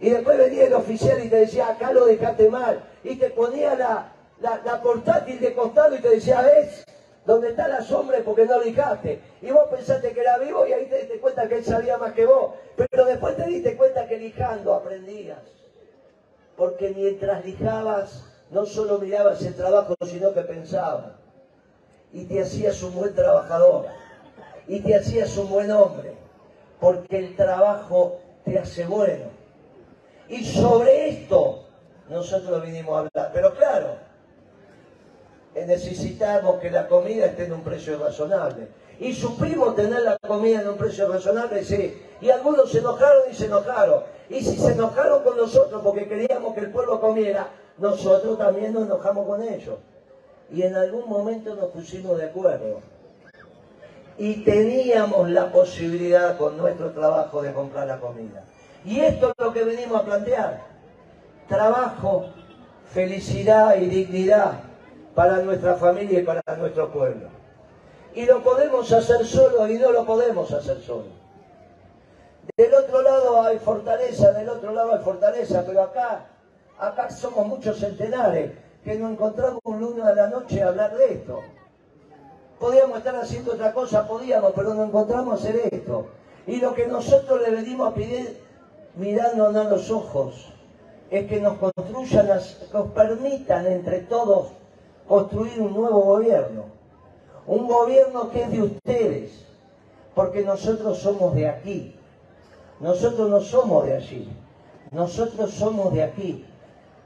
Y 0.00 0.10
después 0.10 0.38
venía 0.38 0.66
el 0.66 0.74
oficial 0.74 1.24
y 1.24 1.28
te 1.28 1.36
decía, 1.36 1.68
acá 1.68 1.92
lo 1.92 2.06
dejaste 2.06 2.48
mal. 2.48 2.84
Y 3.02 3.16
te 3.16 3.30
ponía 3.30 3.74
la, 3.74 4.12
la, 4.40 4.82
portátil 4.82 5.40
de 5.40 5.54
costado 5.54 5.96
y 5.96 6.00
te 6.00 6.10
decía, 6.10 6.42
¿ves? 6.42 6.84
Donde 7.26 7.50
está 7.50 7.68
la 7.68 7.82
sombra 7.82 8.18
porque 8.24 8.46
no 8.46 8.60
lijaste. 8.60 9.20
Y 9.42 9.50
vos 9.50 9.68
pensaste 9.70 10.12
que 10.12 10.20
era 10.20 10.38
vivo 10.38 10.66
y 10.66 10.72
ahí 10.72 10.86
te 10.86 10.98
diste 10.98 11.18
cuenta 11.20 11.48
que 11.48 11.56
él 11.56 11.64
sabía 11.64 11.98
más 11.98 12.12
que 12.12 12.26
vos. 12.26 12.54
Pero 12.76 13.04
después 13.04 13.36
te 13.36 13.46
diste 13.46 13.76
cuenta 13.76 14.06
que 14.06 14.18
lijando 14.18 14.74
aprendías. 14.74 15.42
Porque 16.56 16.90
mientras 16.90 17.44
lijabas, 17.44 18.24
no 18.50 18.66
solo 18.66 18.98
mirabas 18.98 19.42
el 19.42 19.54
trabajo, 19.54 19.94
sino 20.06 20.32
que 20.32 20.42
pensabas. 20.42 21.12
Y 22.12 22.24
te 22.24 22.40
hacías 22.40 22.82
un 22.82 22.94
buen 22.94 23.14
trabajador. 23.14 23.86
Y 24.66 24.80
te 24.80 24.94
hacías 24.94 25.36
un 25.36 25.48
buen 25.50 25.70
hombre 25.70 26.18
porque 26.80 27.18
el 27.18 27.36
trabajo 27.36 28.20
te 28.44 28.58
hace 28.58 28.86
bueno. 28.86 29.37
Y 30.28 30.44
sobre 30.44 31.08
esto 31.08 31.64
nosotros 32.08 32.64
vinimos 32.64 32.94
a 32.94 32.98
hablar. 33.00 33.30
Pero 33.32 33.54
claro, 33.54 33.96
necesitamos 35.54 36.60
que 36.60 36.70
la 36.70 36.86
comida 36.88 37.26
esté 37.26 37.46
en 37.46 37.52
un 37.52 37.62
precio 37.62 37.98
razonable. 37.98 38.68
Y 39.00 39.12
supimos 39.12 39.76
tener 39.76 40.02
la 40.02 40.18
comida 40.18 40.60
en 40.60 40.68
un 40.68 40.76
precio 40.76 41.10
razonable, 41.10 41.64
sí. 41.64 42.02
Y 42.20 42.30
algunos 42.30 42.70
se 42.70 42.78
enojaron 42.78 43.22
y 43.30 43.34
se 43.34 43.46
enojaron. 43.46 44.02
Y 44.28 44.40
si 44.42 44.56
se 44.56 44.72
enojaron 44.72 45.22
con 45.22 45.36
nosotros 45.36 45.80
porque 45.82 46.08
queríamos 46.08 46.54
que 46.54 46.60
el 46.60 46.70
pueblo 46.70 47.00
comiera, 47.00 47.48
nosotros 47.78 48.36
también 48.38 48.72
nos 48.72 48.84
enojamos 48.84 49.26
con 49.26 49.42
ellos. 49.42 49.76
Y 50.50 50.62
en 50.62 50.74
algún 50.74 51.08
momento 51.08 51.54
nos 51.54 51.70
pusimos 51.70 52.18
de 52.18 52.26
acuerdo 52.26 52.80
y 54.18 54.42
teníamos 54.42 55.30
la 55.30 55.52
posibilidad 55.52 56.36
con 56.36 56.58
nuestro 56.58 56.90
trabajo 56.90 57.40
de 57.40 57.52
comprar 57.52 57.86
la 57.86 58.00
comida. 58.00 58.44
Y 58.84 59.00
esto 59.00 59.28
es 59.28 59.44
lo 59.44 59.52
que 59.52 59.64
venimos 59.64 60.00
a 60.00 60.04
plantear. 60.04 60.62
Trabajo, 61.48 62.26
felicidad 62.92 63.76
y 63.76 63.86
dignidad 63.86 64.60
para 65.14 65.38
nuestra 65.38 65.74
familia 65.74 66.20
y 66.20 66.22
para 66.22 66.42
nuestro 66.56 66.90
pueblo. 66.90 67.28
Y 68.14 68.24
lo 68.26 68.42
podemos 68.42 68.90
hacer 68.92 69.24
solo 69.26 69.68
y 69.68 69.78
no 69.78 69.92
lo 69.92 70.04
podemos 70.04 70.52
hacer 70.52 70.80
solo. 70.80 71.06
Del 72.56 72.74
otro 72.74 73.02
lado 73.02 73.42
hay 73.42 73.58
fortaleza, 73.58 74.32
del 74.32 74.48
otro 74.48 74.72
lado 74.72 74.94
hay 74.94 75.04
fortaleza, 75.04 75.64
pero 75.66 75.82
acá, 75.82 76.26
acá 76.78 77.10
somos 77.10 77.46
muchos 77.46 77.78
centenares 77.78 78.52
que 78.82 78.94
nos 78.96 79.12
encontramos 79.12 79.60
un 79.64 79.80
lunes 79.80 80.04
de 80.04 80.14
la 80.14 80.28
noche 80.28 80.62
a 80.62 80.68
hablar 80.68 80.96
de 80.96 81.14
esto. 81.14 81.42
Podíamos 82.58 82.98
estar 82.98 83.14
haciendo 83.16 83.52
otra 83.52 83.72
cosa, 83.72 84.08
podíamos, 84.08 84.52
pero 84.54 84.74
no 84.74 84.84
encontramos 84.84 85.40
hacer 85.40 85.68
esto. 85.70 86.06
Y 86.46 86.56
lo 86.56 86.74
que 86.74 86.86
nosotros 86.86 87.40
le 87.42 87.50
venimos 87.50 87.92
a 87.92 87.94
pedir, 87.94 88.40
mirándonos 88.96 89.66
a 89.66 89.70
los 89.70 89.90
ojos, 89.90 90.52
es 91.10 91.26
que 91.26 91.40
nos 91.40 91.58
construyan, 91.58 92.28
nos 92.72 92.90
permitan 92.92 93.66
entre 93.66 94.00
todos 94.00 94.48
construir 95.06 95.60
un 95.60 95.74
nuevo 95.74 96.00
gobierno. 96.00 96.64
Un 97.46 97.66
gobierno 97.66 98.30
que 98.30 98.42
es 98.42 98.50
de 98.50 98.62
ustedes, 98.62 99.46
porque 100.14 100.42
nosotros 100.42 100.98
somos 100.98 101.34
de 101.34 101.48
aquí. 101.48 101.94
Nosotros 102.80 103.30
no 103.30 103.40
somos 103.40 103.86
de 103.86 103.96
allí. 103.96 104.28
Nosotros 104.90 105.50
somos 105.52 105.94
de 105.94 106.02
aquí, 106.02 106.44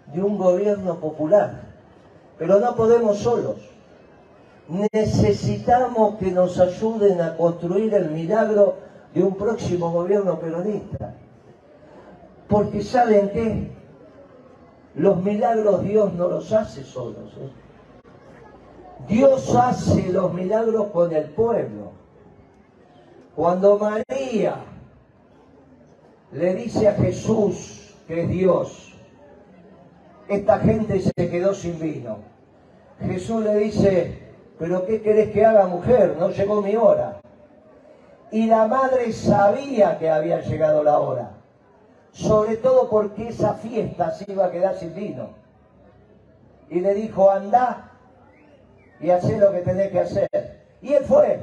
de 0.07 0.22
un 0.22 0.37
gobierno 0.37 0.99
popular. 0.99 1.62
Pero 2.39 2.59
no 2.59 2.74
podemos 2.74 3.18
solos 3.18 3.72
necesitamos 4.68 6.16
que 6.18 6.30
nos 6.30 6.59
ayuden 6.59 7.20
a 7.20 7.37
construir 7.37 7.95
el 7.95 8.11
milagro 8.11 8.76
de 9.14 9.22
un 9.22 9.35
próximo 9.35 9.91
gobierno 9.91 10.39
peronista. 10.39 11.11
Porque 12.53 12.82
¿saben 12.82 13.30
qué? 13.30 13.70
Los 14.94 15.22
milagros 15.22 15.82
Dios 15.84 16.12
no 16.12 16.28
los 16.28 16.53
hace 16.53 16.84
solos. 16.84 17.32
¿eh? 17.38 17.50
Dios 19.09 19.57
hace 19.57 20.12
los 20.12 20.34
milagros 20.34 20.88
con 20.88 21.11
el 21.14 21.30
pueblo. 21.30 21.92
Cuando 23.34 23.78
María 23.78 24.57
le 26.32 26.55
dice 26.55 26.88
a 26.88 26.92
Jesús 26.92 27.94
que 28.07 28.24
es 28.24 28.28
Dios, 28.28 28.98
esta 30.28 30.59
gente 30.59 31.00
se 31.00 31.30
quedó 31.30 31.55
sin 31.55 31.80
vino. 31.80 32.18
Jesús 33.00 33.42
le 33.42 33.55
dice, 33.57 34.18
pero 34.59 34.84
¿qué 34.84 35.00
querés 35.00 35.30
que 35.30 35.46
haga 35.46 35.66
mujer? 35.68 36.16
No 36.18 36.28
llegó 36.28 36.61
mi 36.61 36.76
hora. 36.76 37.22
Y 38.30 38.46
la 38.46 38.66
madre 38.66 39.11
sabía 39.14 39.98
que 39.98 40.11
había 40.11 40.42
llegado 40.42 40.82
la 40.84 40.98
hora, 40.98 41.30
sobre 42.12 42.56
todo 42.58 42.88
porque 42.88 43.28
esa 43.28 43.54
fiesta 43.54 44.12
se 44.12 44.30
iba 44.30 44.46
a 44.46 44.50
quedar 44.50 44.76
sin 44.76 44.94
vino. 44.94 45.30
Y 46.68 46.80
le 46.80 46.94
dijo, 46.94 47.30
anda 47.30 47.90
y 49.00 49.10
hacé 49.10 49.38
lo 49.38 49.50
que 49.52 49.60
tenés 49.60 49.90
que 49.90 50.00
hacer. 50.00 50.62
Y 50.80 50.92
él 50.92 51.04
fue. 51.04 51.40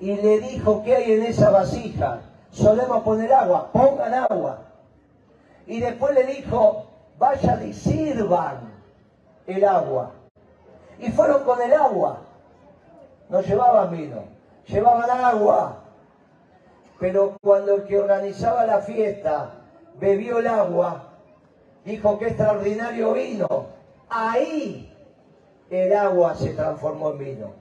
Y 0.00 0.16
le 0.16 0.40
dijo, 0.40 0.82
¿qué 0.82 0.96
hay 0.96 1.12
en 1.12 1.24
esa 1.24 1.50
vasija? 1.50 2.20
Solemos 2.50 3.02
poner 3.02 3.32
agua, 3.32 3.70
pongan 3.72 4.14
agua. 4.14 4.62
Y 5.66 5.80
después 5.80 6.14
le 6.14 6.24
dijo, 6.24 6.86
vayan 7.18 7.68
y 7.68 7.72
sirvan 7.72 8.72
el 9.46 9.64
agua. 9.64 10.12
Y 10.98 11.10
fueron 11.10 11.44
con 11.44 11.60
el 11.60 11.72
agua. 11.72 12.18
No 13.28 13.40
llevaban 13.40 13.90
vino, 13.90 14.24
llevaban 14.66 15.10
agua. 15.10 15.79
Pero 17.00 17.38
cuando 17.42 17.74
el 17.74 17.84
que 17.84 17.98
organizaba 17.98 18.66
la 18.66 18.82
fiesta 18.82 19.54
bebió 19.98 20.38
el 20.38 20.46
agua, 20.46 21.14
dijo 21.84 22.18
que 22.18 22.28
extraordinario 22.28 23.14
vino. 23.14 23.66
Ahí 24.08 24.94
el 25.70 25.92
agua 25.96 26.34
se 26.34 26.50
transformó 26.50 27.12
en 27.12 27.18
vino. 27.18 27.52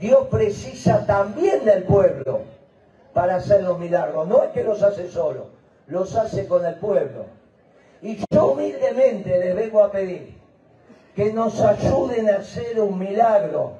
Dios 0.00 0.26
precisa 0.28 1.04
también 1.06 1.64
del 1.64 1.84
pueblo 1.84 2.40
para 3.12 3.36
hacer 3.36 3.62
los 3.62 3.78
milagros. 3.78 4.26
No 4.26 4.42
es 4.42 4.50
que 4.50 4.64
los 4.64 4.82
hace 4.82 5.08
solo, 5.08 5.50
los 5.86 6.16
hace 6.16 6.46
con 6.48 6.64
el 6.64 6.76
pueblo. 6.76 7.26
Y 8.00 8.18
yo 8.30 8.52
humildemente 8.52 9.38
les 9.38 9.54
vengo 9.54 9.84
a 9.84 9.92
pedir 9.92 10.40
que 11.14 11.32
nos 11.32 11.60
ayuden 11.60 12.30
a 12.30 12.36
hacer 12.36 12.80
un 12.80 12.98
milagro 12.98 13.72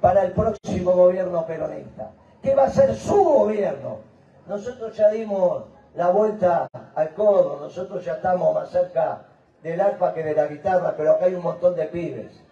para 0.00 0.24
el 0.24 0.32
próximo 0.32 0.92
gobierno 0.92 1.46
peronista, 1.46 2.10
que 2.46 2.54
va 2.54 2.66
a 2.66 2.70
ser 2.70 2.94
su 2.94 3.24
gobierno. 3.24 3.98
Nosotros 4.46 4.96
ya 4.96 5.10
dimos 5.10 5.64
la 5.96 6.10
vuelta 6.10 6.68
al 6.94 7.12
codo, 7.14 7.58
nosotros 7.60 8.04
ya 8.04 8.14
estamos 8.14 8.54
más 8.54 8.70
cerca 8.70 9.22
del 9.64 9.80
arpa 9.80 10.14
que 10.14 10.22
de 10.22 10.34
la 10.34 10.46
guitarra, 10.46 10.94
pero 10.96 11.12
acá 11.12 11.24
hay 11.24 11.34
un 11.34 11.42
montón 11.42 11.74
de 11.74 11.86
pibes 11.86 12.46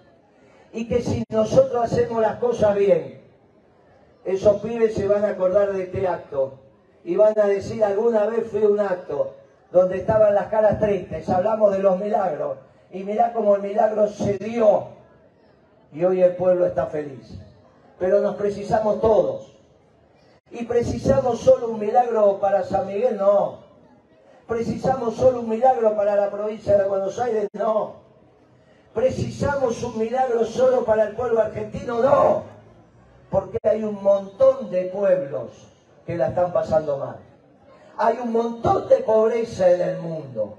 y 0.72 0.88
que 0.88 1.00
si 1.00 1.22
nosotros 1.30 1.84
hacemos 1.84 2.20
las 2.20 2.36
cosas 2.40 2.74
bien, 2.74 3.20
esos 4.24 4.60
pibes 4.60 4.94
se 4.94 5.06
van 5.06 5.24
a 5.24 5.28
acordar 5.28 5.72
de 5.72 5.84
este 5.84 6.08
acto 6.08 6.54
y 7.04 7.14
van 7.14 7.38
a 7.38 7.46
decir 7.46 7.84
alguna 7.84 8.26
vez 8.26 8.50
fue 8.50 8.66
un 8.66 8.80
acto 8.80 9.36
donde 9.70 9.98
estaban 9.98 10.34
las 10.34 10.48
caras 10.48 10.80
tristes, 10.80 11.28
hablamos 11.28 11.70
de 11.70 11.78
los 11.78 12.00
milagros 12.00 12.58
y 12.90 13.04
mirá 13.04 13.32
cómo 13.32 13.54
el 13.54 13.62
milagro 13.62 14.08
se 14.08 14.38
dio 14.38 14.88
y 15.92 16.02
hoy 16.02 16.20
el 16.20 16.34
pueblo 16.34 16.66
está 16.66 16.86
feliz. 16.86 17.38
Pero 18.00 18.20
nos 18.20 18.34
precisamos 18.34 19.00
todos. 19.00 19.53
Y 20.54 20.66
precisamos 20.66 21.40
solo 21.40 21.70
un 21.70 21.80
milagro 21.80 22.38
para 22.38 22.62
San 22.62 22.86
Miguel, 22.86 23.16
no. 23.16 23.58
Precisamos 24.46 25.16
solo 25.16 25.40
un 25.40 25.48
milagro 25.48 25.96
para 25.96 26.14
la 26.14 26.30
provincia 26.30 26.78
de 26.78 26.86
Buenos 26.86 27.18
Aires, 27.18 27.48
no. 27.54 27.94
¿Precisamos 28.94 29.82
un 29.82 29.98
milagro 29.98 30.44
solo 30.44 30.84
para 30.84 31.08
el 31.08 31.16
pueblo 31.16 31.40
argentino? 31.40 32.00
No, 32.00 32.44
porque 33.30 33.58
hay 33.64 33.82
un 33.82 34.00
montón 34.00 34.70
de 34.70 34.84
pueblos 34.84 35.50
que 36.06 36.16
la 36.16 36.28
están 36.28 36.52
pasando 36.52 36.98
mal. 36.98 37.16
Hay 37.96 38.18
un 38.22 38.30
montón 38.30 38.88
de 38.88 38.98
pobreza 38.98 39.68
en 39.68 39.80
el 39.80 39.98
mundo. 39.98 40.58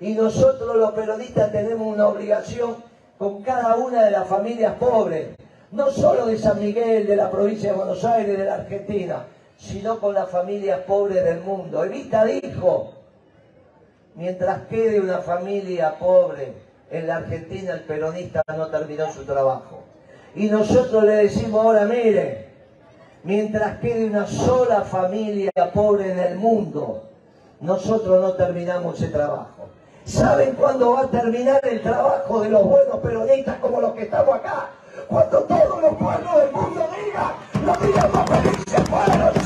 Y 0.00 0.14
nosotros 0.14 0.74
los 0.74 0.90
peronistas 0.90 1.52
tenemos 1.52 1.86
una 1.86 2.08
obligación 2.08 2.82
con 3.16 3.44
cada 3.44 3.76
una 3.76 4.02
de 4.02 4.10
las 4.10 4.26
familias 4.26 4.74
pobres, 4.74 5.36
no 5.74 5.90
solo 5.90 6.26
de 6.26 6.38
San 6.38 6.60
Miguel, 6.60 7.04
de 7.06 7.16
la 7.16 7.30
provincia 7.30 7.72
de 7.72 7.76
Buenos 7.76 8.04
Aires, 8.04 8.38
de 8.38 8.44
la 8.44 8.54
Argentina, 8.54 9.24
sino 9.58 9.98
con 9.98 10.14
las 10.14 10.30
familias 10.30 10.80
pobres 10.86 11.24
del 11.24 11.40
mundo. 11.40 11.84
Evita 11.84 12.24
dijo, 12.24 12.92
mientras 14.14 14.68
quede 14.68 15.00
una 15.00 15.18
familia 15.18 15.98
pobre 15.98 16.52
en 16.92 17.08
la 17.08 17.16
Argentina 17.16 17.72
el 17.72 17.80
peronista 17.80 18.42
no 18.56 18.68
terminó 18.68 19.12
su 19.12 19.24
trabajo. 19.24 19.82
Y 20.36 20.46
nosotros 20.46 21.02
le 21.02 21.14
decimos 21.16 21.64
ahora, 21.64 21.86
mire, 21.86 22.50
mientras 23.24 23.80
quede 23.80 24.04
una 24.04 24.28
sola 24.28 24.82
familia 24.82 25.50
pobre 25.72 26.12
en 26.12 26.20
el 26.20 26.36
mundo, 26.36 27.02
nosotros 27.60 28.20
no 28.20 28.34
terminamos 28.34 29.00
ese 29.00 29.08
trabajo. 29.08 29.66
¿Saben 30.04 30.54
cuándo 30.54 30.92
va 30.92 31.00
a 31.02 31.10
terminar 31.10 31.60
el 31.64 31.82
trabajo 31.82 32.42
de 32.42 32.50
los 32.50 32.62
buenos 32.62 32.98
peronistas 32.98 33.56
como 33.56 33.80
los 33.80 33.94
que 33.94 34.02
estamos 34.02 34.36
acá? 34.36 34.70
cuando 35.08 35.38
todos 35.44 35.82
los 35.82 35.94
pueblos 35.94 36.36
del 36.36 36.52
mundo 36.52 36.88
digan, 36.96 37.66
los 37.66 37.82
días 37.82 38.12
más 38.12 38.30
felices 38.30 38.88
fueron. 38.88 39.43